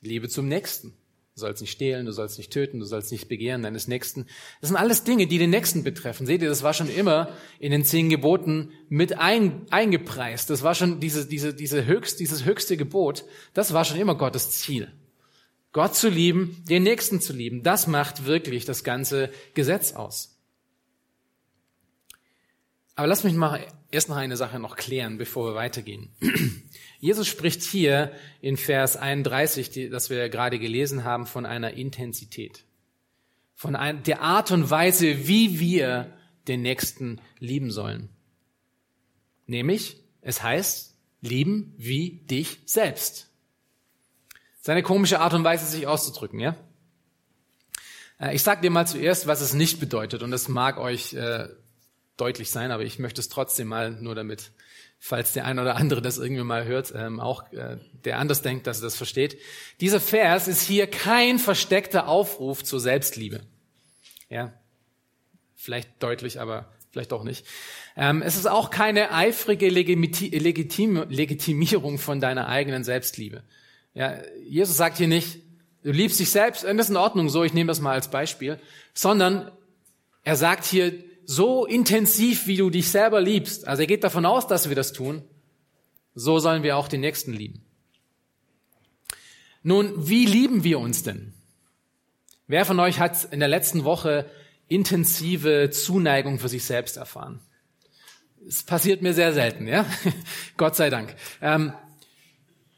Liebe 0.02 0.28
zum 0.28 0.48
Nächsten. 0.48 0.96
Du 1.40 1.46
sollst 1.46 1.62
nicht 1.62 1.72
stehlen, 1.72 2.06
du 2.06 2.12
sollst 2.12 2.38
nicht 2.38 2.52
töten, 2.52 2.80
du 2.80 2.86
sollst 2.86 3.14
nicht 3.14 3.30
begehren 3.30 3.64
deines 3.64 3.88
Nächsten. 3.88 4.28
Das 4.60 4.68
sind 4.68 4.76
alles 4.76 5.06
Dinge, 5.06 5.26
die 5.26 5.38
den 5.38 5.52
Nächsten 5.52 5.84
betreffen. 5.84 6.26
Seht 6.26 6.42
ihr, 6.42 6.50
das 6.50 6.64
war 6.64 6.74
schon 6.74 6.90
immer 6.90 7.30
in 7.60 7.72
den 7.72 7.86
zehn 7.86 8.10
Geboten 8.10 8.72
mit 8.90 9.18
ein, 9.18 9.66
eingepreist. 9.70 10.50
Das 10.50 10.64
war 10.64 10.76
schon 10.76 11.00
diese, 11.00 11.26
diese, 11.26 11.54
diese 11.54 11.86
höchst, 11.86 12.20
dieses 12.20 12.44
höchste 12.44 12.76
Gebot. 12.76 13.24
Das 13.54 13.72
war 13.74 13.86
schon 13.86 13.98
immer 13.98 14.16
Gottes 14.16 14.52
Ziel. 14.52 14.92
Gott 15.72 15.96
zu 15.96 16.10
lieben, 16.10 16.62
den 16.70 16.84
Nächsten 16.84 17.22
zu 17.22 17.32
lieben, 17.32 17.64
das 17.64 17.88
macht 17.88 18.26
wirklich 18.26 18.66
das 18.66 18.84
ganze 18.84 19.30
Gesetz 19.54 19.94
aus. 19.94 20.36
Aber 22.96 23.08
lass 23.08 23.24
mich 23.24 23.34
mal 23.34 23.66
erst 23.92 24.10
noch 24.10 24.18
eine 24.18 24.36
Sache 24.36 24.60
noch 24.60 24.76
klären, 24.76 25.18
bevor 25.18 25.46
wir 25.46 25.56
weitergehen. 25.56 26.10
Jesus 27.00 27.28
spricht 27.28 27.64
hier 27.64 28.12
in 28.41 28.58
Vers 28.58 28.97
31, 28.97 29.70
die, 29.70 29.89
das 29.89 30.10
wir 30.10 30.30
gerade 30.30 30.60
gelesen 30.60 31.06
haben, 31.06 31.26
von 31.26 31.45
einer 31.45 31.72
Intensität. 31.72 32.66
Von 33.56 33.76
ein, 33.76 34.04
der 34.04 34.22
Art 34.22 34.52
und 34.52 34.70
Weise, 34.70 35.28
wie 35.28 35.60
wir 35.60 36.14
den 36.47 36.62
Nächsten 36.62 37.22
lieben 37.39 37.72
sollen. 37.72 38.10
Nämlich, 39.47 39.97
es 40.22 40.43
heißt, 40.43 40.95
lieben 41.22 41.74
wie 41.78 42.26
dich 42.30 42.60
selbst. 42.66 43.30
Seine 44.62 44.84
komische 44.84 45.20
Art 45.22 45.34
und 45.34 45.43
Weise, 45.43 45.66
sich 45.66 45.88
auszudrücken, 45.88 46.39
ja? 46.39 46.56
Äh, 48.20 48.36
ich 48.36 48.43
sage 48.43 48.62
dir 48.62 48.72
mal 48.72 48.88
zuerst, 48.88 49.26
was 49.26 49.41
es 49.41 49.54
nicht 49.54 49.80
bedeutet, 49.80 50.22
und 50.22 50.32
das 50.32 50.50
mag 50.50 50.78
euch 50.78 51.14
äh, 51.14 51.47
deutlich 52.18 52.52
sein, 52.52 52.72
aber 52.72 52.84
ich 52.84 53.00
möchte 53.00 53.22
es 53.22 53.30
trotzdem 53.30 53.70
mal 53.70 53.91
nur 53.91 54.16
damit, 54.16 54.52
falls 55.00 55.34
der 55.34 55.45
ein 55.45 55.58
oder 55.58 55.78
andere 55.78 56.02
das 56.02 56.18
irgendwie 56.18 56.43
mal 56.43 56.66
hört, 56.66 56.93
ähm, 56.95 57.20
auch 57.20 57.52
äh, 57.54 57.78
der 58.04 58.20
anders 58.20 58.41
denkt, 58.41 58.68
dass 58.68 58.80
er 58.80 58.84
das 58.84 58.95
versteht. 58.95 59.38
Dieser 59.80 60.02
Vers 60.02 60.47
ist 60.47 60.62
hier 60.62 60.88
kein 60.88 61.39
versteckter 61.39 62.08
Aufruf 62.08 62.64
zur 62.64 62.82
Selbstliebe. 62.82 63.41
Ja, 64.30 64.54
vielleicht 65.56 66.04
deutlich, 66.04 66.39
aber 66.39 66.72
vielleicht 66.91 67.14
auch 67.14 67.24
nicht. 67.24 67.45
Ähm, 67.95 68.22
es 68.22 68.36
ist 68.36 68.45
auch 68.45 68.70
keine 68.70 69.12
eifrige 69.12 69.70
Legitim 69.70 71.06
Legitimierung 71.10 71.97
von 71.97 72.20
deiner 72.20 72.47
eigenen 72.47 72.84
Selbstliebe. 72.84 73.43
Ja, 73.93 74.18
Jesus 74.45 74.78
sagt 74.78 74.97
hier 74.97 75.08
nicht, 75.08 75.39
du 75.84 75.91
liebst 75.91 76.20
dich 76.20 76.30
selbst, 76.30 76.64
das 76.64 76.76
ist 76.76 76.89
in 76.89 76.97
Ordnung 76.97 77.30
so, 77.30 77.43
ich 77.43 77.54
nehme 77.54 77.70
das 77.70 77.82
mal 77.82 77.93
als 77.93 78.10
Beispiel, 78.10 78.60
sondern 78.93 79.52
er 80.24 80.36
sagt 80.36 80.66
hier, 80.66 80.93
so 81.32 81.68
intensiv, 81.68 82.48
wie 82.48 82.58
du 82.58 82.72
dich 82.72 82.90
selber 82.90 83.22
liebst, 83.22 83.68
also 83.68 83.84
er 83.84 83.88
geht 83.88 84.04
davon 84.04 84.26
aus, 84.26 84.48
dass 84.48 84.68
wir 84.68 84.76
das 84.76 84.94
tun, 84.94 85.22
so 86.16 86.40
sollen 86.40 86.64
wir 86.64 86.76
auch 86.76 86.88
den 86.88 87.02
Nächsten 87.02 87.34
lieben. 87.34 87.64
Nun, 89.62 89.94
wie 89.96 90.26
lieben 90.26 90.64
wir 90.64 90.80
uns 90.80 91.04
denn? 91.04 91.34
Wer 92.48 92.66
von 92.66 92.80
euch 92.80 93.00
hat 93.00 93.26
in 93.32 93.40
der 93.40 93.48
letzten 93.48 93.84
Woche 93.84 94.26
intensive 94.70 95.70
Zuneigung 95.70 96.40
für 96.40 96.50
sich 96.50 96.66
selbst 96.66 96.98
erfahren? 96.98 97.40
Es 98.48 98.64
passiert 98.64 99.04
mir 99.04 99.14
sehr 99.14 99.32
selten, 99.32 99.68
ja? 99.68 99.86
Gott 100.58 100.76
sei 100.76 100.90
Dank. 100.90 101.16
Ähm, 101.44 101.74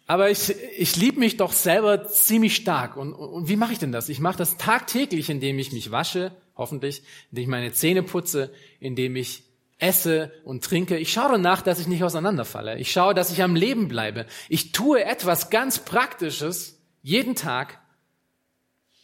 aber 0.08 0.30
ich, 0.30 0.54
ich 0.78 0.98
liebe 0.98 1.20
mich 1.20 1.38
doch 1.38 1.54
selber 1.54 2.06
ziemlich 2.06 2.58
stark. 2.58 2.98
Und, 2.98 3.14
und 3.14 3.48
wie 3.48 3.56
mache 3.56 3.72
ich 3.72 3.80
denn 3.80 3.94
das? 3.94 4.10
Ich 4.10 4.20
mache 4.20 4.38
das 4.38 4.58
tagtäglich, 4.58 5.30
indem 5.30 5.58
ich 5.58 5.72
mich 5.72 5.92
wasche, 5.92 6.34
hoffentlich, 6.56 7.04
indem 7.32 7.44
ich 7.44 7.48
meine 7.48 7.72
Zähne 7.72 8.04
putze, 8.04 8.54
indem 8.80 9.16
ich 9.16 9.44
esse 9.82 10.32
und 10.46 10.64
trinke. 10.64 10.98
Ich 10.98 11.12
schaue 11.12 11.32
danach, 11.32 11.62
dass 11.62 11.80
ich 11.80 11.88
nicht 11.88 12.04
auseinanderfalle. 12.04 12.78
Ich 12.78 12.92
schaue, 12.92 13.14
dass 13.14 13.32
ich 13.32 13.42
am 13.42 13.56
Leben 13.56 13.88
bleibe. 13.88 14.28
Ich 14.48 14.72
tue 14.72 15.04
etwas 15.04 15.50
ganz 15.50 15.80
Praktisches 15.80 16.80
jeden 17.02 17.36
Tag, 17.36 17.80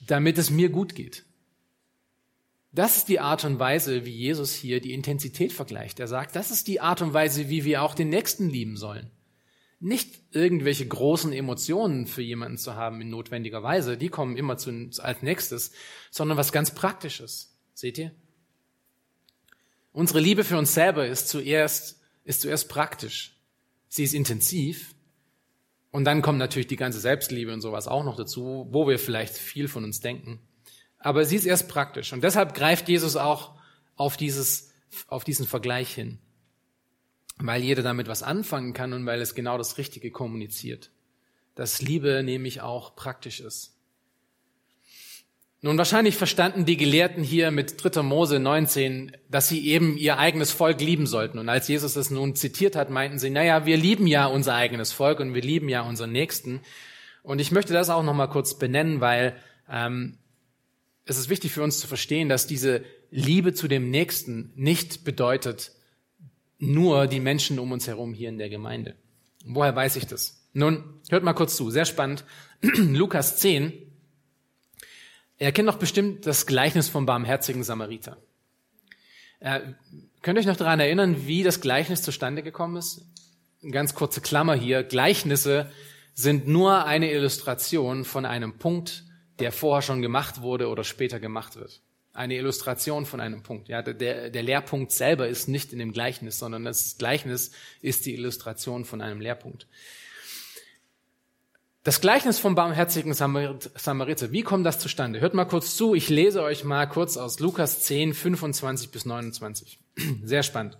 damit 0.06 0.38
es 0.38 0.52
mir 0.52 0.70
gut 0.70 0.94
geht. 0.94 1.26
Das 2.72 2.98
ist 2.98 3.08
die 3.08 3.20
Art 3.20 3.44
und 3.44 3.58
Weise, 3.58 4.06
wie 4.06 4.12
Jesus 4.12 4.54
hier 4.54 4.80
die 4.80 4.94
Intensität 4.94 5.52
vergleicht. 5.52 6.00
Er 6.00 6.08
sagt, 6.08 6.36
das 6.36 6.52
ist 6.52 6.68
die 6.68 6.80
Art 6.80 7.02
und 7.02 7.12
Weise, 7.12 7.50
wie 7.50 7.66
wir 7.66 7.82
auch 7.82 7.96
den 7.96 8.10
Nächsten 8.10 8.50
lieben 8.50 8.78
sollen. 8.78 9.10
Nicht 9.80 10.20
irgendwelche 10.32 10.88
großen 10.88 11.32
Emotionen 11.34 12.08
für 12.08 12.24
jemanden 12.24 12.58
zu 12.58 12.76
haben 12.76 13.00
in 13.00 13.10
notwendiger 13.10 13.62
Weise, 13.62 13.98
die 13.98 14.10
kommen 14.10 14.36
immer 14.36 14.58
zu, 14.58 14.90
als 15.00 15.22
nächstes, 15.22 15.72
sondern 16.10 16.38
was 16.38 16.52
ganz 16.52 16.74
Praktisches. 16.74 17.56
Seht 17.74 17.98
ihr? 18.00 18.12
Unsere 19.92 20.20
Liebe 20.20 20.44
für 20.44 20.58
uns 20.58 20.74
selber 20.74 21.08
ist 21.08 21.28
zuerst, 21.28 22.02
ist 22.24 22.42
zuerst 22.42 22.70
praktisch. 22.70 23.36
Sie 23.88 24.04
ist 24.04 24.14
intensiv. 24.14 24.94
Und 25.92 26.06
dann 26.06 26.22
kommt 26.22 26.40
natürlich 26.40 26.68
die 26.68 26.76
ganze 26.76 27.00
Selbstliebe 27.00 27.54
und 27.54 27.62
sowas 27.62 27.88
auch 27.88 28.04
noch 28.04 28.16
dazu, 28.16 28.68
wo 28.70 28.88
wir 28.88 29.00
vielleicht 29.00 29.36
viel 29.36 29.68
von 29.68 29.84
uns 29.84 30.00
denken. 30.00 30.40
Aber 31.00 31.26
sie 31.26 31.36
ist 31.36 31.46
erst 31.46 31.70
praktisch. 31.70 32.14
Und 32.14 32.24
deshalb 32.24 32.54
greift 32.54 32.90
Jesus 32.90 33.16
auch 33.16 33.60
auf 33.96 34.18
dieses, 34.18 34.72
auf 35.08 35.24
diesen 35.24 35.48
Vergleich 35.48 35.94
hin. 35.94 36.20
Weil 37.40 37.64
jeder 37.64 37.84
damit 37.84 38.08
was 38.08 38.24
anfangen 38.24 38.74
kann 38.74 38.94
und 38.94 39.06
weil 39.06 39.22
es 39.22 39.36
genau 39.36 39.58
das 39.58 39.78
Richtige 39.78 40.12
kommuniziert. 40.12 40.92
Dass 41.56 41.82
Liebe 41.82 42.24
nämlich 42.24 42.62
auch 42.62 42.96
praktisch 42.96 43.40
ist. 43.40 43.78
Nun, 45.62 45.78
wahrscheinlich 45.80 46.16
verstanden 46.16 46.66
die 46.66 46.78
Gelehrten 46.78 47.24
hier 47.24 47.50
mit 47.50 47.84
3. 47.84 48.04
Mose 48.04 48.40
19, 48.40 49.18
dass 49.28 49.50
sie 49.50 49.68
eben 49.68 49.98
ihr 49.98 50.20
eigenes 50.20 50.52
Volk 50.52 50.80
lieben 50.80 51.08
sollten. 51.08 51.40
Und 51.40 51.50
als 51.50 51.68
Jesus 51.68 51.96
es 51.96 52.12
nun 52.12 52.36
zitiert 52.36 52.76
hat, 52.76 52.92
meinten 52.92 53.18
sie, 53.18 53.32
naja, 53.32 53.66
wir 53.66 53.76
lieben 53.76 54.06
ja 54.06 54.28
unser 54.28 54.54
eigenes 54.54 54.92
Volk 54.92 55.20
und 55.20 55.34
wir 55.34 55.42
lieben 55.42 55.68
ja 55.68 55.82
unseren 55.82 56.12
Nächsten. 56.12 56.62
Und 57.24 57.40
ich 57.40 57.52
möchte 57.52 57.74
das 57.74 57.90
auch 57.90 58.04
nochmal 58.04 58.30
kurz 58.30 58.60
benennen, 58.60 59.02
weil 59.02 59.36
ähm, 59.68 60.20
es 61.06 61.18
ist 61.18 61.30
wichtig 61.30 61.52
für 61.52 61.64
uns 61.64 61.80
zu 61.80 61.88
verstehen, 61.88 62.30
dass 62.30 62.46
diese 62.46 62.84
Liebe 63.10 63.54
zu 63.54 63.68
dem 63.68 63.90
Nächsten 63.90 64.52
nicht 64.56 65.06
bedeutet, 65.06 65.72
nur 66.60 67.08
die 67.08 67.20
Menschen 67.20 67.60
um 67.60 67.72
uns 67.72 67.88
herum 67.88 68.14
hier 68.14 68.30
in 68.30 68.38
der 68.38 68.50
Gemeinde. 68.50 68.96
Woher 69.46 69.76
weiß 69.76 69.96
ich 69.96 70.08
das? 70.08 70.48
Nun, 70.54 70.84
hört 71.10 71.24
mal 71.24 71.34
kurz 71.34 71.56
zu, 71.56 71.70
sehr 71.70 71.86
spannend. 71.86 72.26
Lukas 72.62 73.38
10, 73.38 73.88
Ihr 75.40 75.52
kennt 75.52 75.70
doch 75.70 75.78
bestimmt 75.78 76.26
das 76.26 76.46
Gleichnis 76.48 76.90
vom 76.90 77.06
barmherzigen 77.06 77.64
Samariter. 77.64 78.18
Äh, 79.40 79.62
könnt 80.22 80.38
ihr 80.38 80.42
euch 80.42 80.48
noch 80.48 80.58
daran 80.58 80.80
erinnern, 80.80 81.28
wie 81.28 81.44
das 81.44 81.62
Gleichnis 81.62 82.02
zustande 82.02 82.42
gekommen 82.42 82.78
ist? 82.78 83.06
Ganz 83.72 83.94
kurze 83.94 84.22
Klammer 84.22 84.56
hier. 84.56 84.84
Gleichnisse 84.84 85.72
sind 86.16 86.48
nur 86.48 86.86
eine 86.86 87.12
Illustration 87.12 88.04
von 88.04 88.26
einem 88.26 88.58
Punkt, 88.58 89.04
der 89.40 89.52
vorher 89.52 89.84
schon 89.84 90.02
gemacht 90.02 90.42
wurde 90.42 90.70
oder 90.70 90.84
später 90.84 91.20
gemacht 91.20 91.56
wird. 91.56 91.82
Eine 92.18 92.36
Illustration 92.36 93.06
von 93.06 93.20
einem 93.20 93.44
Punkt. 93.44 93.70
Ja, 93.70 93.84
der, 93.84 94.32
der 94.32 94.44
Lehrpunkt 94.44 94.92
selber 94.92 95.28
ist 95.28 95.48
nicht 95.48 95.72
in 95.72 95.78
dem 95.78 95.92
Gleichnis, 95.92 96.40
sondern 96.40 96.66
das 96.66 96.98
Gleichnis 96.98 97.52
ist 97.82 98.08
die 98.08 98.16
Illustration 98.16 98.86
von 98.86 99.02
einem 99.02 99.22
Lehrpunkt. 99.22 99.68
Das 101.84 102.02
Gleichnis 102.02 102.40
vom 102.40 102.56
barmherzigen 102.56 103.14
Samariter, 103.14 104.32
wie 104.32 104.42
kommt 104.42 104.66
das 104.66 104.80
zustande? 104.80 105.22
Hört 105.22 105.36
mal 105.36 105.46
kurz 105.46 105.78
zu, 105.78 105.94
ich 105.94 106.10
lese 106.10 106.42
euch 106.42 106.64
mal 106.64 106.88
kurz 106.88 107.18
aus 107.18 107.40
Lukas 107.40 107.82
10, 107.82 108.16
25 108.16 108.90
bis 108.90 109.06
29. 109.06 109.80
Sehr 110.24 110.42
spannend. 110.42 110.80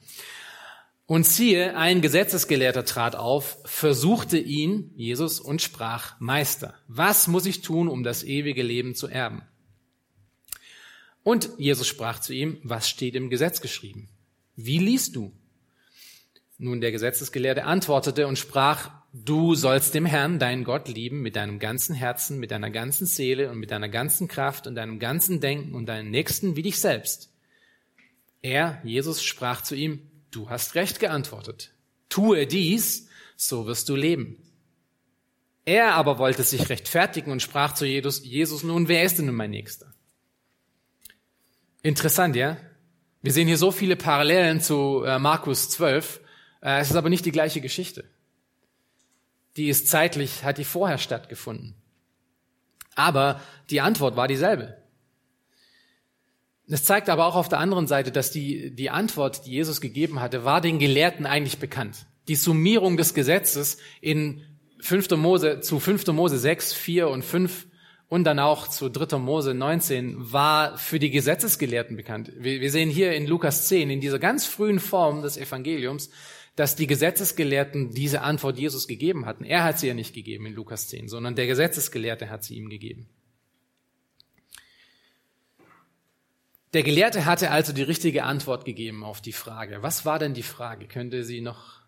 Und 1.06 1.28
siehe, 1.28 1.78
ein 1.78 2.02
Gesetzesgelehrter 2.02 2.84
trat 2.84 3.16
auf, 3.16 3.60
versuchte 3.64 4.40
ihn, 4.40 4.92
Jesus, 4.96 5.40
und 5.40 5.62
sprach, 5.62 6.20
Meister, 6.20 6.74
was 6.88 7.28
muss 7.28 7.46
ich 7.46 7.62
tun, 7.62 7.90
um 7.90 8.02
das 8.02 8.24
ewige 8.24 8.64
Leben 8.64 8.96
zu 8.96 9.08
erben? 9.08 9.44
Und 11.28 11.50
Jesus 11.58 11.88
sprach 11.88 12.20
zu 12.22 12.32
ihm, 12.32 12.58
was 12.64 12.88
steht 12.88 13.14
im 13.14 13.30
Gesetz 13.30 13.60
geschrieben? 13.60 14.08
Wie 14.56 14.78
liest 14.78 15.18
du? 15.18 15.34
Nun 16.58 16.80
der 16.80 16.94
Gesetzesgelehrte 16.94 17.66
antwortete 17.66 18.28
und 18.28 18.40
sprach, 18.40 18.92
Du 19.12 19.54
sollst 19.54 19.94
dem 19.94 20.06
Herrn, 20.06 20.40
deinen 20.40 20.64
Gott, 20.64 20.88
lieben 20.88 21.22
mit 21.22 21.36
deinem 21.36 21.60
ganzen 21.60 21.96
Herzen, 21.96 22.40
mit 22.40 22.52
deiner 22.52 22.70
ganzen 22.70 23.06
Seele 23.06 23.52
und 23.52 23.58
mit 23.58 23.72
deiner 23.72 23.90
ganzen 23.90 24.30
Kraft 24.30 24.68
und 24.68 24.76
deinem 24.76 25.00
ganzen 25.00 25.42
Denken 25.42 25.76
und 25.76 25.88
deinen 25.88 26.12
Nächsten 26.12 26.56
wie 26.56 26.62
dich 26.62 26.80
selbst. 26.80 27.30
Er, 28.42 28.80
Jesus, 28.86 29.22
sprach 29.22 29.62
zu 29.62 29.76
ihm, 29.76 30.10
du 30.32 30.50
hast 30.50 30.76
recht 30.76 30.98
geantwortet. 31.02 31.74
Tue 32.08 32.48
dies, 32.48 33.10
so 33.36 33.68
wirst 33.68 33.90
du 33.90 33.98
leben. 33.98 34.38
Er 35.66 35.96
aber 35.96 36.20
wollte 36.20 36.44
sich 36.44 36.70
rechtfertigen 36.70 37.34
und 37.34 37.42
sprach 37.42 37.74
zu 37.74 37.86
Jesus, 37.86 38.24
Jesus, 38.24 38.64
nun, 38.64 38.88
wer 38.88 39.04
ist 39.04 39.18
denn 39.18 39.26
nun 39.26 39.36
mein 39.36 39.52
Nächster? 39.52 39.94
Interessant, 41.84 42.36
ja? 42.36 42.58
Wir 43.22 43.32
sehen 43.32 43.48
hier 43.48 43.58
so 43.58 43.72
viele 43.72 43.96
Parallelen 43.96 44.62
zu 44.62 45.04
äh, 45.04 45.20
Markus 45.20 45.70
12. 45.70 46.22
Äh, 46.62 46.80
es 46.80 46.90
ist 46.90 46.96
aber 46.96 47.10
nicht 47.10 47.26
die 47.26 47.32
gleiche 47.32 47.62
Geschichte. 47.62 48.06
Die 49.58 49.70
ist 49.70 49.88
zeitlich, 49.88 50.44
hat 50.44 50.58
die 50.58 50.64
vorher 50.64 50.98
stattgefunden. 50.98 51.76
Aber 52.96 53.42
die 53.70 53.82
Antwort 53.82 54.16
war 54.16 54.28
dieselbe. 54.28 54.78
Es 56.70 56.84
zeigt 56.84 57.10
aber 57.10 57.26
auch 57.26 57.36
auf 57.36 57.50
der 57.50 57.60
anderen 57.60 57.88
Seite, 57.88 58.12
dass 58.12 58.32
die, 58.32 58.76
die 58.76 58.90
Antwort, 58.90 59.46
die 59.46 59.52
Jesus 59.52 59.80
gegeben 59.80 60.20
hatte, 60.20 60.44
war 60.44 60.60
den 60.60 60.80
Gelehrten 60.80 61.26
eigentlich 61.26 61.60
bekannt. 61.60 62.06
Die 62.28 62.36
Summierung 62.36 62.98
des 62.98 63.14
Gesetzes 63.14 63.78
in 64.02 64.44
5. 64.82 65.12
Mose, 65.12 65.62
zu 65.62 65.80
5. 65.80 66.08
Mose 66.08 66.38
6, 66.38 66.74
4 66.74 67.08
und 67.08 67.24
5 67.24 67.68
und 68.10 68.24
dann 68.24 68.40
auch 68.40 68.68
zu 68.68 68.90
3. 68.90 69.18
Mose 69.18 69.54
19 69.54 70.32
war 70.32 70.78
für 70.78 71.00
die 71.00 71.12
Gesetzesgelehrten 71.12 71.98
bekannt. 71.98 72.32
Wir, 72.38 72.72
sehen 72.72 72.90
hier 72.90 73.14
in 73.14 73.28
Lukas 73.28 73.68
10, 73.68 73.90
in 73.90 74.02
dieser 74.02 74.20
ganz 74.20 74.46
frühen 74.46 74.80
Form 74.80 75.22
des 75.22 75.38
Evangeliums, 75.38 76.10
dass 76.56 76.76
die 76.76 76.88
Gesetzesgelehrten 76.88 77.92
diese 77.92 78.22
Antwort 78.22 78.58
Jesus 78.58 78.88
gegeben 78.88 79.26
hatten. 79.26 79.44
Er 79.44 79.64
hat 79.64 79.80
sie 79.80 79.88
ja 79.88 79.94
nicht 79.94 80.16
gegeben 80.16 80.46
in 80.46 80.54
Lukas 80.54 80.88
10, 80.88 81.08
sondern 81.10 81.36
der 81.36 81.48
Gesetzesgelehrte 81.48 82.30
hat 82.30 82.44
sie 82.44 82.56
ihm 82.56 82.70
gegeben. 82.70 83.10
Der 86.74 86.84
Gelehrte 86.84 87.26
hatte 87.26 87.52
also 87.52 87.74
die 87.74 87.84
richtige 87.84 88.24
Antwort 88.24 88.66
gegeben 88.66 89.04
auf 89.04 89.22
die 89.22 89.34
Frage. 89.34 89.84
Was 89.84 90.06
war 90.06 90.20
denn 90.20 90.34
die 90.34 90.44
Frage? 90.44 90.88
Könnt 90.88 91.14
ihr 91.14 91.24
sie 91.24 91.42
noch 91.42 91.82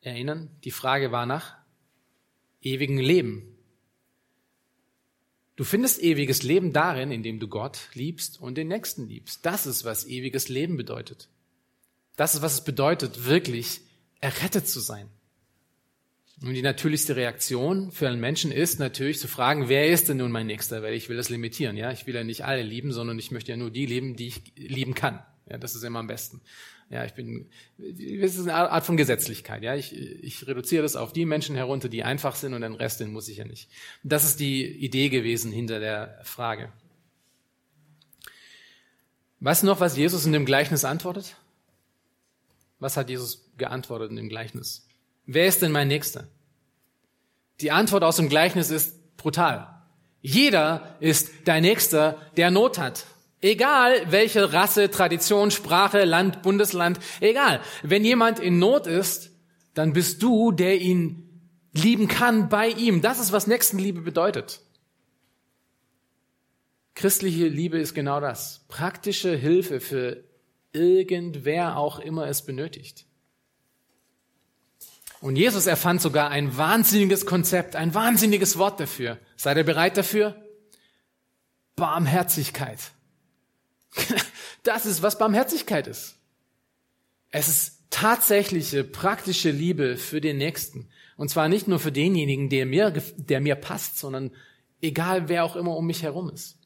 erinnern? 0.00 0.50
Die 0.64 0.70
Frage 0.70 1.12
war 1.12 1.26
nach 1.26 1.56
ewigem 2.60 2.98
Leben. 2.98 3.51
Du 5.56 5.64
findest 5.64 6.02
ewiges 6.02 6.42
Leben 6.42 6.72
darin, 6.72 7.10
indem 7.10 7.38
du 7.38 7.48
Gott 7.48 7.90
liebst 7.94 8.40
und 8.40 8.56
den 8.56 8.68
Nächsten 8.68 9.06
liebst. 9.06 9.44
Das 9.44 9.66
ist, 9.66 9.84
was 9.84 10.06
ewiges 10.06 10.48
Leben 10.48 10.76
bedeutet. 10.76 11.28
Das 12.16 12.34
ist, 12.34 12.42
was 12.42 12.54
es 12.54 12.64
bedeutet, 12.64 13.26
wirklich 13.26 13.80
errettet 14.20 14.66
zu 14.66 14.80
sein. 14.80 15.08
Und 16.40 16.54
die 16.54 16.62
natürlichste 16.62 17.14
Reaktion 17.14 17.92
für 17.92 18.08
einen 18.08 18.20
Menschen 18.20 18.50
ist 18.50 18.80
natürlich 18.80 19.20
zu 19.20 19.28
fragen, 19.28 19.68
wer 19.68 19.88
ist 19.88 20.08
denn 20.08 20.16
nun 20.16 20.32
mein 20.32 20.46
Nächster? 20.46 20.82
Weil 20.82 20.94
ich 20.94 21.08
will 21.08 21.16
das 21.16 21.28
limitieren, 21.28 21.76
ja. 21.76 21.92
Ich 21.92 22.06
will 22.06 22.14
ja 22.14 22.24
nicht 22.24 22.44
alle 22.44 22.62
lieben, 22.62 22.92
sondern 22.92 23.18
ich 23.18 23.30
möchte 23.30 23.52
ja 23.52 23.56
nur 23.56 23.70
die 23.70 23.86
lieben, 23.86 24.16
die 24.16 24.28
ich 24.28 24.42
lieben 24.56 24.94
kann. 24.94 25.22
Ja, 25.48 25.58
das 25.58 25.74
ist 25.74 25.84
immer 25.84 26.00
am 26.00 26.06
besten. 26.06 26.40
Ja, 26.92 27.06
ich 27.06 27.14
bin, 27.14 27.48
das 27.78 28.34
ist 28.34 28.42
eine 28.42 28.70
Art 28.70 28.84
von 28.84 28.98
Gesetzlichkeit, 28.98 29.62
ja. 29.62 29.74
Ich, 29.74 29.96
ich 29.96 30.46
reduziere 30.46 30.82
das 30.82 30.94
auf 30.94 31.14
die 31.14 31.24
Menschen 31.24 31.56
herunter, 31.56 31.88
die 31.88 32.04
einfach 32.04 32.34
sind 32.36 32.52
und 32.52 32.60
den 32.60 32.74
Rest, 32.74 33.00
den 33.00 33.14
muss 33.14 33.28
ich 33.28 33.38
ja 33.38 33.46
nicht. 33.46 33.70
Das 34.02 34.24
ist 34.24 34.40
die 34.40 34.66
Idee 34.66 35.08
gewesen 35.08 35.52
hinter 35.52 35.80
der 35.80 36.20
Frage. 36.22 36.70
Weißt 39.40 39.62
du 39.62 39.68
noch, 39.68 39.80
was 39.80 39.96
Jesus 39.96 40.26
in 40.26 40.32
dem 40.32 40.44
Gleichnis 40.44 40.84
antwortet? 40.84 41.36
Was 42.78 42.98
hat 42.98 43.08
Jesus 43.08 43.50
geantwortet 43.56 44.10
in 44.10 44.16
dem 44.16 44.28
Gleichnis? 44.28 44.86
Wer 45.24 45.46
ist 45.46 45.62
denn 45.62 45.72
mein 45.72 45.88
Nächster? 45.88 46.28
Die 47.62 47.70
Antwort 47.70 48.04
aus 48.04 48.16
dem 48.16 48.28
Gleichnis 48.28 48.68
ist 48.68 49.16
brutal. 49.16 49.82
Jeder 50.20 50.96
ist 51.00 51.30
dein 51.46 51.62
Nächster, 51.62 52.20
der 52.36 52.50
Not 52.50 52.76
hat. 52.76 53.06
Egal 53.42 54.10
welche 54.10 54.52
Rasse, 54.52 54.88
Tradition, 54.88 55.50
Sprache, 55.50 56.04
Land, 56.04 56.42
Bundesland, 56.42 57.00
egal. 57.20 57.60
Wenn 57.82 58.04
jemand 58.04 58.38
in 58.38 58.60
Not 58.60 58.86
ist, 58.86 59.32
dann 59.74 59.92
bist 59.92 60.22
du, 60.22 60.52
der 60.52 60.80
ihn 60.80 61.28
lieben 61.72 62.06
kann 62.06 62.48
bei 62.48 62.68
ihm. 62.68 63.02
Das 63.02 63.18
ist, 63.18 63.32
was 63.32 63.48
Nächstenliebe 63.48 64.00
bedeutet. 64.00 64.60
Christliche 66.94 67.48
Liebe 67.48 67.78
ist 67.78 67.94
genau 67.94 68.20
das. 68.20 68.64
Praktische 68.68 69.34
Hilfe 69.34 69.80
für 69.80 70.22
irgendwer 70.72 71.78
auch 71.78 71.98
immer 71.98 72.28
es 72.28 72.42
benötigt. 72.42 73.06
Und 75.20 75.34
Jesus 75.36 75.66
erfand 75.66 76.00
sogar 76.00 76.30
ein 76.30 76.56
wahnsinniges 76.56 77.26
Konzept, 77.26 77.74
ein 77.74 77.92
wahnsinniges 77.94 78.56
Wort 78.58 78.78
dafür. 78.78 79.18
Seid 79.36 79.56
ihr 79.56 79.64
bereit 79.64 79.96
dafür? 79.96 80.36
Barmherzigkeit. 81.74 82.78
Das 84.62 84.86
ist, 84.86 85.02
was 85.02 85.18
Barmherzigkeit 85.18 85.88
ist. 85.88 86.16
Es 87.30 87.48
ist 87.48 87.82
tatsächliche, 87.90 88.84
praktische 88.84 89.50
Liebe 89.50 89.96
für 89.96 90.20
den 90.20 90.38
Nächsten. 90.38 90.88
Und 91.16 91.30
zwar 91.30 91.48
nicht 91.48 91.66
nur 91.66 91.80
für 91.80 91.90
denjenigen, 91.90 92.48
der 92.48 92.66
mir, 92.66 92.90
der 93.16 93.40
mir 93.40 93.56
passt, 93.56 93.98
sondern 93.98 94.30
egal 94.80 95.28
wer 95.28 95.44
auch 95.44 95.56
immer 95.56 95.76
um 95.76 95.86
mich 95.86 96.02
herum 96.02 96.30
ist. 96.30 96.58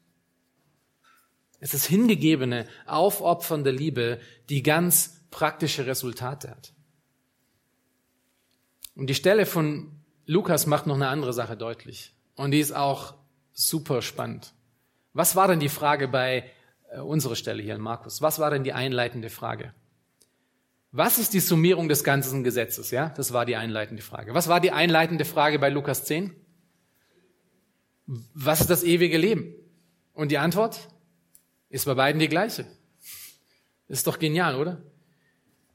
Es 1.59 1.73
ist 1.73 1.85
hingegebene, 1.85 2.67
aufopfernde 2.85 3.71
Liebe, 3.71 4.19
die 4.49 4.61
ganz 4.61 5.21
praktische 5.31 5.85
Resultate 5.87 6.51
hat. 6.51 6.73
Und 8.95 9.07
die 9.07 9.15
Stelle 9.15 9.45
von 9.45 9.91
Lukas 10.25 10.65
macht 10.65 10.87
noch 10.87 10.95
eine 10.95 11.07
andere 11.07 11.33
Sache 11.33 11.57
deutlich. 11.57 12.13
Und 12.35 12.51
die 12.51 12.59
ist 12.59 12.75
auch 12.75 13.15
super 13.53 14.01
spannend. 14.01 14.53
Was 15.13 15.35
war 15.35 15.47
denn 15.47 15.59
die 15.59 15.69
Frage 15.69 16.07
bei 16.07 16.51
äh, 16.91 16.99
unserer 16.99 17.35
Stelle 17.35 17.61
hier 17.61 17.75
in 17.75 17.81
Markus? 17.81 18.21
Was 18.21 18.39
war 18.39 18.51
denn 18.51 18.63
die 18.63 18.73
einleitende 18.73 19.29
Frage? 19.29 19.73
Was 20.91 21.19
ist 21.19 21.33
die 21.33 21.39
Summierung 21.39 21.89
des 21.89 22.03
ganzen 22.03 22.43
Gesetzes? 22.43 22.91
Ja, 22.91 23.09
das 23.09 23.33
war 23.33 23.45
die 23.45 23.55
einleitende 23.55 24.01
Frage. 24.01 24.33
Was 24.33 24.47
war 24.47 24.59
die 24.59 24.71
einleitende 24.71 25.25
Frage 25.25 25.59
bei 25.59 25.69
Lukas 25.69 26.05
10? 26.05 26.33
Was 28.05 28.61
ist 28.61 28.69
das 28.69 28.83
ewige 28.83 29.17
Leben? 29.17 29.53
Und 30.13 30.31
die 30.31 30.37
Antwort 30.37 30.87
ist 31.69 31.85
bei 31.85 31.93
beiden 31.93 32.19
die 32.19 32.29
gleiche. 32.29 32.65
Ist 33.87 34.07
doch 34.07 34.17
genial, 34.17 34.55
oder? 34.55 34.81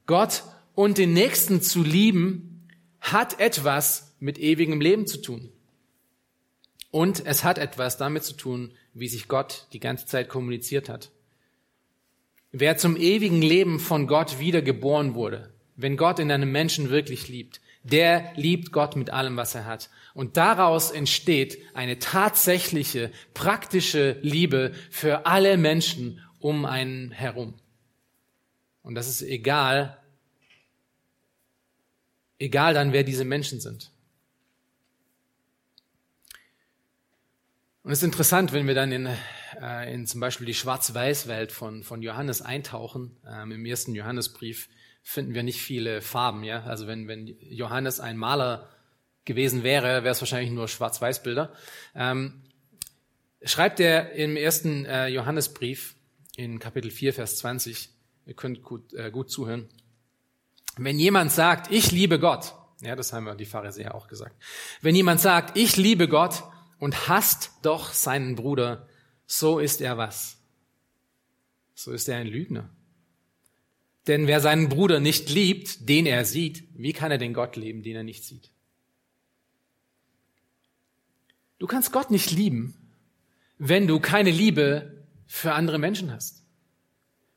Gott 0.05 0.43
und 0.75 0.97
den 0.97 1.13
Nächsten 1.13 1.61
zu 1.61 1.83
lieben 1.83 2.67
hat 2.99 3.39
etwas 3.39 4.15
mit 4.19 4.39
ewigem 4.39 4.81
Leben 4.81 5.07
zu 5.07 5.21
tun. 5.21 5.51
Und 6.89 7.25
es 7.25 7.43
hat 7.43 7.57
etwas 7.57 7.97
damit 7.97 8.23
zu 8.23 8.33
tun, 8.33 8.73
wie 8.93 9.07
sich 9.07 9.27
Gott 9.27 9.67
die 9.73 9.79
ganze 9.79 10.05
Zeit 10.05 10.29
kommuniziert 10.29 10.89
hat. 10.89 11.11
Wer 12.51 12.77
zum 12.77 12.97
ewigen 12.97 13.41
Leben 13.41 13.79
von 13.79 14.07
Gott 14.07 14.39
wiedergeboren 14.39 15.15
wurde, 15.15 15.51
wenn 15.75 15.97
Gott 15.97 16.19
in 16.19 16.31
einem 16.31 16.51
Menschen 16.51 16.89
wirklich 16.89 17.27
liebt, 17.27 17.61
der 17.83 18.31
liebt 18.35 18.71
Gott 18.71 18.95
mit 18.95 19.09
allem, 19.09 19.35
was 19.35 19.55
er 19.55 19.65
hat. 19.65 19.89
Und 20.13 20.37
daraus 20.37 20.91
entsteht 20.91 21.57
eine 21.73 21.99
tatsächliche, 21.99 23.11
praktische 23.33 24.17
Liebe 24.21 24.73
für 24.91 25.25
alle 25.25 25.57
Menschen 25.57 26.21
um 26.39 26.65
einen 26.65 27.11
herum. 27.11 27.55
Und 28.83 28.95
das 28.95 29.07
ist 29.07 29.21
egal, 29.21 29.97
Egal 32.43 32.73
dann, 32.73 32.91
wer 32.91 33.05
diese 33.05 33.23
Menschen 33.23 33.61
sind. 33.61 33.89
Und 37.83 37.91
es 37.91 37.99
ist 37.99 38.05
interessant, 38.05 38.53
wenn 38.53 38.65
wir 38.65 38.75
dann 38.75 38.93
in, 38.93 39.09
äh, 39.61 39.93
in 39.93 40.07
zum 40.07 40.21
Beispiel 40.21 40.47
die 40.47 40.53
Schwarz-Weiß-Welt 40.53 41.51
von, 41.51 41.83
von 41.83 42.01
Johannes 42.01 42.41
eintauchen. 42.41 43.17
Ähm, 43.29 43.51
Im 43.51 43.65
ersten 43.65 43.93
Johannesbrief 43.93 44.69
finden 45.01 45.33
wir 45.33 45.43
nicht 45.43 45.61
viele 45.61 46.01
Farben. 46.01 46.45
Ja? 46.45 46.63
Also 46.63 46.87
wenn, 46.87 47.09
wenn 47.09 47.27
Johannes 47.41 47.99
ein 47.99 48.15
Maler 48.15 48.69
gewesen 49.25 49.63
wäre, 49.63 50.05
wäre 50.05 50.13
es 50.13 50.21
wahrscheinlich 50.21 50.51
nur 50.51 50.69
Schwarz-Weiß-Bilder. 50.69 51.51
Ähm, 51.93 52.43
schreibt 53.43 53.81
er 53.81 54.13
im 54.13 54.37
ersten 54.37 54.85
äh, 54.85 55.07
Johannesbrief 55.07 55.95
in 56.37 56.59
Kapitel 56.59 56.89
4, 56.89 57.13
Vers 57.13 57.35
20, 57.39 57.89
ihr 58.25 58.33
könnt 58.33 58.63
gut, 58.63 58.93
äh, 58.93 59.11
gut 59.11 59.29
zuhören, 59.29 59.67
wenn 60.77 60.97
jemand 60.97 61.33
sagt, 61.33 61.69
ich 61.69 61.91
liebe 61.91 62.17
Gott, 62.17 62.53
ja, 62.81 62.95
das 62.95 63.11
haben 63.11 63.25
wir 63.25 63.35
die 63.35 63.45
Pharisäer 63.45 63.93
auch 63.93 64.07
gesagt. 64.07 64.35
Wenn 64.81 64.95
jemand 64.95 65.19
sagt, 65.19 65.57
ich 65.57 65.75
liebe 65.75 66.07
Gott 66.07 66.43
und 66.83 67.07
hasst 67.07 67.51
doch 67.61 67.93
seinen 67.93 68.35
Bruder, 68.35 68.89
so 69.25 69.59
ist 69.59 69.79
er 69.79 69.97
was? 69.97 70.35
So 71.75 71.93
ist 71.93 72.09
er 72.09 72.17
ein 72.17 72.27
Lügner. 72.27 72.69
Denn 74.07 74.27
wer 74.27 74.41
seinen 74.41 74.67
Bruder 74.67 74.99
nicht 74.99 75.29
liebt, 75.29 75.87
den 75.87 76.05
er 76.05 76.25
sieht, 76.25 76.65
wie 76.73 76.91
kann 76.91 77.09
er 77.09 77.17
den 77.17 77.33
Gott 77.33 77.55
lieben, 77.55 77.83
den 77.83 77.95
er 77.95 78.03
nicht 78.03 78.25
sieht? 78.25 78.51
Du 81.57 81.67
kannst 81.67 81.93
Gott 81.93 82.11
nicht 82.11 82.31
lieben, 82.31 82.75
wenn 83.57 83.87
du 83.87 84.01
keine 84.01 84.31
Liebe 84.31 85.05
für 85.25 85.53
andere 85.53 85.79
Menschen 85.79 86.11
hast. 86.11 86.43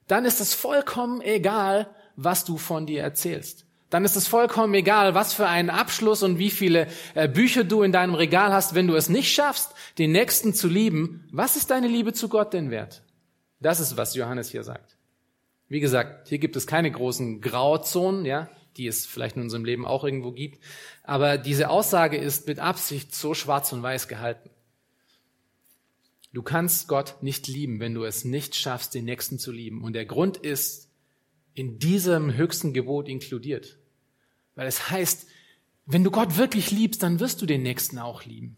Dann 0.08 0.24
ist 0.24 0.40
es 0.40 0.54
vollkommen 0.54 1.20
egal, 1.20 1.94
was 2.16 2.44
du 2.44 2.58
von 2.58 2.84
dir 2.84 3.00
erzählst. 3.00 3.64
Dann 3.90 4.04
ist 4.04 4.16
es 4.16 4.26
vollkommen 4.26 4.74
egal, 4.74 5.14
was 5.14 5.32
für 5.32 5.46
einen 5.46 5.70
Abschluss 5.70 6.22
und 6.22 6.38
wie 6.38 6.50
viele 6.50 6.88
äh, 7.14 7.28
Bücher 7.28 7.62
du 7.62 7.82
in 7.82 7.92
deinem 7.92 8.14
Regal 8.14 8.52
hast. 8.52 8.74
Wenn 8.74 8.88
du 8.88 8.96
es 8.96 9.08
nicht 9.08 9.32
schaffst, 9.32 9.74
den 9.98 10.12
Nächsten 10.12 10.54
zu 10.54 10.68
lieben, 10.68 11.28
was 11.30 11.56
ist 11.56 11.70
deine 11.70 11.86
Liebe 11.86 12.12
zu 12.12 12.28
Gott 12.28 12.52
denn 12.52 12.70
wert? 12.70 13.02
Das 13.60 13.78
ist, 13.78 13.96
was 13.96 14.14
Johannes 14.14 14.50
hier 14.50 14.64
sagt. 14.64 14.96
Wie 15.68 15.80
gesagt, 15.80 16.28
hier 16.28 16.38
gibt 16.38 16.56
es 16.56 16.66
keine 16.66 16.90
großen 16.90 17.40
Grauzonen, 17.40 18.24
ja, 18.24 18.48
die 18.76 18.86
es 18.86 19.06
vielleicht 19.06 19.36
in 19.36 19.42
unserem 19.42 19.64
Leben 19.64 19.86
auch 19.86 20.04
irgendwo 20.04 20.32
gibt. 20.32 20.62
Aber 21.02 21.38
diese 21.38 21.70
Aussage 21.70 22.16
ist 22.16 22.46
mit 22.46 22.58
Absicht 22.58 23.14
so 23.14 23.34
schwarz 23.34 23.72
und 23.72 23.82
weiß 23.82 24.08
gehalten. 24.08 24.50
Du 26.32 26.42
kannst 26.42 26.88
Gott 26.88 27.22
nicht 27.22 27.48
lieben, 27.48 27.80
wenn 27.80 27.94
du 27.94 28.04
es 28.04 28.24
nicht 28.24 28.54
schaffst, 28.54 28.94
den 28.94 29.06
Nächsten 29.06 29.38
zu 29.38 29.52
lieben. 29.52 29.82
Und 29.82 29.94
der 29.94 30.04
Grund 30.04 30.36
ist 30.36 30.85
in 31.56 31.78
diesem 31.78 32.36
höchsten 32.36 32.72
Gebot 32.72 33.08
inkludiert. 33.08 33.78
Weil 34.54 34.68
es 34.68 34.90
heißt, 34.90 35.26
wenn 35.86 36.04
du 36.04 36.10
Gott 36.10 36.36
wirklich 36.36 36.70
liebst, 36.70 37.02
dann 37.02 37.18
wirst 37.18 37.40
du 37.40 37.46
den 37.46 37.62
Nächsten 37.62 37.98
auch 37.98 38.24
lieben. 38.24 38.56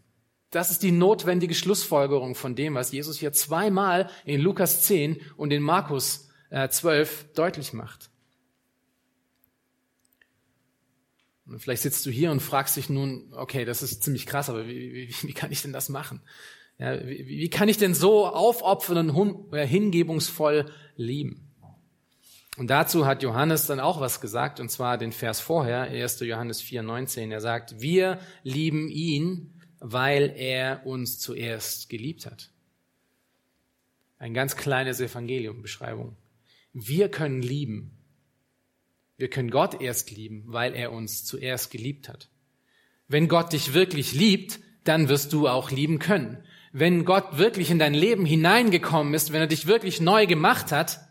Das 0.50 0.70
ist 0.70 0.82
die 0.82 0.92
notwendige 0.92 1.54
Schlussfolgerung 1.54 2.34
von 2.34 2.56
dem, 2.56 2.74
was 2.74 2.90
Jesus 2.90 3.18
hier 3.18 3.32
zweimal 3.32 4.10
in 4.24 4.40
Lukas 4.40 4.82
10 4.82 5.20
und 5.36 5.52
in 5.52 5.62
Markus 5.62 6.28
12 6.50 7.22
äh, 7.22 7.34
deutlich 7.34 7.72
macht. 7.72 8.10
Und 11.46 11.60
vielleicht 11.60 11.82
sitzt 11.82 12.04
du 12.04 12.10
hier 12.10 12.30
und 12.30 12.40
fragst 12.40 12.76
dich 12.76 12.90
nun, 12.90 13.32
okay, 13.32 13.64
das 13.64 13.82
ist 13.82 14.02
ziemlich 14.02 14.26
krass, 14.26 14.50
aber 14.50 14.66
wie, 14.66 14.92
wie, 14.92 15.28
wie 15.28 15.32
kann 15.34 15.52
ich 15.52 15.62
denn 15.62 15.72
das 15.72 15.88
machen? 15.88 16.20
Ja, 16.78 17.06
wie, 17.06 17.26
wie 17.26 17.50
kann 17.50 17.68
ich 17.68 17.76
denn 17.76 17.94
so 17.94 18.26
aufopfern 18.26 19.10
und 19.10 19.52
äh, 19.52 19.66
hingebungsvoll 19.66 20.66
lieben? 20.96 21.47
Und 22.58 22.70
dazu 22.70 23.06
hat 23.06 23.22
Johannes 23.22 23.68
dann 23.68 23.78
auch 23.78 24.00
was 24.00 24.20
gesagt, 24.20 24.58
und 24.58 24.68
zwar 24.68 24.98
den 24.98 25.12
Vers 25.12 25.38
vorher, 25.38 25.82
1. 25.82 26.18
Johannes 26.18 26.60
4, 26.60 26.82
19. 26.82 27.30
Er 27.30 27.40
sagt, 27.40 27.80
wir 27.80 28.18
lieben 28.42 28.88
ihn, 28.88 29.54
weil 29.78 30.34
er 30.36 30.84
uns 30.84 31.20
zuerst 31.20 31.88
geliebt 31.88 32.26
hat. 32.26 32.50
Ein 34.18 34.34
ganz 34.34 34.56
kleines 34.56 34.98
Evangelium, 35.00 35.62
Beschreibung. 35.62 36.16
Wir 36.72 37.08
können 37.08 37.42
lieben. 37.42 37.96
Wir 39.16 39.30
können 39.30 39.52
Gott 39.52 39.80
erst 39.80 40.10
lieben, 40.10 40.42
weil 40.48 40.74
er 40.74 40.90
uns 40.90 41.24
zuerst 41.24 41.70
geliebt 41.70 42.08
hat. 42.08 42.28
Wenn 43.06 43.28
Gott 43.28 43.52
dich 43.52 43.72
wirklich 43.72 44.14
liebt, 44.14 44.58
dann 44.82 45.08
wirst 45.08 45.32
du 45.32 45.46
auch 45.46 45.70
lieben 45.70 46.00
können. 46.00 46.42
Wenn 46.72 47.04
Gott 47.04 47.38
wirklich 47.38 47.70
in 47.70 47.78
dein 47.78 47.94
Leben 47.94 48.26
hineingekommen 48.26 49.14
ist, 49.14 49.32
wenn 49.32 49.42
er 49.42 49.46
dich 49.46 49.68
wirklich 49.68 50.00
neu 50.00 50.26
gemacht 50.26 50.72
hat, 50.72 51.07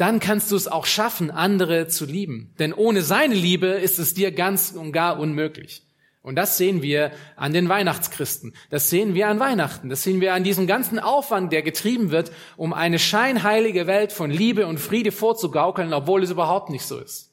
dann 0.00 0.18
kannst 0.18 0.50
du 0.50 0.56
es 0.56 0.66
auch 0.66 0.86
schaffen, 0.86 1.30
andere 1.30 1.86
zu 1.86 2.06
lieben. 2.06 2.54
Denn 2.58 2.72
ohne 2.72 3.02
seine 3.02 3.34
Liebe 3.34 3.66
ist 3.66 3.98
es 3.98 4.14
dir 4.14 4.32
ganz 4.32 4.72
und 4.72 4.92
gar 4.92 5.18
unmöglich. 5.20 5.84
Und 6.22 6.36
das 6.36 6.56
sehen 6.56 6.80
wir 6.80 7.12
an 7.36 7.52
den 7.52 7.68
Weihnachtschristen. 7.68 8.54
Das 8.70 8.88
sehen 8.88 9.14
wir 9.14 9.28
an 9.28 9.40
Weihnachten. 9.40 9.90
Das 9.90 10.02
sehen 10.02 10.20
wir 10.22 10.32
an 10.32 10.44
diesem 10.44 10.66
ganzen 10.66 10.98
Aufwand, 10.98 11.52
der 11.52 11.62
getrieben 11.62 12.10
wird, 12.10 12.32
um 12.56 12.72
eine 12.72 12.98
scheinheilige 12.98 13.86
Welt 13.86 14.12
von 14.12 14.30
Liebe 14.30 14.66
und 14.66 14.78
Friede 14.78 15.12
vorzugaukeln, 15.12 15.92
obwohl 15.92 16.22
es 16.22 16.30
überhaupt 16.30 16.70
nicht 16.70 16.86
so 16.86 16.98
ist. 16.98 17.30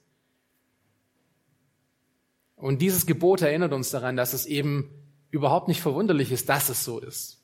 Und 2.56 2.82
dieses 2.82 3.06
Gebot 3.06 3.42
erinnert 3.42 3.72
uns 3.72 3.92
daran, 3.92 4.18
dass 4.18 4.34
es 4.34 4.46
eben 4.46 4.90
überhaupt 5.32 5.70
nicht 5.70 5.82
verwunderlich 5.82 6.32
ist, 6.32 6.50
dass 6.50 6.68
es 6.68 6.84
so 6.84 7.00
ist. 7.00 7.44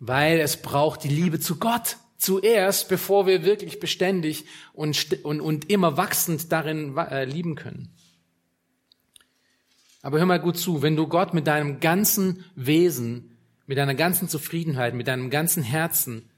Weil 0.00 0.40
es 0.40 0.56
braucht 0.56 1.04
die 1.04 1.08
Liebe 1.08 1.38
zu 1.38 1.56
Gott 1.56 1.96
zuerst, 2.18 2.88
bevor 2.88 3.26
wir 3.26 3.44
wirklich 3.44 3.80
beständig 3.80 4.46
und, 4.72 5.24
und, 5.24 5.40
und 5.40 5.70
immer 5.70 5.96
wachsend 5.96 6.50
darin 6.52 6.96
äh, 6.96 7.24
lieben 7.24 7.54
können. 7.54 7.92
Aber 10.02 10.18
hör 10.18 10.26
mal 10.26 10.40
gut 10.40 10.56
zu, 10.56 10.82
wenn 10.82 10.96
du 10.96 11.08
Gott 11.08 11.34
mit 11.34 11.46
deinem 11.46 11.80
ganzen 11.80 12.44
Wesen, 12.54 13.36
mit 13.66 13.78
deiner 13.78 13.94
ganzen 13.94 14.28
Zufriedenheit, 14.28 14.94
mit 14.94 15.08
deinem 15.08 15.30
ganzen 15.30 15.62
Herzen 15.62 16.30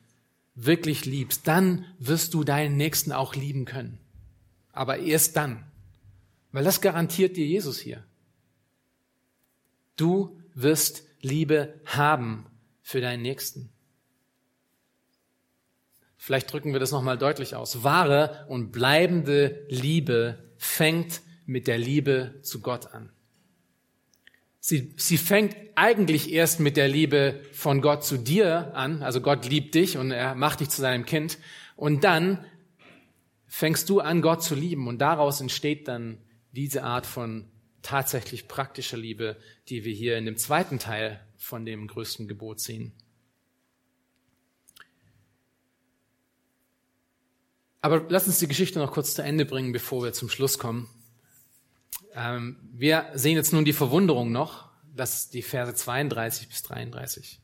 wirklich 0.54 1.04
liebst, 1.04 1.46
dann 1.46 1.84
wirst 1.98 2.34
du 2.34 2.44
deinen 2.44 2.76
Nächsten 2.76 3.12
auch 3.12 3.34
lieben 3.34 3.64
können. 3.64 3.98
Aber 4.72 4.98
erst 4.98 5.36
dann. 5.36 5.64
Weil 6.50 6.64
das 6.64 6.80
garantiert 6.80 7.36
dir 7.36 7.46
Jesus 7.46 7.78
hier. 7.78 8.02
Du 9.96 10.40
wirst 10.54 11.04
Liebe 11.20 11.74
haben 11.84 12.46
für 12.82 13.00
deinen 13.00 13.22
Nächsten. 13.22 13.70
Vielleicht 16.28 16.52
drücken 16.52 16.74
wir 16.74 16.78
das 16.78 16.92
nochmal 16.92 17.16
deutlich 17.16 17.54
aus. 17.54 17.84
Wahre 17.84 18.44
und 18.48 18.70
bleibende 18.70 19.64
Liebe 19.70 20.52
fängt 20.58 21.22
mit 21.46 21.66
der 21.66 21.78
Liebe 21.78 22.34
zu 22.42 22.60
Gott 22.60 22.92
an. 22.92 23.08
Sie, 24.60 24.92
sie 24.98 25.16
fängt 25.16 25.56
eigentlich 25.74 26.30
erst 26.30 26.60
mit 26.60 26.76
der 26.76 26.86
Liebe 26.86 27.40
von 27.52 27.80
Gott 27.80 28.04
zu 28.04 28.18
dir 28.18 28.74
an. 28.74 29.02
Also 29.02 29.22
Gott 29.22 29.48
liebt 29.48 29.74
dich 29.74 29.96
und 29.96 30.10
er 30.10 30.34
macht 30.34 30.60
dich 30.60 30.68
zu 30.68 30.82
seinem 30.82 31.06
Kind. 31.06 31.38
Und 31.76 32.04
dann 32.04 32.44
fängst 33.46 33.88
du 33.88 34.00
an, 34.00 34.20
Gott 34.20 34.42
zu 34.42 34.54
lieben. 34.54 34.86
Und 34.86 34.98
daraus 34.98 35.40
entsteht 35.40 35.88
dann 35.88 36.18
diese 36.52 36.84
Art 36.84 37.06
von 37.06 37.46
tatsächlich 37.80 38.48
praktischer 38.48 38.98
Liebe, 38.98 39.38
die 39.70 39.86
wir 39.86 39.94
hier 39.94 40.18
in 40.18 40.26
dem 40.26 40.36
zweiten 40.36 40.78
Teil 40.78 41.26
von 41.38 41.64
dem 41.64 41.86
größten 41.86 42.28
Gebot 42.28 42.60
sehen. 42.60 42.92
Aber 47.80 48.04
lass 48.08 48.26
uns 48.26 48.38
die 48.38 48.48
Geschichte 48.48 48.78
noch 48.78 48.92
kurz 48.92 49.14
zu 49.14 49.22
Ende 49.22 49.44
bringen, 49.44 49.72
bevor 49.72 50.02
wir 50.02 50.12
zum 50.12 50.28
Schluss 50.28 50.58
kommen. 50.58 50.88
Ähm, 52.14 52.56
wir 52.72 53.06
sehen 53.14 53.36
jetzt 53.36 53.52
nun 53.52 53.64
die 53.64 53.72
Verwunderung 53.72 54.32
noch, 54.32 54.68
das 54.94 55.30
die 55.30 55.42
Verse 55.42 55.74
32 55.74 56.48
bis 56.48 56.62
33. 56.64 57.40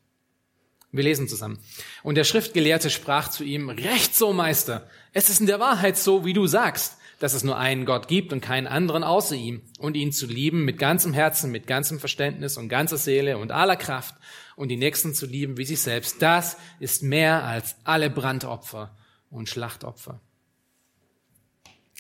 Wir 0.91 1.05
lesen 1.05 1.29
zusammen. 1.29 1.59
Und 2.03 2.17
der 2.17 2.25
Schriftgelehrte 2.25 2.91
sprach 2.91 3.29
zu 3.29 3.45
ihm, 3.45 3.69
Recht 3.69 4.15
so, 4.15 4.33
Meister, 4.33 4.89
es 5.13 5.29
ist 5.29 5.41
in 5.41 5.47
der 5.47 5.61
Wahrheit 5.61 5.97
so, 5.97 6.25
wie 6.25 6.33
du 6.33 6.47
sagst, 6.47 6.99
dass 7.21 7.35
es 7.35 7.45
nur 7.45 7.57
einen 7.57 7.85
Gott 7.85 8.09
gibt 8.09 8.33
und 8.33 8.41
keinen 8.41 8.67
anderen 8.67 9.05
außer 9.05 9.35
ihm, 9.35 9.63
und 9.79 9.97
ihn 9.97 10.13
zu 10.13 10.27
lieben 10.27 10.65
mit 10.65 10.79
ganzem 10.79 11.13
Herzen, 11.13 11.51
mit 11.51 11.67
ganzem 11.67 12.01
Verständnis 12.01 12.57
und 12.57 12.69
ganzer 12.69 12.97
Seele 12.97 13.39
und 13.39 13.53
aller 13.53 13.77
Kraft, 13.77 14.15
und 14.57 14.69
die 14.69 14.77
Nächsten 14.77 15.15
zu 15.15 15.27
lieben 15.27 15.57
wie 15.57 15.65
sich 15.65 15.81
selbst, 15.81 16.23
das 16.23 16.57
ist 16.81 17.03
mehr 17.03 17.45
als 17.45 17.77
alle 17.85 18.11
Brandopfer 18.11 18.95
und 19.35 19.49
Schlachtopfer. 19.49 20.21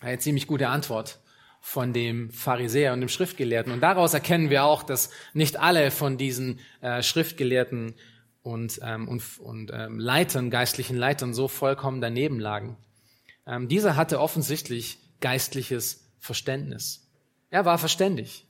Eine 0.01 0.18
ziemlich 0.18 0.47
gute 0.47 0.68
Antwort 0.68 1.18
von 1.61 1.93
dem 1.93 2.30
Pharisäer 2.30 2.93
und 2.93 3.01
dem 3.01 3.09
Schriftgelehrten. 3.09 3.72
Und 3.72 3.80
daraus 3.80 4.14
erkennen 4.14 4.51
wir 4.51 4.64
auch, 4.64 4.82
dass 4.82 5.11
nicht 5.32 5.59
alle 5.59 5.91
von 5.91 6.16
diesen 6.16 6.61
äh, 6.80 7.03
Schriftgelehrten 7.03 7.95
und, 8.43 8.80
ähm, 8.82 9.09
und, 9.09 9.22
und 9.41 9.70
ähm, 9.72 9.99
Leitern, 9.99 10.51
geistlichen 10.51 10.97
Leitern 10.97 11.35
so 11.35 11.49
vollkommen 11.49 12.01
daneben 12.01 12.39
lagen. 12.39 12.76
Ähm, 13.47 13.68
dieser 13.68 13.97
hatte 13.97 14.20
offensichtlich 14.20 14.99
geistliches 15.20 16.12
Verständnis. 16.18 17.11
Er 17.51 17.64
war 17.64 17.78
verständig. 17.78 18.47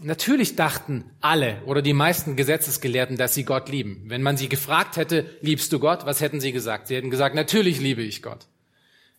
Natürlich 0.00 0.54
dachten 0.54 1.10
alle 1.20 1.60
oder 1.64 1.82
die 1.82 1.92
meisten 1.92 2.36
Gesetzesgelehrten, 2.36 3.16
dass 3.16 3.34
sie 3.34 3.44
Gott 3.44 3.68
lieben. 3.68 4.04
Wenn 4.06 4.22
man 4.22 4.36
sie 4.36 4.48
gefragt 4.48 4.96
hätte, 4.96 5.28
liebst 5.40 5.72
du 5.72 5.80
Gott, 5.80 6.06
was 6.06 6.20
hätten 6.20 6.40
sie 6.40 6.52
gesagt? 6.52 6.86
Sie 6.86 6.94
hätten 6.94 7.10
gesagt, 7.10 7.34
natürlich 7.34 7.80
liebe 7.80 8.02
ich 8.02 8.22
Gott. 8.22 8.46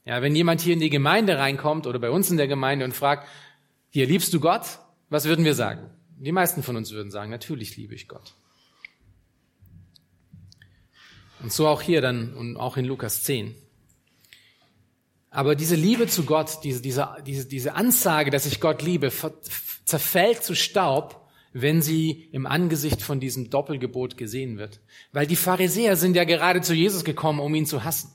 Ja, 0.06 0.22
wenn 0.22 0.36
jemand 0.36 0.62
hier 0.62 0.74
in 0.74 0.80
die 0.80 0.90
Gemeinde 0.90 1.38
reinkommt 1.38 1.86
oder 1.86 2.00
bei 2.00 2.10
uns 2.10 2.32
in 2.32 2.38
der 2.38 2.48
Gemeinde 2.48 2.86
und 2.86 2.96
fragt, 2.96 3.28
hier 3.90 4.08
liebst 4.08 4.34
du 4.34 4.40
Gott? 4.40 4.80
Was 5.10 5.26
würden 5.26 5.44
wir 5.44 5.54
sagen? 5.54 5.90
Die 6.18 6.32
meisten 6.32 6.64
von 6.64 6.78
uns 6.78 6.92
würden 6.92 7.12
sagen, 7.12 7.30
natürlich 7.30 7.76
liebe 7.76 7.94
ich 7.94 8.08
Gott. 8.08 8.34
Und 11.42 11.52
so 11.52 11.68
auch 11.68 11.82
hier 11.82 12.02
dann 12.02 12.34
und 12.34 12.58
auch 12.58 12.78
in 12.78 12.86
Lukas 12.86 13.24
10. 13.24 13.56
Aber 15.32 15.56
diese 15.56 15.76
Liebe 15.76 16.08
zu 16.08 16.26
Gott, 16.26 16.64
diese, 16.64 16.82
diese, 16.82 17.08
diese, 17.26 17.48
diese 17.48 17.76
Ansage, 17.76 18.32
dass 18.32 18.46
ich 18.46 18.60
Gott 18.60 18.82
liebe, 18.82 19.12
zerfällt 19.90 20.44
zu 20.44 20.56
Staub, 20.56 21.28
wenn 21.52 21.82
sie 21.82 22.30
im 22.32 22.46
Angesicht 22.46 23.02
von 23.02 23.20
diesem 23.20 23.50
Doppelgebot 23.50 24.18
gesehen 24.18 24.58
wird. 24.58 24.80
Weil 25.12 25.28
die 25.28 25.36
Pharisäer 25.36 25.96
sind 25.96 26.16
ja 26.16 26.24
gerade 26.24 26.62
zu 26.62 26.74
Jesus 26.74 27.04
gekommen, 27.04 27.40
um 27.40 27.54
ihn 27.56 27.66
zu 27.66 27.84
hassen. 27.84 28.12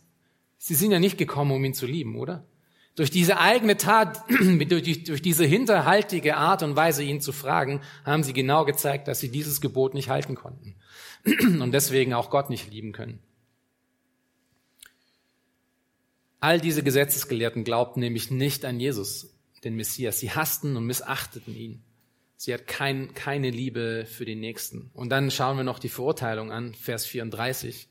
Sie 0.57 0.75
sind 0.75 0.93
ja 0.93 1.01
nicht 1.01 1.19
gekommen, 1.19 1.51
um 1.51 1.65
ihn 1.65 1.75
zu 1.75 1.87
lieben, 1.87 2.17
oder? 2.17 2.47
Durch 2.95 3.11
diese 3.11 3.39
eigene 3.39 3.77
Tat, 3.77 4.23
durch, 4.69 5.05
durch 5.05 5.21
diese 5.21 5.45
hinterhaltige 5.45 6.37
Art 6.37 6.63
und 6.63 6.77
Weise, 6.77 7.03
ihn 7.03 7.21
zu 7.21 7.33
fragen, 7.33 7.81
haben 8.05 8.23
sie 8.23 8.33
genau 8.33 8.65
gezeigt, 8.65 9.09
dass 9.09 9.19
sie 9.19 9.31
dieses 9.31 9.61
Gebot 9.61 9.95
nicht 9.95 10.09
halten 10.09 10.37
konnten 10.37 10.77
und 11.61 11.73
deswegen 11.73 12.15
auch 12.15 12.31
Gott 12.31 12.51
nicht 12.51 12.71
lieben 12.71 12.93
können. 12.93 13.19
All 16.39 16.61
diese 16.61 16.85
Gesetzesgelehrten 16.85 17.65
glaubten 17.65 18.01
nämlich 18.01 18.31
nicht 18.31 18.65
an 18.65 18.79
Jesus, 18.79 19.34
den 19.65 19.77
Messias. 19.77 20.21
Sie 20.21 20.31
hassten 20.31 20.77
und 20.77 20.87
missachteten 20.87 21.55
ihn. 21.55 21.83
Sie 22.37 22.53
hat 22.53 22.67
kein, 22.67 23.15
keine 23.15 23.51
Liebe 23.51 24.07
für 24.07 24.25
den 24.25 24.41
Nächsten. 24.41 24.91
Und 24.93 25.11
dann 25.11 25.31
schauen 25.31 25.57
wir 25.57 25.65
noch 25.65 25.79
die 25.79 25.89
Verurteilung 25.89 26.53
an, 26.53 26.75
Vers 26.75 27.07
34. 27.07 27.89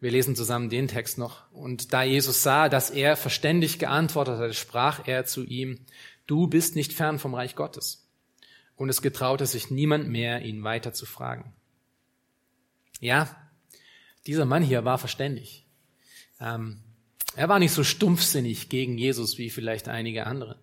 Wir 0.00 0.10
lesen 0.10 0.36
zusammen 0.36 0.70
den 0.70 0.88
Text 0.88 1.18
noch. 1.18 1.50
Und 1.52 1.92
da 1.92 2.02
Jesus 2.02 2.42
sah, 2.42 2.68
dass 2.68 2.90
er 2.90 3.16
verständig 3.16 3.78
geantwortet 3.78 4.38
hatte, 4.38 4.54
sprach 4.54 5.06
er 5.06 5.24
zu 5.24 5.44
ihm, 5.44 5.86
du 6.26 6.46
bist 6.46 6.76
nicht 6.76 6.92
fern 6.92 7.18
vom 7.18 7.34
Reich 7.34 7.54
Gottes. 7.54 8.08
Und 8.76 8.88
es 8.88 9.02
getraute 9.02 9.46
sich 9.46 9.70
niemand 9.70 10.08
mehr, 10.08 10.42
ihn 10.42 10.62
weiter 10.62 10.92
zu 10.92 11.04
fragen. 11.04 11.52
Ja, 13.00 13.36
dieser 14.26 14.44
Mann 14.44 14.62
hier 14.62 14.84
war 14.84 14.98
verständig. 14.98 15.66
Ähm, 16.40 16.80
Er 17.36 17.48
war 17.48 17.58
nicht 17.58 17.72
so 17.72 17.84
stumpfsinnig 17.84 18.68
gegen 18.68 18.98
Jesus 18.98 19.38
wie 19.38 19.50
vielleicht 19.50 19.88
einige 19.88 20.26
andere. 20.26 20.58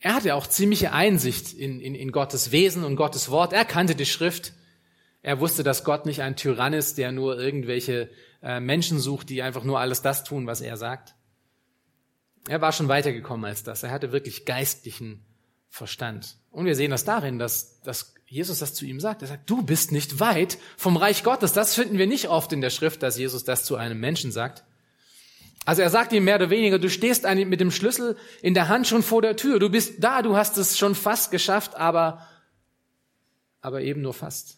Er 0.00 0.14
hatte 0.14 0.34
auch 0.34 0.48
ziemliche 0.48 0.92
Einsicht 0.92 1.52
in, 1.52 1.80
in, 1.80 1.94
in 1.94 2.10
Gottes 2.10 2.50
Wesen 2.50 2.82
und 2.82 2.96
Gottes 2.96 3.30
Wort. 3.30 3.52
Er 3.52 3.64
kannte 3.64 3.94
die 3.94 4.04
Schrift. 4.06 4.52
Er 5.22 5.38
wusste, 5.38 5.62
dass 5.62 5.84
Gott 5.84 6.06
nicht 6.06 6.22
ein 6.22 6.34
Tyrann 6.34 6.72
ist, 6.72 6.98
der 6.98 7.12
nur 7.12 7.38
irgendwelche 7.38 8.10
äh, 8.42 8.58
Menschen 8.58 8.98
sucht, 8.98 9.28
die 9.28 9.42
einfach 9.42 9.62
nur 9.62 9.78
alles 9.78 10.02
das 10.02 10.24
tun, 10.24 10.48
was 10.48 10.60
er 10.60 10.76
sagt. 10.76 11.14
Er 12.48 12.60
war 12.60 12.72
schon 12.72 12.88
weitergekommen 12.88 13.44
als 13.44 13.62
das. 13.62 13.84
Er 13.84 13.92
hatte 13.92 14.10
wirklich 14.10 14.44
geistlichen 14.44 15.24
Verstand. 15.68 16.36
Und 16.50 16.66
wir 16.66 16.74
sehen 16.74 16.90
das 16.90 17.04
darin, 17.04 17.38
dass, 17.38 17.80
dass 17.82 18.14
Jesus 18.32 18.60
das 18.60 18.72
zu 18.72 18.86
ihm 18.86 18.98
sagt. 18.98 19.20
Er 19.20 19.28
sagt, 19.28 19.50
du 19.50 19.60
bist 19.60 19.92
nicht 19.92 20.18
weit 20.18 20.56
vom 20.78 20.96
Reich 20.96 21.22
Gottes. 21.22 21.52
Das 21.52 21.74
finden 21.74 21.98
wir 21.98 22.06
nicht 22.06 22.30
oft 22.30 22.50
in 22.54 22.62
der 22.62 22.70
Schrift, 22.70 23.02
dass 23.02 23.18
Jesus 23.18 23.44
das 23.44 23.62
zu 23.66 23.76
einem 23.76 24.00
Menschen 24.00 24.32
sagt. 24.32 24.64
Also 25.66 25.82
er 25.82 25.90
sagt 25.90 26.14
ihm 26.14 26.24
mehr 26.24 26.36
oder 26.36 26.48
weniger, 26.48 26.78
du 26.78 26.88
stehst 26.88 27.24
mit 27.24 27.60
dem 27.60 27.70
Schlüssel 27.70 28.16
in 28.40 28.54
der 28.54 28.68
Hand 28.68 28.86
schon 28.86 29.02
vor 29.02 29.20
der 29.20 29.36
Tür. 29.36 29.58
Du 29.58 29.68
bist 29.68 30.02
da, 30.02 30.22
du 30.22 30.34
hast 30.34 30.56
es 30.56 30.78
schon 30.78 30.94
fast 30.94 31.30
geschafft, 31.30 31.74
aber, 31.74 32.26
aber 33.60 33.82
eben 33.82 34.00
nur 34.00 34.14
fast. 34.14 34.56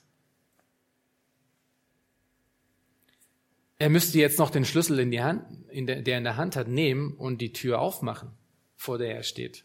Er 3.78 3.90
müsste 3.90 4.18
jetzt 4.18 4.38
noch 4.38 4.50
den 4.50 4.64
Schlüssel 4.64 5.00
in 5.00 5.10
die 5.10 5.20
Hand, 5.20 5.44
in 5.68 5.88
der, 5.88 6.00
der 6.00 6.18
in 6.18 6.24
der 6.24 6.36
Hand 6.36 6.54
hat, 6.54 6.68
nehmen 6.68 7.14
und 7.14 7.38
die 7.40 7.52
Tür 7.52 7.80
aufmachen, 7.80 8.30
vor 8.76 8.98
der 8.98 9.16
er 9.16 9.24
steht. 9.24 9.64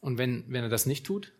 Und 0.00 0.18
wenn, 0.18 0.44
wenn 0.46 0.62
er 0.62 0.70
das 0.70 0.86
nicht 0.86 1.04
tut, 1.04 1.32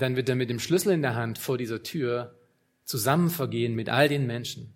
dann 0.00 0.16
wird 0.16 0.28
er 0.28 0.34
mit 0.34 0.50
dem 0.50 0.58
Schlüssel 0.58 0.92
in 0.92 1.02
der 1.02 1.14
Hand 1.14 1.38
vor 1.38 1.56
dieser 1.56 1.82
Tür 1.82 2.36
zusammen 2.84 3.30
vergehen 3.30 3.74
mit 3.74 3.88
all 3.88 4.08
den 4.08 4.26
Menschen, 4.26 4.74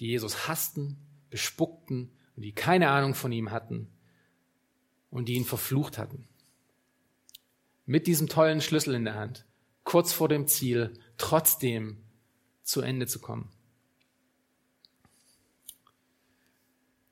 die 0.00 0.06
Jesus 0.06 0.48
hassten, 0.48 0.96
bespuckten 1.28 2.10
und 2.36 2.42
die 2.42 2.52
keine 2.52 2.88
Ahnung 2.88 3.14
von 3.14 3.32
ihm 3.32 3.50
hatten 3.50 3.88
und 5.10 5.28
die 5.28 5.34
ihn 5.34 5.44
verflucht 5.44 5.98
hatten. 5.98 6.26
Mit 7.84 8.06
diesem 8.06 8.28
tollen 8.28 8.62
Schlüssel 8.62 8.94
in 8.94 9.04
der 9.04 9.14
Hand, 9.14 9.44
kurz 9.84 10.12
vor 10.12 10.28
dem 10.28 10.46
Ziel, 10.46 10.98
trotzdem 11.18 12.02
zu 12.62 12.80
Ende 12.80 13.06
zu 13.06 13.18
kommen. 13.18 13.50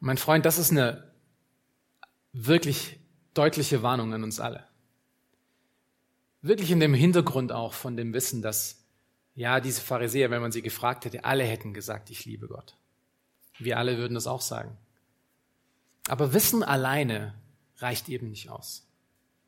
Mein 0.01 0.17
Freund, 0.17 0.47
das 0.47 0.59
ist 0.59 0.71
eine 0.71 1.13
wirklich 2.33 3.01
deutliche 3.35 3.83
Warnung 3.83 4.15
an 4.15 4.23
uns 4.23 4.41
alle. 4.41 4.67
Wirklich 6.49 6.71
in 6.71 6.81
dem 6.81 6.95
Hintergrund 6.95 7.53
auch 7.53 7.75
von 7.75 7.99
dem 7.99 8.15
Wissen, 8.15 8.41
dass 8.41 8.83
ja, 9.35 9.61
diese 9.61 9.83
Pharisäer, 9.83 10.31
wenn 10.31 10.41
man 10.41 10.51
sie 10.51 10.63
gefragt 10.63 11.05
hätte, 11.05 11.27
alle 11.27 11.45
hätten 11.45 11.75
gesagt, 11.75 12.09
ich 12.09 12.25
liebe 12.25 12.49
Gott. 12.49 12.75
Wir 13.59 13.77
alle 13.77 13.99
würden 13.99 14.15
das 14.15 14.27
auch 14.27 14.41
sagen. 14.41 14.79
Aber 16.09 16.33
Wissen 16.33 16.63
alleine 16.63 17.35
reicht 17.77 18.09
eben 18.09 18.31
nicht 18.31 18.49
aus. 18.49 18.87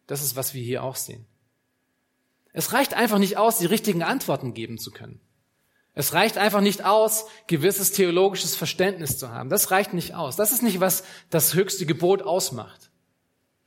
Das 0.07 0.23
ist, 0.23 0.37
was 0.37 0.53
wir 0.53 0.63
hier 0.63 0.85
auch 0.85 0.95
sehen. 0.95 1.25
Es 2.53 2.75
reicht 2.75 2.93
einfach 2.93 3.19
nicht 3.19 3.39
aus, 3.39 3.57
die 3.57 3.67
richtigen 3.67 4.03
Antworten 4.03 4.53
geben 4.53 4.77
zu 4.77 4.91
können. 4.91 5.21
Es 5.95 6.13
reicht 6.13 6.37
einfach 6.37 6.61
nicht 6.61 6.85
aus, 6.85 7.25
gewisses 7.47 7.93
theologisches 7.93 8.57
Verständnis 8.57 9.17
zu 9.17 9.31
haben. 9.31 9.49
Das 9.49 9.71
reicht 9.71 9.95
nicht 9.95 10.15
aus. 10.15 10.37
Das 10.37 10.53
ist 10.53 10.63
nicht, 10.63 10.81
was 10.81 11.03
das 11.31 11.55
höchste 11.55 11.87
Gebot 11.87 12.21
ausmacht. 12.21 12.90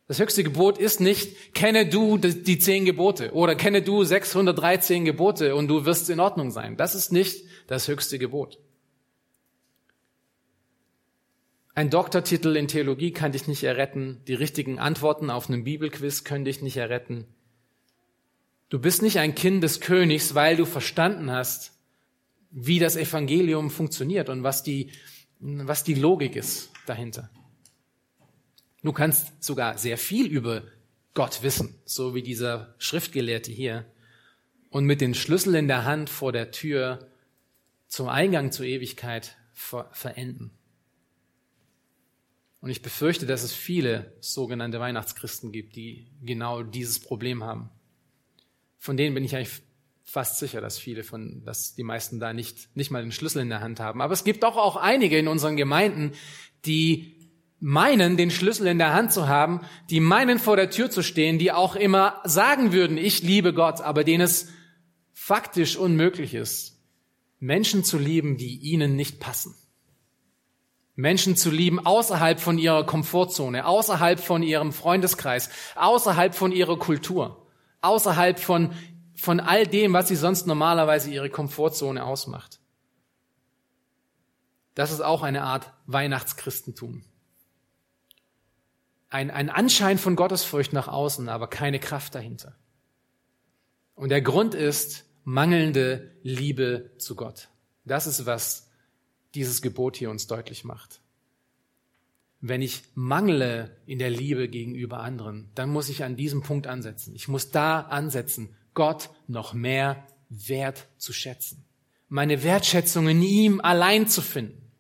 Das 0.07 0.19
höchste 0.19 0.43
Gebot 0.43 0.77
ist 0.77 0.99
nicht, 0.99 1.53
kenne 1.53 1.87
du 1.87 2.17
die 2.17 2.59
zehn 2.59 2.83
Gebote 2.83 3.31
oder 3.31 3.55
kenne 3.55 3.81
du 3.81 4.03
613 4.03 5.05
Gebote 5.05 5.55
und 5.55 5.69
du 5.69 5.85
wirst 5.85 6.09
in 6.09 6.19
Ordnung 6.19 6.51
sein. 6.51 6.75
Das 6.75 6.93
ist 6.93 7.11
nicht 7.11 7.45
das 7.67 7.87
höchste 7.87 8.19
Gebot. 8.19 8.59
Ein 11.75 11.89
Doktortitel 11.89 12.55
in 12.55 12.67
Theologie 12.67 13.11
kann 13.11 13.31
dich 13.31 13.47
nicht 13.47 13.63
erretten. 13.63 14.21
Die 14.27 14.35
richtigen 14.35 14.77
Antworten 14.77 15.29
auf 15.29 15.49
einem 15.49 15.63
Bibelquiz 15.63 16.23
können 16.23 16.45
dich 16.45 16.61
nicht 16.61 16.77
erretten. 16.77 17.25
Du 18.69 18.79
bist 18.79 19.01
nicht 19.01 19.19
ein 19.19 19.35
Kind 19.35 19.63
des 19.63 19.79
Königs, 19.79 20.35
weil 20.35 20.57
du 20.57 20.65
verstanden 20.65 21.31
hast, 21.31 21.71
wie 22.51 22.77
das 22.77 22.95
Evangelium 22.95 23.71
funktioniert 23.71 24.29
und 24.29 24.43
was 24.43 24.61
die, 24.63 24.91
was 25.39 25.83
die 25.83 25.95
Logik 25.95 26.35
ist 26.35 26.71
dahinter. 26.85 27.31
Du 28.83 28.91
kannst 28.91 29.41
sogar 29.41 29.77
sehr 29.77 29.97
viel 29.97 30.27
über 30.27 30.63
Gott 31.13 31.41
wissen, 31.41 31.75
so 31.85 32.15
wie 32.15 32.21
dieser 32.21 32.75
Schriftgelehrte 32.77 33.51
hier, 33.51 33.85
und 34.69 34.85
mit 34.85 35.01
den 35.01 35.13
Schlüssel 35.13 35.55
in 35.55 35.67
der 35.67 35.85
Hand 35.85 36.09
vor 36.09 36.31
der 36.31 36.51
Tür 36.51 37.07
zum 37.87 38.09
Eingang 38.09 38.51
zur 38.51 38.65
Ewigkeit 38.65 39.37
ver 39.53 39.89
verenden. 39.93 40.51
Und 42.59 42.69
ich 42.69 42.81
befürchte, 42.81 43.25
dass 43.25 43.43
es 43.43 43.53
viele 43.53 44.13
sogenannte 44.19 44.79
Weihnachtschristen 44.79 45.51
gibt, 45.51 45.75
die 45.75 46.07
genau 46.21 46.63
dieses 46.63 46.99
Problem 46.99 47.43
haben. 47.43 47.69
Von 48.79 48.97
denen 48.97 49.13
bin 49.13 49.23
ich 49.23 49.35
eigentlich 49.35 49.61
fast 50.03 50.39
sicher, 50.39 50.59
dass 50.59 50.79
viele 50.79 51.03
von, 51.03 51.43
dass 51.45 51.75
die 51.75 51.83
meisten 51.83 52.19
da 52.19 52.33
nicht, 52.33 52.75
nicht 52.75 52.89
mal 52.89 53.03
den 53.03 53.11
Schlüssel 53.11 53.41
in 53.41 53.49
der 53.49 53.61
Hand 53.61 53.79
haben. 53.79 54.01
Aber 54.01 54.13
es 54.13 54.23
gibt 54.23 54.43
doch 54.43 54.57
auch 54.57 54.75
einige 54.75 55.17
in 55.17 55.27
unseren 55.27 55.55
Gemeinden, 55.55 56.13
die 56.65 57.22
meinen, 57.65 58.17
den 58.17 58.29
Schlüssel 58.29 58.67
in 58.67 58.77
der 58.77 58.93
Hand 58.93 59.13
zu 59.13 59.29
haben, 59.29 59.61
die 59.89 60.01
meinen, 60.01 60.37
vor 60.37 60.57
der 60.57 60.69
Tür 60.69 60.91
zu 60.91 61.01
stehen, 61.01 61.39
die 61.39 61.53
auch 61.53 61.77
immer 61.77 62.19
sagen 62.25 62.73
würden, 62.73 62.97
ich 62.97 63.23
liebe 63.23 63.53
Gott, 63.53 63.79
aber 63.79 64.03
denen 64.03 64.25
es 64.25 64.49
faktisch 65.13 65.77
unmöglich 65.77 66.33
ist, 66.33 66.77
Menschen 67.39 67.85
zu 67.85 67.97
lieben, 67.97 68.35
die 68.35 68.57
ihnen 68.57 68.97
nicht 68.97 69.21
passen. 69.21 69.55
Menschen 70.95 71.37
zu 71.37 71.51
lieben 71.51 71.85
außerhalb 71.85 72.41
von 72.41 72.57
ihrer 72.57 72.85
Komfortzone, 72.85 73.65
außerhalb 73.65 74.19
von 74.19 74.43
ihrem 74.43 74.73
Freundeskreis, 74.73 75.49
außerhalb 75.75 76.35
von 76.35 76.51
ihrer 76.51 76.77
Kultur, 76.77 77.47
außerhalb 77.79 78.39
von 78.39 78.71
von 79.15 79.39
all 79.39 79.65
dem, 79.65 79.93
was 79.93 80.09
sie 80.09 80.17
sonst 80.17 80.47
normalerweise 80.47 81.09
ihre 81.09 81.29
Komfortzone 81.29 82.03
ausmacht. 82.03 82.59
Das 84.75 84.91
ist 84.91 85.01
auch 85.01 85.23
eine 85.23 85.43
Art 85.43 85.71
Weihnachtschristentum. 85.85 87.05
Ein, 89.13 89.29
ein 89.29 89.51
Anschein 89.51 89.99
von 89.99 90.15
Gottesfurcht 90.15 90.73
nach 90.73 90.87
außen, 90.87 91.29
aber 91.29 91.47
keine 91.47 91.79
Kraft 91.79 92.15
dahinter. 92.15 92.55
Und 93.93 94.09
der 94.09 94.23
Grund 94.23 94.55
ist 94.55 95.05
mangelnde 95.23 96.09
Liebe 96.23 96.89
zu 96.97 97.15
Gott. 97.15 97.49
Das 97.85 98.07
ist, 98.07 98.25
was 98.25 98.71
dieses 99.35 99.61
Gebot 99.61 99.97
hier 99.97 100.09
uns 100.09 100.25
deutlich 100.25 100.63
macht. 100.63 100.99
Wenn 102.41 102.63
ich 102.63 102.85
mangle 102.95 103.77
in 103.85 103.99
der 103.99 104.09
Liebe 104.09 104.49
gegenüber 104.49 105.01
anderen, 105.01 105.51
dann 105.53 105.69
muss 105.69 105.89
ich 105.89 106.03
an 106.03 106.15
diesem 106.15 106.41
Punkt 106.41 106.65
ansetzen. 106.65 107.13
Ich 107.13 107.27
muss 107.27 107.51
da 107.51 107.81
ansetzen, 107.81 108.55
Gott 108.73 109.11
noch 109.27 109.53
mehr 109.53 110.07
wert 110.29 110.87
zu 110.97 111.13
schätzen. 111.13 111.63
Meine 112.09 112.41
Wertschätzung 112.41 113.07
in 113.07 113.21
ihm 113.21 113.61
allein 113.61 114.07
zu 114.07 114.23
finden. 114.23 114.71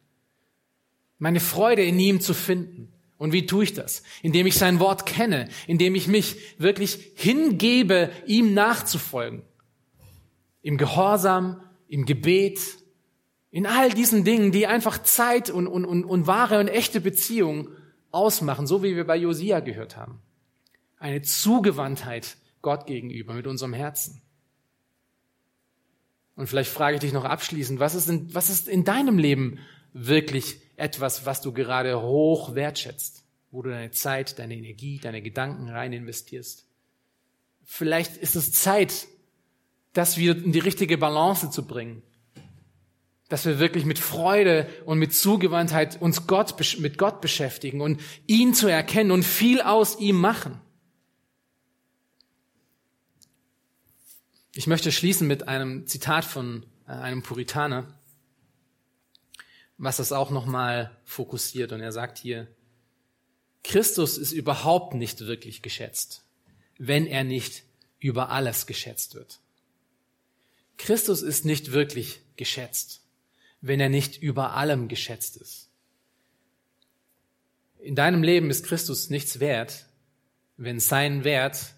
Meine 1.19 1.39
Freude 1.39 1.83
in 1.83 1.99
ihm 1.99 2.19
zu 2.19 2.33
finden. 2.33 2.92
Und 3.23 3.31
wie 3.31 3.45
tue 3.45 3.63
ich 3.63 3.73
das? 3.73 4.03
Indem 4.21 4.47
ich 4.47 4.57
sein 4.57 4.81
Wort 4.81 5.05
kenne, 5.05 5.47
indem 5.65 5.95
ich 5.95 6.09
mich 6.09 6.35
wirklich 6.57 7.13
hingebe, 7.15 8.11
ihm 8.25 8.53
nachzufolgen. 8.53 9.43
Im 10.61 10.77
Gehorsam, 10.77 11.61
im 11.87 12.05
Gebet, 12.05 12.59
in 13.49 13.65
all 13.65 13.91
diesen 13.91 14.25
Dingen, 14.25 14.51
die 14.51 14.67
einfach 14.67 15.01
Zeit 15.03 15.49
und, 15.49 15.67
und, 15.67 15.85
und, 15.85 16.03
und 16.03 16.27
wahre 16.27 16.59
und 16.59 16.67
echte 16.67 16.99
Beziehung 16.99 17.69
ausmachen, 18.11 18.67
so 18.67 18.83
wie 18.83 18.97
wir 18.97 19.07
bei 19.07 19.15
Josia 19.15 19.61
gehört 19.61 19.95
haben. 19.95 20.19
Eine 20.97 21.21
Zugewandtheit 21.21 22.35
Gott 22.61 22.87
gegenüber, 22.87 23.35
mit 23.35 23.47
unserem 23.47 23.71
Herzen. 23.71 24.21
Und 26.35 26.47
vielleicht 26.47 26.71
frage 26.71 26.95
ich 26.95 26.99
dich 26.99 27.13
noch 27.13 27.23
abschließend, 27.23 27.79
was 27.79 27.95
ist 27.95 28.09
in, 28.09 28.35
was 28.35 28.49
ist 28.49 28.67
in 28.67 28.83
deinem 28.83 29.17
Leben 29.17 29.59
wirklich 29.93 30.57
etwas, 30.75 31.25
was 31.25 31.41
du 31.41 31.51
gerade 31.51 32.01
hoch 32.01 32.55
wertschätzt, 32.55 33.23
wo 33.51 33.61
du 33.61 33.69
deine 33.69 33.91
Zeit, 33.91 34.39
deine 34.39 34.55
Energie, 34.55 34.99
deine 34.99 35.21
Gedanken 35.21 35.69
rein 35.69 35.93
investierst? 35.93 36.65
Vielleicht 37.63 38.17
ist 38.17 38.35
es 38.35 38.51
Zeit, 38.51 39.07
das 39.93 40.17
wieder 40.17 40.35
in 40.35 40.51
die 40.51 40.59
richtige 40.59 40.97
Balance 40.97 41.49
zu 41.51 41.65
bringen. 41.65 42.01
Dass 43.29 43.45
wir 43.45 43.59
wirklich 43.59 43.85
mit 43.85 43.99
Freude 43.99 44.67
und 44.85 44.99
mit 44.99 45.13
Zugewandtheit 45.13 46.01
uns 46.01 46.27
Gott, 46.27 46.55
mit 46.79 46.97
Gott 46.97 47.21
beschäftigen 47.21 47.81
und 47.81 48.01
ihn 48.27 48.53
zu 48.53 48.67
erkennen 48.67 49.11
und 49.11 49.23
viel 49.23 49.61
aus 49.61 49.99
ihm 49.99 50.17
machen. 50.17 50.59
Ich 54.55 54.67
möchte 54.67 54.91
schließen 54.91 55.27
mit 55.27 55.47
einem 55.47 55.87
Zitat 55.87 56.25
von 56.25 56.65
äh, 56.87 56.91
einem 56.91 57.23
Puritaner, 57.23 57.87
was 59.77 59.97
das 59.97 60.11
auch 60.11 60.29
nochmal 60.29 60.95
fokussiert. 61.05 61.71
Und 61.71 61.81
er 61.81 61.91
sagt 61.91 62.17
hier, 62.17 62.47
Christus 63.63 64.17
ist 64.17 64.31
überhaupt 64.31 64.93
nicht 64.93 65.21
wirklich 65.21 65.61
geschätzt, 65.61 66.23
wenn 66.77 67.07
er 67.07 67.23
nicht 67.23 67.63
über 67.99 68.29
alles 68.29 68.65
geschätzt 68.65 69.15
wird. 69.15 69.39
Christus 70.77 71.21
ist 71.21 71.45
nicht 71.45 71.71
wirklich 71.71 72.19
geschätzt, 72.35 73.01
wenn 73.61 73.79
er 73.79 73.89
nicht 73.89 74.21
über 74.21 74.55
allem 74.55 74.87
geschätzt 74.87 75.37
ist. 75.37 75.69
In 77.79 77.95
deinem 77.95 78.23
Leben 78.23 78.49
ist 78.49 78.65
Christus 78.65 79.09
nichts 79.09 79.39
wert, 79.39 79.85
wenn 80.57 80.79
sein 80.79 81.23
Wert 81.23 81.73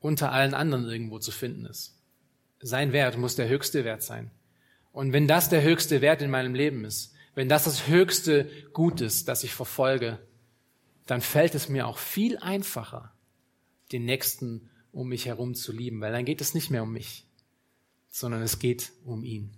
unter 0.00 0.32
allen 0.32 0.54
anderen 0.54 0.88
irgendwo 0.88 1.18
zu 1.18 1.30
finden 1.30 1.66
ist. 1.66 1.94
Sein 2.60 2.92
Wert 2.92 3.16
muss 3.16 3.36
der 3.36 3.48
höchste 3.48 3.84
Wert 3.84 4.02
sein. 4.02 4.30
Und 4.92 5.12
wenn 5.12 5.28
das 5.28 5.48
der 5.48 5.62
höchste 5.62 6.00
Wert 6.00 6.22
in 6.22 6.30
meinem 6.30 6.54
Leben 6.54 6.84
ist, 6.84 7.14
wenn 7.38 7.48
das 7.48 7.62
das 7.62 7.86
höchste 7.86 8.50
Gut 8.72 9.00
ist, 9.00 9.28
das 9.28 9.44
ich 9.44 9.54
verfolge, 9.54 10.18
dann 11.06 11.20
fällt 11.20 11.54
es 11.54 11.68
mir 11.68 11.86
auch 11.86 11.98
viel 11.98 12.36
einfacher, 12.38 13.14
den 13.92 14.06
Nächsten 14.06 14.68
um 14.90 15.06
mich 15.10 15.26
herum 15.26 15.54
zu 15.54 15.70
lieben, 15.70 16.00
weil 16.00 16.10
dann 16.10 16.24
geht 16.24 16.40
es 16.40 16.54
nicht 16.54 16.70
mehr 16.70 16.82
um 16.82 16.92
mich, 16.92 17.28
sondern 18.08 18.42
es 18.42 18.58
geht 18.58 18.90
um 19.04 19.22
ihn. 19.22 19.52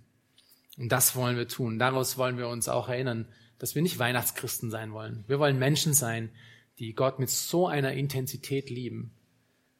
Und 0.77 0.91
das 0.91 1.15
wollen 1.15 1.37
wir 1.37 1.47
tun. 1.47 1.79
Daraus 1.79 2.19
wollen 2.19 2.37
wir 2.37 2.49
uns 2.49 2.69
auch 2.69 2.87
erinnern, 2.87 3.27
dass 3.57 3.73
wir 3.73 3.81
nicht 3.81 3.97
Weihnachtschristen 3.97 4.69
sein 4.69 4.93
wollen. 4.93 5.23
Wir 5.25 5.39
wollen 5.39 5.57
Menschen 5.57 5.95
sein, 5.95 6.29
die 6.77 6.93
Gott 6.93 7.17
mit 7.17 7.31
so 7.31 7.65
einer 7.67 7.93
Intensität 7.93 8.69
lieben, 8.69 9.15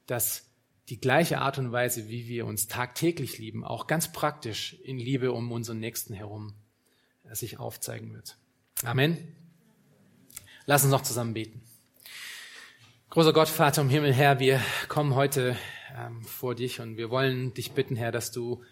dass 0.08 0.50
die 0.90 1.00
gleiche 1.00 1.38
Art 1.38 1.60
und 1.60 1.72
Weise, 1.72 2.10
wie 2.10 2.28
wir 2.28 2.48
uns 2.48 2.66
tagtäglich 2.66 3.38
lieben, 3.38 3.64
auch 3.64 3.86
ganz 3.86 4.12
praktisch 4.12 4.74
in 4.86 4.98
Liebe 4.98 5.34
um 5.34 5.52
unseren 5.52 5.80
Nächsten 5.80 6.16
herum 6.16 6.56
sich 7.36 7.60
aufzeigen 7.60 8.14
wird. 8.14 8.38
Amen. 8.84 9.18
Lass 10.66 10.84
uns 10.84 10.92
noch 10.92 11.04
zusammen 11.04 11.34
beten. 11.34 11.62
Großer 13.10 13.34
Gott, 13.34 13.50
Vater 13.50 13.82
im 13.82 13.90
Himmel, 13.90 14.14
Herr, 14.14 14.40
wir 14.40 14.62
kommen 14.88 15.16
heute 15.16 15.58
ähm, 15.98 16.24
vor 16.24 16.56
dich 16.56 16.80
und 16.80 16.98
wir 16.98 17.10
wollen 17.10 17.54
dich 17.54 17.74
bitten, 17.74 17.96
Herr, 17.96 18.12
dass 18.12 18.32
du 18.32 18.64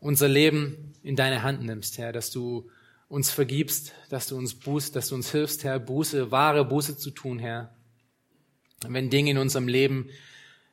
unser 0.00 0.28
Leben 0.28 0.92
in 1.02 1.16
deine 1.16 1.42
Hand 1.42 1.62
nimmst, 1.62 1.96
Herr, 1.98 2.12
dass 2.12 2.30
du 2.30 2.68
uns 3.08 3.30
vergibst, 3.30 3.94
dass 4.10 4.26
du 4.26 4.36
uns 4.36 4.54
bußt, 4.54 4.94
dass 4.94 5.08
du 5.08 5.14
uns 5.14 5.30
hilfst, 5.30 5.64
Herr, 5.64 5.78
Buße, 5.78 6.30
wahre 6.30 6.64
Buße 6.64 6.98
zu 6.98 7.10
tun, 7.10 7.38
Herr. 7.38 7.74
Wenn 8.86 9.10
Dinge 9.10 9.30
in 9.30 9.38
unserem 9.38 9.68
Leben 9.68 10.10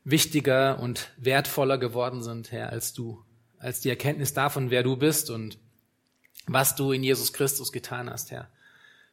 wichtiger 0.04 0.80
und 0.80 1.12
wertvoller 1.18 1.78
geworden 1.78 2.22
sind, 2.22 2.52
Herr, 2.52 2.72
als 2.72 2.94
du, 2.94 3.24
als 3.58 3.80
die 3.80 3.90
Erkenntnis 3.90 4.34
davon, 4.34 4.70
wer 4.70 4.84
du 4.84 4.98
bist 4.98 5.30
und 5.30 5.58
was 6.48 6.76
du 6.76 6.92
in 6.92 7.04
Jesus 7.04 7.34
Christus 7.34 7.72
getan 7.72 8.10
hast, 8.10 8.32
Herr. 8.32 8.50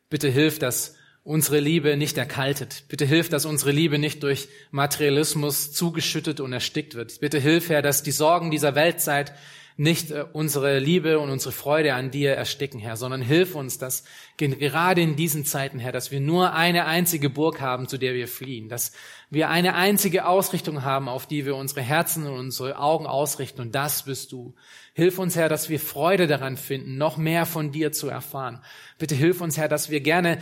Bitte 0.09 0.29
hilf, 0.29 0.59
dass 0.59 0.97
unsere 1.23 1.61
Liebe 1.61 1.97
nicht 1.97 2.19
erkaltet. 2.19 2.85
Bitte 2.89 3.05
hilf, 3.05 3.29
dass 3.29 3.45
unsere 3.45 3.71
Liebe 3.71 3.99
nicht 3.99 4.23
durch 4.23 4.49
Materialismus 4.71 5.73
zugeschüttet 5.73 6.41
und 6.41 6.53
erstickt 6.53 6.95
wird. 6.95 7.21
Bitte 7.21 7.39
hilf, 7.39 7.69
Herr, 7.69 7.83
dass 7.83 8.03
die 8.03 8.11
Sorgen 8.11 8.51
dieser 8.51 8.75
Weltzeit 8.75 9.33
nicht 9.77 10.11
äh, 10.11 10.27
unsere 10.33 10.79
Liebe 10.79 11.19
und 11.19 11.31
unsere 11.31 11.53
Freude 11.53 11.95
an 11.95 12.11
dir 12.11 12.33
ersticken, 12.33 12.81
Herr, 12.81 12.97
sondern 12.97 13.23
hilf 13.23 13.55
uns, 13.55 13.79
dass 13.79 14.05
gerade 14.37 15.01
in 15.01 15.17
diesen 15.17 15.45
Zeiten, 15.45 15.79
Herr, 15.79 15.93
dass 15.93 16.11
wir 16.11 16.21
nur 16.21 16.53
eine 16.53 16.85
einzige 16.85 17.31
Burg 17.31 17.61
haben, 17.61 17.89
zu 17.89 17.97
der 17.97 18.15
wir 18.15 18.29
fliehen, 18.29 18.69
dass 18.69 18.93
wir 19.33 19.49
eine 19.49 19.77
einzige 19.77 20.27
Ausrichtung 20.27 20.83
haben, 20.83 21.09
auf 21.09 21.27
die 21.27 21.47
wir 21.47 21.55
unsere 21.55 21.83
Herzen 21.83 22.27
und 22.27 22.37
unsere 22.37 22.77
Augen 22.79 23.07
ausrichten, 23.07 23.61
und 23.61 23.75
das 23.77 24.03
bist 24.03 24.33
du. 24.33 24.57
Hilf 24.93 25.21
uns, 25.21 25.37
Herr, 25.37 25.49
dass 25.49 25.69
wir 25.69 25.79
Freude 25.79 26.27
daran 26.27 26.57
finden, 26.57 26.99
noch 26.99 27.17
mehr 27.17 27.47
von 27.47 27.71
dir 27.71 27.93
zu 27.93 28.09
erfahren. 28.09 28.61
Bitte 28.99 29.15
hilf 29.15 29.41
uns, 29.41 29.57
Herr, 29.57 29.69
dass 29.69 29.89
wir 29.89 30.01
gerne, 30.01 30.39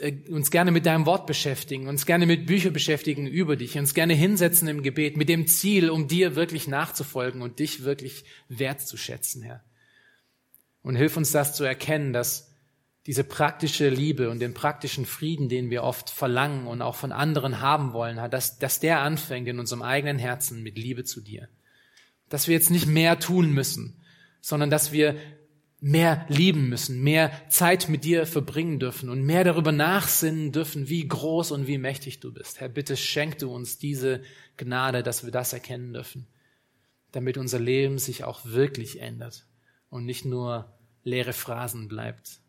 äh, 0.00 0.12
uns 0.30 0.50
gerne 0.50 0.70
mit 0.70 0.86
deinem 0.86 1.04
Wort 1.04 1.26
beschäftigen, 1.26 1.88
uns 1.88 2.06
gerne 2.06 2.24
mit 2.24 2.46
Büchern 2.46 2.72
beschäftigen 2.72 3.26
über 3.26 3.56
dich, 3.56 3.78
uns 3.78 3.92
gerne 3.92 4.14
hinsetzen 4.14 4.66
im 4.66 4.82
Gebet 4.82 5.18
mit 5.18 5.28
dem 5.28 5.46
Ziel, 5.46 5.90
um 5.90 6.08
dir 6.08 6.34
wirklich 6.34 6.66
nachzufolgen 6.66 7.42
und 7.42 7.58
dich 7.58 7.84
wirklich 7.84 8.24
wertzuschätzen, 8.48 9.42
Herr. 9.42 9.62
Und 10.80 10.96
hilf 10.96 11.18
uns 11.18 11.32
das 11.32 11.54
zu 11.54 11.64
erkennen, 11.64 12.14
dass 12.14 12.51
diese 13.06 13.24
praktische 13.24 13.88
Liebe 13.88 14.30
und 14.30 14.38
den 14.38 14.54
praktischen 14.54 15.06
Frieden, 15.06 15.48
den 15.48 15.70
wir 15.70 15.82
oft 15.82 16.10
verlangen 16.10 16.66
und 16.66 16.82
auch 16.82 16.94
von 16.94 17.12
anderen 17.12 17.60
haben 17.60 17.92
wollen, 17.92 18.30
dass, 18.30 18.58
dass 18.58 18.80
der 18.80 19.00
anfängt 19.00 19.48
in 19.48 19.58
unserem 19.58 19.82
eigenen 19.82 20.18
Herzen 20.18 20.62
mit 20.62 20.78
Liebe 20.78 21.04
zu 21.04 21.20
dir 21.20 21.48
dass 22.32 22.48
wir 22.48 22.54
jetzt 22.54 22.70
nicht 22.70 22.86
mehr 22.86 23.18
tun 23.18 23.52
müssen, 23.52 24.00
sondern 24.40 24.70
dass 24.70 24.90
wir 24.90 25.16
mehr 25.80 26.24
lieben 26.28 26.70
müssen, 26.70 27.02
mehr 27.02 27.30
Zeit 27.50 27.90
mit 27.90 28.04
dir 28.04 28.24
verbringen 28.24 28.78
dürfen 28.78 29.10
und 29.10 29.22
mehr 29.22 29.44
darüber 29.44 29.70
nachsinnen 29.70 30.50
dürfen, 30.50 30.88
wie 30.88 31.06
groß 31.06 31.50
und 31.50 31.66
wie 31.66 31.76
mächtig 31.76 32.20
du 32.20 32.32
bist. 32.32 32.60
Herr, 32.60 32.70
bitte 32.70 32.96
schenk 32.96 33.38
du 33.38 33.52
uns 33.52 33.76
diese 33.76 34.22
Gnade, 34.56 35.02
dass 35.02 35.24
wir 35.24 35.30
das 35.30 35.52
erkennen 35.52 35.92
dürfen, 35.92 36.26
damit 37.10 37.36
unser 37.36 37.58
Leben 37.58 37.98
sich 37.98 38.24
auch 38.24 38.46
wirklich 38.46 39.02
ändert 39.02 39.46
und 39.90 40.06
nicht 40.06 40.24
nur 40.24 40.72
leere 41.04 41.34
Phrasen 41.34 41.86
bleibt. 41.86 42.40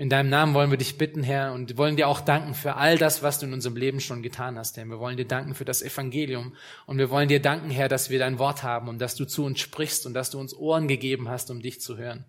In 0.00 0.08
deinem 0.08 0.28
Namen 0.28 0.54
wollen 0.54 0.70
wir 0.70 0.78
dich 0.78 0.96
bitten, 0.96 1.24
Herr, 1.24 1.52
und 1.52 1.76
wollen 1.76 1.96
dir 1.96 2.06
auch 2.06 2.20
danken 2.20 2.54
für 2.54 2.76
all 2.76 2.96
das, 2.98 3.24
was 3.24 3.40
du 3.40 3.46
in 3.46 3.52
unserem 3.52 3.74
Leben 3.74 3.98
schon 3.98 4.22
getan 4.22 4.56
hast, 4.56 4.76
Herr. 4.76 4.86
Wir 4.86 5.00
wollen 5.00 5.16
dir 5.16 5.26
danken 5.26 5.56
für 5.56 5.64
das 5.64 5.82
Evangelium 5.82 6.54
und 6.86 6.98
wir 6.98 7.10
wollen 7.10 7.28
dir 7.28 7.42
danken, 7.42 7.68
Herr, 7.68 7.88
dass 7.88 8.08
wir 8.08 8.20
dein 8.20 8.38
Wort 8.38 8.62
haben 8.62 8.86
und 8.86 9.00
dass 9.00 9.16
du 9.16 9.24
zu 9.24 9.44
uns 9.44 9.58
sprichst 9.58 10.06
und 10.06 10.14
dass 10.14 10.30
du 10.30 10.38
uns 10.38 10.54
Ohren 10.54 10.86
gegeben 10.86 11.28
hast, 11.28 11.50
um 11.50 11.60
dich 11.60 11.80
zu 11.80 11.98
hören, 11.98 12.26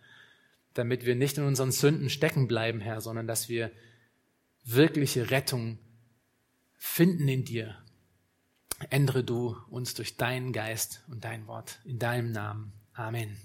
damit 0.74 1.06
wir 1.06 1.14
nicht 1.14 1.38
in 1.38 1.44
unseren 1.44 1.72
Sünden 1.72 2.10
stecken 2.10 2.48
bleiben, 2.48 2.80
Herr, 2.80 3.02
sondern 3.02 3.28
dass 3.28 3.50
wir 3.50 3.70
wirkliche 4.64 5.30
Rettung 5.30 5.78
finden 6.76 7.28
in 7.28 7.46
dir. 7.46 7.76
Ändere 8.90 9.24
du 9.24 9.56
uns 9.70 9.94
durch 9.94 10.18
deinen 10.18 10.54
Geist 10.54 11.04
und 11.08 11.24
dein 11.24 11.46
Wort 11.46 11.82
in 11.86 12.00
deinem 12.00 12.32
Namen. 12.32 12.74
Amen. 12.94 13.38